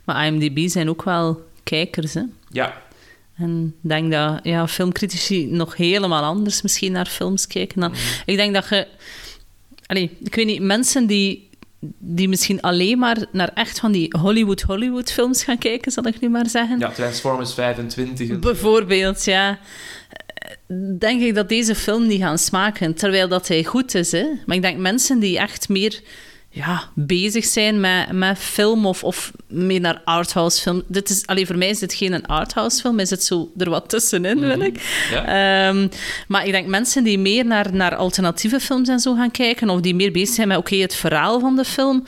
Maar 0.03 0.25
IMDb 0.27 0.67
zijn 0.69 0.89
ook 0.89 1.03
wel 1.03 1.45
kijkers, 1.63 2.13
hè. 2.13 2.21
ja. 2.51 2.85
En 3.37 3.73
ik 3.83 3.89
denk 3.89 4.11
dat 4.11 4.39
ja, 4.43 4.67
filmcritici 4.67 5.45
nog 5.45 5.75
helemaal 5.75 6.23
anders 6.23 6.61
misschien 6.61 6.91
naar 6.91 7.05
films 7.05 7.47
kijken 7.47 7.79
dan... 7.81 7.93
Ik 8.25 8.35
denk 8.35 8.53
dat 8.53 8.69
je... 8.69 8.87
Allee, 9.85 10.17
ik 10.23 10.35
weet 10.35 10.45
niet, 10.45 10.61
mensen 10.61 11.05
die, 11.07 11.49
die 11.97 12.29
misschien 12.29 12.61
alleen 12.61 12.97
maar 12.99 13.17
naar 13.31 13.51
echt 13.53 13.79
van 13.79 13.91
die 13.91 14.15
Hollywood-Hollywood-films 14.19 15.43
gaan 15.43 15.57
kijken, 15.57 15.91
zal 15.91 16.07
ik 16.07 16.19
nu 16.19 16.29
maar 16.29 16.49
zeggen. 16.49 16.79
Ja, 16.79 16.89
Transformers 16.91 17.53
25. 17.53 18.29
en- 18.29 18.39
Bijvoorbeeld, 18.39 19.25
ja. 19.25 19.59
Denk 20.97 21.21
ik 21.21 21.35
dat 21.35 21.49
deze 21.49 21.75
film 21.75 22.07
niet 22.07 22.21
gaan 22.21 22.37
smaken, 22.37 22.93
terwijl 22.93 23.27
dat 23.27 23.47
hij 23.47 23.63
goed 23.63 23.95
is. 23.95 24.11
Hè? 24.11 24.25
Maar 24.45 24.55
ik 24.55 24.61
denk 24.61 24.77
mensen 24.77 25.19
die 25.19 25.37
echt 25.39 25.69
meer 25.69 26.01
ja, 26.57 26.89
bezig 26.93 27.45
zijn 27.45 27.79
met, 27.79 28.11
met 28.11 28.37
film 28.37 28.85
of, 28.85 29.03
of 29.03 29.31
meer 29.47 29.79
naar 29.79 30.01
arthouse 30.03 30.61
film. 30.61 30.83
Dit 30.87 31.09
is, 31.09 31.25
allee, 31.25 31.45
voor 31.45 31.57
mij 31.57 31.69
is 31.69 31.79
dit 31.79 31.93
geen 31.93 32.13
een 32.13 32.25
arthouse 32.25 32.81
film, 32.81 32.99
is 32.99 33.09
het 33.09 33.23
zo 33.23 33.51
er 33.57 33.69
wat 33.69 33.89
tussenin, 33.89 34.39
wil 34.39 34.59
ik. 34.59 35.05
Ja. 35.11 35.25
Ehm, 35.25 35.87
maar 36.27 36.45
ik 36.45 36.51
denk 36.51 36.67
mensen 36.67 37.03
die 37.03 37.19
meer 37.19 37.45
naar, 37.45 37.73
naar 37.73 37.95
alternatieve 37.95 38.59
films 38.59 38.89
en 38.89 38.99
zo 38.99 39.15
gaan 39.15 39.31
kijken, 39.31 39.69
of 39.69 39.81
die 39.81 39.95
meer 39.95 40.11
bezig 40.11 40.35
zijn 40.35 40.47
met 40.47 40.57
oké, 40.57 40.75
het 40.75 40.95
verhaal 40.95 41.39
van 41.39 41.55
de 41.55 41.65
film, 41.65 42.03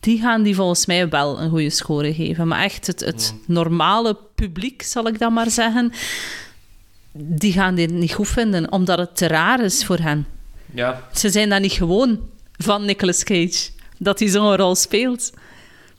die 0.00 0.20
gaan 0.20 0.42
die 0.42 0.54
volgens 0.54 0.86
mij 0.86 1.08
wel 1.08 1.40
een 1.40 1.50
goede 1.50 1.70
score 1.70 2.14
geven. 2.14 2.48
Maar 2.48 2.62
echt 2.62 2.86
het, 2.86 3.00
het 3.00 3.34
normale 3.46 4.16
publiek, 4.34 4.82
zal 4.82 5.06
ik 5.06 5.18
dan 5.18 5.32
maar 5.32 5.50
zeggen, 5.50 5.92
die 7.12 7.52
gaan 7.52 7.74
dit 7.74 7.90
niet 7.90 8.12
goed 8.12 8.28
vinden, 8.28 8.72
omdat 8.72 8.98
het 8.98 9.16
te 9.16 9.26
raar 9.26 9.60
is 9.64 9.84
voor 9.84 9.98
hen. 9.98 10.26
ja. 10.74 11.02
Ze 11.12 11.30
zijn 11.30 11.48
dat 11.48 11.60
niet 11.60 11.72
gewoon 11.72 12.34
van 12.58 12.84
Nicolas 12.84 13.24
Cage, 13.24 13.68
dat 13.98 14.18
hij 14.18 14.28
zo'n 14.28 14.56
rol 14.56 14.74
speelt. 14.74 15.32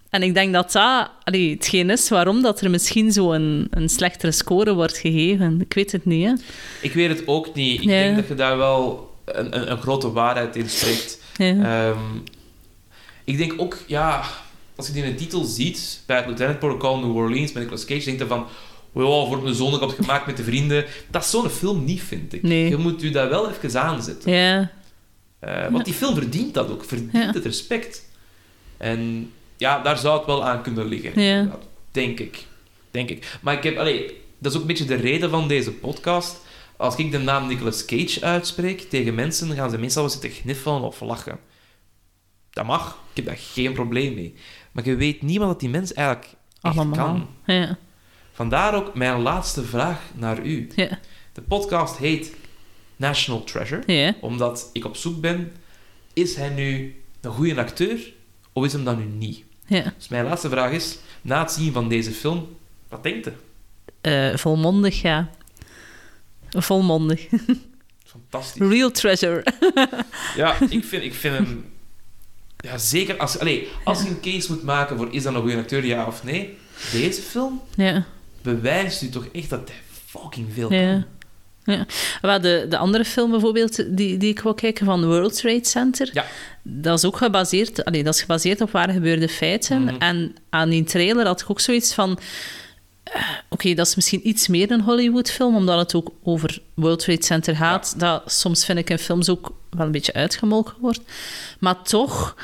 En 0.09 0.23
ik 0.23 0.33
denk 0.33 0.53
dat 0.53 0.71
dat 0.71 1.09
allee, 1.23 1.49
hetgeen 1.53 1.89
is 1.89 2.09
waarom 2.09 2.41
dat 2.41 2.61
er 2.61 2.69
misschien 2.69 3.11
zo 3.11 3.31
een, 3.33 3.67
een 3.69 3.89
slechtere 3.89 4.31
score 4.31 4.73
wordt 4.73 4.97
gegeven. 4.97 5.61
Ik 5.61 5.73
weet 5.73 5.91
het 5.91 6.05
niet, 6.05 6.25
hè. 6.27 6.33
Ik 6.81 6.93
weet 6.93 7.09
het 7.09 7.23
ook 7.27 7.53
niet. 7.55 7.81
Ik 7.81 7.87
Ja. 7.87 7.89
denk 7.91 8.15
dat 8.15 8.27
je 8.27 8.35
daar 8.35 8.57
wel 8.57 9.11
een, 9.25 9.55
een, 9.61 9.71
een 9.71 9.77
grote 9.81 10.11
waarheid 10.11 10.55
in 10.55 10.69
spreekt. 10.69 11.19
Ja. 11.37 11.45
Ehm, 11.89 11.99
ik 13.23 13.37
denk 13.37 13.53
ook, 13.57 13.77
ja, 13.87 14.23
als 14.75 14.87
je 14.87 14.93
die 14.93 15.03
in 15.03 15.11
de 15.11 15.15
titel 15.17 15.43
ziet, 15.43 16.01
bij 16.05 16.17
het 16.17 16.25
Lieutenant 16.25 16.59
Protocol 16.59 16.97
New 16.99 17.15
Orleans 17.15 17.51
met 17.51 17.61
Nicolas 17.63 17.85
Cage, 17.85 18.05
denk 18.05 18.19
je 18.19 18.27
van, 18.27 18.45
wow, 18.91 19.27
voor 19.27 19.41
mijn 19.43 19.55
zondag 19.55 19.95
gemaakt 19.95 20.25
met 20.25 20.37
de 20.37 20.43
vrienden. 20.43 20.85
Dat 21.11 21.23
is 21.23 21.29
zo'n 21.29 21.49
film 21.49 21.83
niet, 21.83 22.01
vind 22.01 22.33
ik. 22.33 22.43
Nee. 22.43 22.69
Je 22.69 22.77
moet 22.77 23.01
je 23.01 23.09
daar 23.09 23.29
wel 23.29 23.49
even 23.51 23.81
aanzetten. 23.81 24.31
ja. 24.31 24.71
Eh, 25.39 25.67
want 25.67 25.85
die 25.85 25.93
film 25.93 26.15
verdient 26.15 26.53
dat 26.53 26.69
ook, 26.71 26.85
verdient 26.85 27.33
het 27.33 27.45
respect. 27.45 28.09
En 28.77 29.31
ja, 29.57 29.81
daar 29.81 29.97
zou 29.97 30.17
het 30.17 30.25
wel 30.25 30.45
aan 30.45 30.61
kunnen 30.61 30.85
liggen. 30.85 31.51
Denk 31.91 32.19
ik. 32.19 32.45
Denk 32.91 33.09
ik. 33.09 33.37
Maar 33.41 33.53
ik 33.53 33.63
heb, 33.63 33.77
allee, 33.77 34.21
dat 34.37 34.51
is 34.51 34.55
ook 34.57 34.61
een 34.61 34.67
beetje 34.67 34.85
de 34.85 34.95
reden 34.95 35.29
van 35.29 35.47
deze 35.47 35.71
podcast. 35.73 36.39
Als 36.77 36.95
ik 36.95 37.11
de 37.11 37.17
naam 37.17 37.47
Nicolas 37.47 37.85
Cage 37.85 38.21
uitspreek 38.21 38.81
tegen 38.81 39.15
mensen, 39.15 39.55
gaan 39.55 39.69
ze 39.69 39.77
meestal 39.77 40.01
wel 40.01 40.11
zitten 40.11 40.29
gniffelen 40.29 40.81
of 40.81 41.01
lachen. 41.01 41.39
Dat 42.49 42.65
mag. 42.65 42.97
Ik 43.09 43.15
heb 43.15 43.25
daar 43.25 43.37
geen 43.53 43.73
probleem 43.73 44.13
mee. 44.13 44.33
Maar 44.71 44.85
je 44.85 44.95
weet 44.95 45.21
niet 45.21 45.37
wat 45.37 45.59
die 45.59 45.69
mens 45.69 45.93
eigenlijk 45.93 46.27
echt 46.61 46.75
Allemaal. 46.77 47.05
kan. 47.05 47.27
Ja. 47.45 47.77
Vandaar 48.33 48.75
ook 48.75 48.95
mijn 48.95 49.21
laatste 49.21 49.63
vraag 49.63 50.01
naar 50.13 50.45
u. 50.45 50.67
Ja. 50.75 50.99
De 51.33 51.41
podcast 51.41 51.97
heet 51.97 52.35
National 52.97 53.43
Treasure 53.43 54.15
omdat 54.19 54.69
ik 54.73 54.85
op 54.85 54.95
zoek 54.95 55.21
ben, 55.21 55.51
is 56.13 56.35
hij 56.35 56.49
nu 56.49 56.95
een 57.21 57.31
goede 57.31 57.55
acteur 57.55 58.13
of 58.53 58.65
is 58.65 58.73
hem 58.73 58.83
dat 58.83 58.97
nu 58.97 59.05
niet? 59.05 59.43
ja. 59.67 59.93
Dus 59.97 60.07
mijn 60.07 60.25
laatste 60.25 60.49
vraag 60.49 60.71
is, 60.71 60.97
na 61.21 61.39
het 61.39 61.51
zien 61.51 61.73
van 61.73 61.89
deze 61.89 62.11
film, 62.11 62.57
wat 62.89 63.03
denkt 63.03 63.27
u? 63.27 63.31
Eh, 64.01 64.35
volmondig, 64.35 65.01
ja. 65.01 65.29
Volmondig. 66.49 67.27
Fantastisch. 68.05 68.67
Real 68.67 68.91
treasure. 68.91 69.45
Ja, 70.35 70.57
ik 70.69 70.83
vind, 70.83 71.03
ik 71.03 71.13
vind 71.13 71.37
hem... 71.37 71.65
Ja, 72.57 72.77
zeker 72.77 73.17
als, 73.17 73.39
allez, 73.39 73.67
als 73.83 74.03
je 74.03 74.09
een 74.09 74.19
case 74.19 74.51
moet 74.51 74.63
maken 74.63 74.97
voor 74.97 75.13
is 75.13 75.23
dat 75.23 75.33
een 75.33 75.41
goede 75.41 75.57
acteur, 75.57 75.85
ja 75.85 76.05
of 76.05 76.23
nee, 76.23 76.57
deze 76.91 77.21
film 77.21 77.61
ja. 77.75 78.05
bewijst 78.41 79.01
u 79.01 79.09
toch 79.09 79.27
echt 79.31 79.49
dat 79.49 79.69
hij 79.69 79.77
fucking 80.05 80.47
veel 80.53 80.67
kan. 80.67 80.77
Ja. 80.77 81.07
Maar 82.21 82.41
de, 82.41 82.65
de 82.69 82.77
andere 82.77 83.05
film 83.05 83.31
bijvoorbeeld 83.31 83.97
die, 83.97 84.17
die 84.17 84.29
ik 84.29 84.39
wil 84.39 84.53
kijken 84.53 84.85
van 84.85 85.05
World 85.05 85.37
Trade 85.37 85.65
Center, 85.67 86.09
Ja. 86.13 86.25
dat 86.61 86.97
is 86.97 87.05
ook 87.05 87.17
gebaseerd, 87.17 87.85
allee, 87.85 88.03
dat 88.03 88.13
is 88.13 88.21
gebaseerd 88.21 88.61
op 88.61 88.71
waar 88.71 88.89
gebeurde 88.89 89.29
feiten. 89.29 89.83
Mhm. 89.83 89.95
En 89.99 90.35
aan 90.49 90.69
die 90.69 90.83
trailer 90.83 91.25
had 91.25 91.41
ik 91.41 91.49
ook 91.49 91.59
zoiets 91.59 91.93
van... 91.93 92.19
Oké, 93.49 93.73
dat 93.73 93.87
is 93.87 93.95
misschien 93.95 94.27
iets 94.27 94.47
meer 94.47 94.71
een 94.71 94.81
Hollywood-film, 94.81 95.55
omdat 95.55 95.79
het 95.79 95.95
ook 95.95 96.11
over 96.23 96.61
World 96.73 96.99
Trade 96.99 97.23
Center 97.23 97.55
gaat. 97.55 97.99
Dat 97.99 98.31
soms 98.31 98.65
vind 98.65 98.79
ik 98.79 98.89
in 98.89 98.97
films 98.99 99.29
ook 99.29 99.51
wel 99.69 99.85
een 99.85 99.91
beetje 99.91 100.13
uitgemolken 100.13 100.73
wordt. 100.79 100.99
Maar 101.59 101.81
toch, 101.81 102.35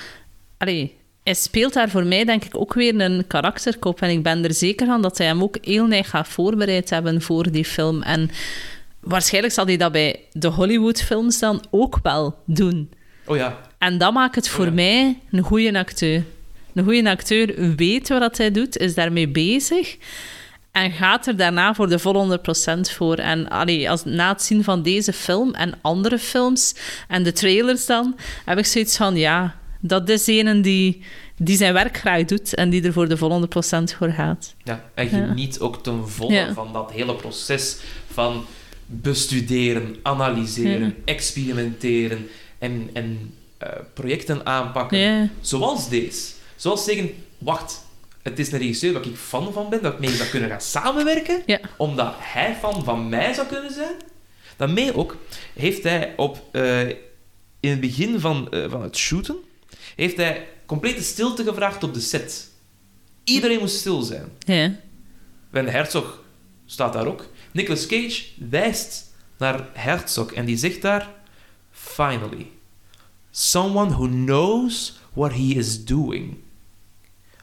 allee, 0.57 0.95
hij 1.23 1.33
speelt 1.33 1.73
daar 1.73 1.89
voor 1.89 2.05
mij 2.05 2.25
denk 2.25 2.43
ik 2.45 2.57
ook 2.57 2.73
weer 2.73 2.99
een 2.99 3.27
karakterkop. 3.27 4.01
En 4.01 4.09
ik 4.09 4.23
ben 4.23 4.43
er 4.43 4.53
zeker 4.53 4.85
van 4.87 5.01
dat 5.01 5.17
hij 5.17 5.27
hem 5.27 5.43
ook 5.43 5.57
heel 5.61 5.85
neig 5.85 6.09
gaat 6.09 6.27
voorbereid 6.27 6.89
hebben 6.89 7.21
voor 7.21 7.51
die 7.51 7.65
film. 7.65 8.01
En 8.01 8.29
waarschijnlijk 9.03 9.53
zal 9.53 9.65
hij 9.65 9.77
dat 9.77 9.91
bij 9.91 10.19
de 10.31 10.47
Hollywood-films 10.47 11.39
dan 11.39 11.63
ook 11.71 11.99
wel 12.03 12.35
doen. 12.45 12.91
Oh 13.25 13.35
ja. 13.37 13.59
En 13.77 13.97
dat 13.97 14.13
maakt 14.13 14.35
het 14.35 14.49
voor 14.49 14.65
ja. 14.65 14.71
mij 14.71 15.19
een 15.31 15.43
goede 15.43 15.77
acteur. 15.77 16.23
Een 16.73 16.83
goede 16.83 17.09
acteur 17.09 17.75
weet 17.75 18.09
wat 18.09 18.37
hij 18.37 18.51
doet, 18.51 18.77
is 18.77 18.93
daarmee 18.93 19.27
bezig 19.27 19.97
en 20.71 20.91
gaat 20.91 21.27
er 21.27 21.35
daarna 21.37 21.73
voor 21.73 21.89
de 21.89 21.99
volle 21.99 22.39
100% 22.77 22.79
voor. 22.95 23.15
En 23.15 23.49
allee, 23.49 23.89
als, 23.89 24.03
na 24.05 24.29
het 24.31 24.41
zien 24.41 24.63
van 24.63 24.81
deze 24.81 25.13
film 25.13 25.53
en 25.53 25.73
andere 25.81 26.19
films 26.19 26.75
en 27.07 27.23
de 27.23 27.31
trailers 27.31 27.85
dan, 27.85 28.15
heb 28.45 28.57
ik 28.57 28.65
zoiets 28.65 28.97
van, 28.97 29.15
ja, 29.15 29.55
dat 29.79 30.09
is 30.09 30.27
een 30.27 30.61
die, 30.61 31.03
die 31.37 31.57
zijn 31.57 31.73
werk 31.73 31.97
graag 31.97 32.25
doet 32.25 32.55
en 32.55 32.69
die 32.69 32.83
er 32.83 32.93
voor 32.93 33.07
de 33.09 33.17
volle 33.17 33.47
100% 33.47 33.83
voor 33.97 34.09
gaat. 34.11 34.55
Ja, 34.63 34.83
en 34.93 35.03
Ja. 35.05 35.09
geniet 35.25 35.59
ook 35.59 35.83
ten 35.83 36.09
volle 36.09 36.33
Ja. 36.33 36.53
van 36.53 36.73
dat 36.73 36.91
hele 36.91 37.15
proces 37.15 37.77
van 38.11 38.45
bestuderen, 39.01 39.95
analyseren, 40.03 40.95
experimenteren 41.05 42.27
en, 42.59 42.89
en 42.93 43.33
eh, 43.57 43.69
projecten 43.93 44.45
aanpakken. 44.45 44.97
Zoals 45.41 45.89
deze. 45.89 46.31
Zoals 46.55 46.83
zeggen, 46.83 47.11
wacht, 47.37 47.81
het 48.21 48.39
is 48.39 48.51
een 48.51 48.59
regisseur 48.59 48.93
waar 48.93 49.05
ik 49.05 49.15
fan 49.15 49.53
van 49.53 49.69
ben, 49.69 49.81
dat 49.81 49.93
ik 49.93 49.99
mee 49.99 50.09
zou 50.09 50.29
kunnen 50.29 50.49
gaan 50.49 50.61
samenwerken, 50.61 51.43
omdat 51.77 52.13
hij 52.17 52.55
fan 52.55 52.83
van 52.83 53.09
mij 53.09 53.33
zou 53.33 53.47
kunnen 53.47 53.73
zijn. 53.73 53.95
Daarmee 54.57 54.95
ook 54.97 55.17
heeft 55.53 55.83
hij 55.83 56.13
op, 56.17 56.41
eh, 56.51 56.87
in 57.59 57.69
het 57.69 57.79
begin 57.79 58.19
van, 58.19 58.51
eh, 58.51 58.69
van 58.69 58.81
het 58.81 58.97
shooten, 58.97 59.35
heeft 59.95 60.17
hij 60.17 60.47
complete 60.65 61.03
stilte 61.03 61.43
gevraagd 61.43 61.83
op 61.83 61.93
de 61.93 61.99
set. 61.99 62.51
Iedereen 63.23 63.59
moest 63.59 63.75
stil 63.75 64.01
zijn. 64.01 64.25
ja. 64.45 64.71
Herzog 65.51 66.21
staat 66.65 66.93
daar 66.93 67.07
ook. 67.07 67.25
Nicolas 67.53 67.85
Cage 67.85 68.23
wijst 68.49 69.13
naar 69.37 69.67
Herzog 69.73 70.31
en 70.31 70.45
die 70.45 70.57
zegt 70.57 70.81
daar: 70.81 71.09
Finally, 71.71 72.47
someone 73.31 73.89
who 73.89 74.07
knows 74.07 74.99
what 75.13 75.31
he 75.31 75.53
is 75.55 75.85
doing. 75.85 76.37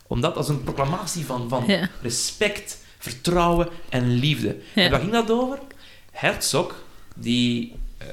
Omdat 0.07 0.37
als 0.37 0.49
een 0.49 0.65
proclamatie 0.65 1.25
van, 1.25 1.49
van 1.49 1.65
respect, 2.03 2.79
vertrouwen 2.99 3.69
en 3.89 4.09
liefde. 4.09 4.57
En 4.75 4.91
waar 4.91 5.01
ging 5.01 5.13
dat 5.13 5.31
over? 5.31 5.59
Herzog, 6.11 6.85
die 7.17 7.75
eh, 7.99 8.09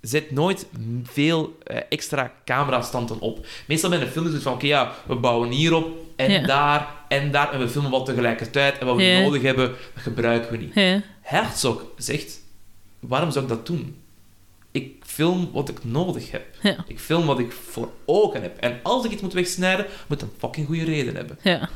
zet 0.00 0.30
nooit 0.30 0.66
veel 1.02 1.58
eh, 1.64 1.80
extra 1.88 2.32
camerastanden 2.44 3.20
op. 3.20 3.46
Meestal 3.66 3.90
bij 3.90 4.00
een 4.00 4.08
film 4.08 4.26
is 4.26 4.32
het 4.32 4.42
van, 4.42 4.52
oké, 4.52 4.66
ja, 4.66 4.94
we 5.06 5.14
bouwen 5.14 5.50
hierop 5.50 5.96
en 6.20 6.30
Ja. 6.30 6.46
daar 6.46 6.88
en 7.08 7.30
daar 7.30 7.52
en 7.52 7.58
we 7.58 7.68
filmen 7.68 7.90
wat 7.90 8.06
tegelijkertijd 8.06 8.78
en 8.78 8.86
wat 8.86 8.96
we 8.96 9.02
Ja. 9.02 9.20
nodig 9.20 9.42
hebben, 9.42 9.68
dat 9.68 10.02
gebruiken 10.02 10.50
we 10.50 10.56
niet. 10.56 10.74
ja. 10.74 11.02
Herzog 11.20 11.84
zegt, 11.96 12.38
waarom 13.00 13.30
zou 13.30 13.44
ik 13.44 13.50
dat 13.50 13.66
doen? 13.66 13.96
Ik 14.70 14.92
film 15.06 15.50
wat 15.52 15.68
ik 15.68 15.84
nodig 15.84 16.30
heb. 16.30 16.44
Ja. 16.62 16.84
Ik 16.86 16.98
film 17.00 17.26
wat 17.26 17.38
ik 17.38 17.52
voor 17.52 17.90
ogen 18.04 18.42
heb. 18.42 18.58
En 18.58 18.80
als 18.82 19.04
ik 19.04 19.10
iets 19.10 19.22
moet 19.22 19.32
wegsnijden, 19.32 19.86
moet 20.06 20.22
een 20.22 20.30
fucking 20.38 20.66
goede 20.66 20.84
reden 20.84 21.14
hebben. 21.16 21.38
ja. 21.42 21.68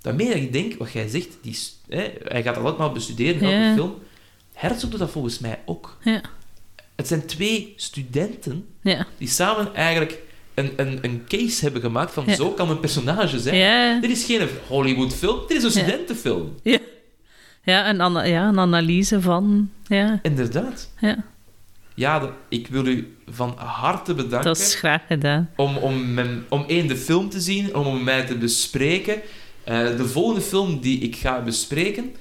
Daarmee 0.00 0.26
dat 0.26 0.36
ik 0.36 0.52
denk, 0.52 0.74
wat 0.78 0.92
jij 0.92 1.08
zegt, 1.08 1.28
die, 1.42 1.58
hè, 1.88 2.10
hij 2.24 2.42
gaat 2.42 2.54
dat 2.54 2.64
allemaal 2.64 2.92
bestuderen 2.92 3.40
in 3.40 3.48
elke 3.62 3.74
film. 3.74 3.94
Herzog 4.52 4.90
doet 4.90 4.98
dat 4.98 5.10
volgens 5.10 5.38
mij 5.38 5.58
ook. 5.64 5.96
Ja. 6.02 6.20
Het 6.96 7.08
zijn 7.08 7.26
twee 7.26 7.72
studenten 7.76 8.66
Ja. 8.80 9.06
die 9.18 9.28
samen 9.28 9.74
eigenlijk 9.74 10.18
een, 10.54 10.72
een, 10.76 10.98
een 11.02 11.22
case 11.28 11.64
hebben 11.64 11.80
gemaakt 11.82 12.12
van 12.12 12.24
Ja. 12.26 12.34
zo 12.34 12.50
kan 12.50 12.70
een 12.70 12.80
personage 12.80 13.38
zijn. 13.38 13.56
Ja. 13.56 14.00
Dit 14.00 14.10
is 14.10 14.24
geen 14.24 14.48
Hollywood-film, 14.68 15.38
dit 15.48 15.56
is 15.56 15.62
een 15.64 15.70
studentenfilm. 15.70 16.54
Ja. 16.62 16.78
Ja, 17.62 17.88
een, 17.88 18.00
ana- 18.00 18.22
ja, 18.24 18.48
een 18.48 18.58
analyse 18.58 19.20
van... 19.20 19.70
Ja, 19.86 20.18
Inderdaad. 20.22 20.90
ja, 21.00 21.24
Ja, 21.94 22.18
de- 22.18 22.30
ik 22.48 22.66
wil 22.66 22.86
u 22.86 23.16
van 23.30 23.54
harte 23.56 24.14
bedanken 24.14 24.44
dat 24.48 24.58
is 24.58 24.74
graag 24.74 25.00
gedaan. 25.08 25.50
om, 25.56 25.76
om, 25.76 26.18
om 26.48 26.64
één, 26.66 26.86
de 26.86 26.96
film 26.96 27.28
te 27.28 27.40
zien, 27.40 27.74
om 27.74 27.86
om 27.86 28.02
mij 28.04 28.24
te 28.26 28.36
bespreken. 28.36 29.20
Eh, 29.64 29.96
de 29.96 30.04
volgende 30.08 30.40
film 30.40 30.80
die 30.80 30.98
ik 30.98 31.16
ga 31.16 31.40
bespreken 31.42 32.14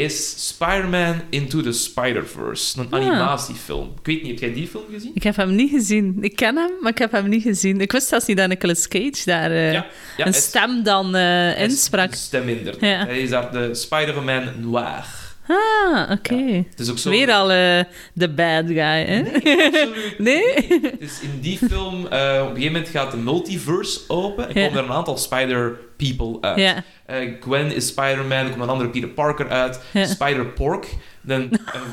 is 0.00 0.46
Spider-Man 0.48 1.20
Into 1.30 1.60
the 1.60 1.72
Spider-Verse. 1.72 2.78
Een 2.80 2.86
Ah. 2.90 3.00
animatiefilm. 3.00 3.92
Ik 4.00 4.06
weet 4.06 4.22
niet, 4.22 4.30
heb 4.30 4.38
jij 4.40 4.52
die 4.52 4.66
film 4.68 4.84
gezien? 4.92 5.10
Ik 5.14 5.22
heb 5.22 5.36
hem 5.36 5.54
niet 5.54 5.70
gezien. 5.70 6.18
Ik 6.20 6.36
ken 6.36 6.56
hem, 6.56 6.70
maar 6.80 6.90
ik 6.92 6.98
heb 6.98 7.12
hem 7.12 7.28
niet 7.28 7.42
gezien. 7.42 7.80
Ik 7.80 7.92
wist 7.92 8.08
zelfs 8.08 8.26
niet 8.26 8.36
dat 8.36 8.48
Nicolas 8.48 8.88
Cage 8.88 9.22
daar 9.24 9.50
eh, 9.50 9.72
Ja, 9.72 9.86
een 10.16 10.34
stem 10.34 10.82
dan 10.82 11.16
is 11.16 11.56
insprak. 11.56 12.10
de 12.10 12.16
Stem 12.16 12.48
inderdaad. 12.48 13.06
Hij 13.06 13.20
is 13.20 13.30
daar 13.30 13.52
de 13.52 13.74
Spider-Man 13.74 14.44
Noir. 14.60 15.04
Ah, 15.46 16.10
oké. 16.10 16.64
Het 16.70 16.80
is 16.80 16.90
ook 16.90 16.98
zo... 16.98 17.10
Weer 17.10 17.32
al 17.32 17.50
eh, 17.50 17.84
de 18.12 18.28
bad 18.28 18.66
guy, 18.66 19.04
hè? 19.04 19.22
Absoluut 19.34 20.18
Nee? 20.28 20.54
Dus 20.98 21.20
in 21.20 21.40
die 21.40 21.58
film, 21.58 22.06
eh, 22.06 22.38
op 22.42 22.48
een 22.48 22.54
gegeven 22.54 22.72
moment 22.72 22.88
gaat 22.88 23.10
de 23.10 23.16
multiverse 23.16 24.00
open 24.08 24.48
en 24.48 24.54
komen 24.54 24.78
er 24.78 24.84
een 24.84 24.92
aantal 24.92 25.16
Spider-People 25.16 26.38
uit. 26.40 26.82
Eh, 27.06 27.16
Gwen 27.40 27.74
is 27.74 27.86
Spider-Man, 27.86 28.38
er 28.38 28.50
komt 28.50 28.62
een 28.62 28.68
andere 28.68 28.90
Peter 28.90 29.08
Parker 29.08 29.48
uit. 29.48 29.80
Spider-Pork, 29.94 30.86
dan, 31.20 31.50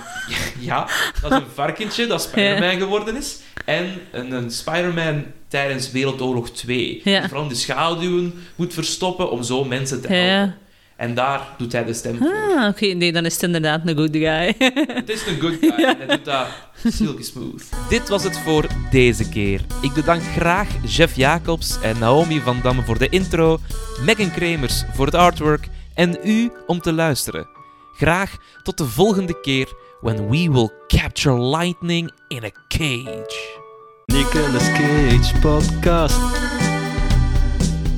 ja, 0.59 0.87
dat 1.21 1.31
is 1.31 1.37
een 1.37 1.43
varkentje 1.53 2.07
dat 2.07 2.21
Spider-Man 2.21 2.77
geworden 2.77 3.15
is. 3.15 3.39
En 3.65 3.93
een, 4.11 4.31
een 4.31 4.51
Spider-Man 4.51 5.25
tijdens 5.47 5.91
Wereldoorlog 5.91 6.49
2. 6.49 7.01
Ja. 7.03 7.19
Die 7.19 7.29
vooral 7.29 7.47
de 7.47 7.55
schaduwen 7.55 8.33
moet 8.55 8.73
verstoppen 8.73 9.31
om 9.31 9.43
zo 9.43 9.63
mensen 9.63 10.01
te 10.01 10.07
helpen. 10.13 10.55
En 10.97 11.13
daar 11.13 11.41
doet 11.57 11.71
hij 11.71 11.85
de 11.85 11.93
stem 11.93 12.17
voor. 12.17 12.27
ah, 12.57 12.67
oké. 12.67 12.85
Nee, 12.85 13.11
dan 13.11 13.25
is 13.25 13.33
het 13.33 13.43
inderdaad 13.43 13.81
een 13.85 13.97
good 13.97 14.09
guy. 14.11 14.55
Het 14.99 15.09
is 15.09 15.27
een 15.27 15.39
good 15.39 15.57
guy 15.59 15.83
en 15.85 15.97
hij 15.97 16.07
doet 16.07 16.25
dat 16.25 16.47
silky 16.97 17.23
smooth. 17.23 17.63
Dit 17.89 18.09
was 18.09 18.23
het 18.23 18.37
voor 18.39 18.65
deze 18.91 19.29
keer. 19.29 19.61
Ik 19.81 19.93
bedank 19.93 20.21
graag 20.23 20.67
Jeff 20.85 21.15
Jacobs 21.15 21.81
en 21.81 21.99
Naomi 21.99 22.39
van 22.39 22.59
Damme 22.63 22.81
voor 22.81 22.97
de 22.97 23.09
intro, 23.09 23.59
Megan 24.05 24.31
Kremers 24.31 24.83
voor 24.93 25.05
het 25.05 25.15
artwork 25.15 25.67
en 25.93 26.17
u 26.23 26.51
om 26.65 26.79
te 26.81 26.93
luisteren. 26.93 27.47
Graag 27.95 28.35
tot 28.63 28.77
de 28.77 28.85
volgende 28.85 29.39
keer 29.41 29.67
when 30.01 30.29
we 30.29 30.51
will 30.51 30.69
capture 30.87 31.39
lightning 31.41 32.11
in 32.27 32.43
a 32.43 32.51
cage. 32.67 33.59
Nicolas 34.05 34.71
Cage 34.71 35.39
podcast. 35.39 36.19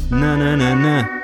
Na 0.09 0.35
na 0.35 0.55
na 0.55 0.73
na. 0.73 1.17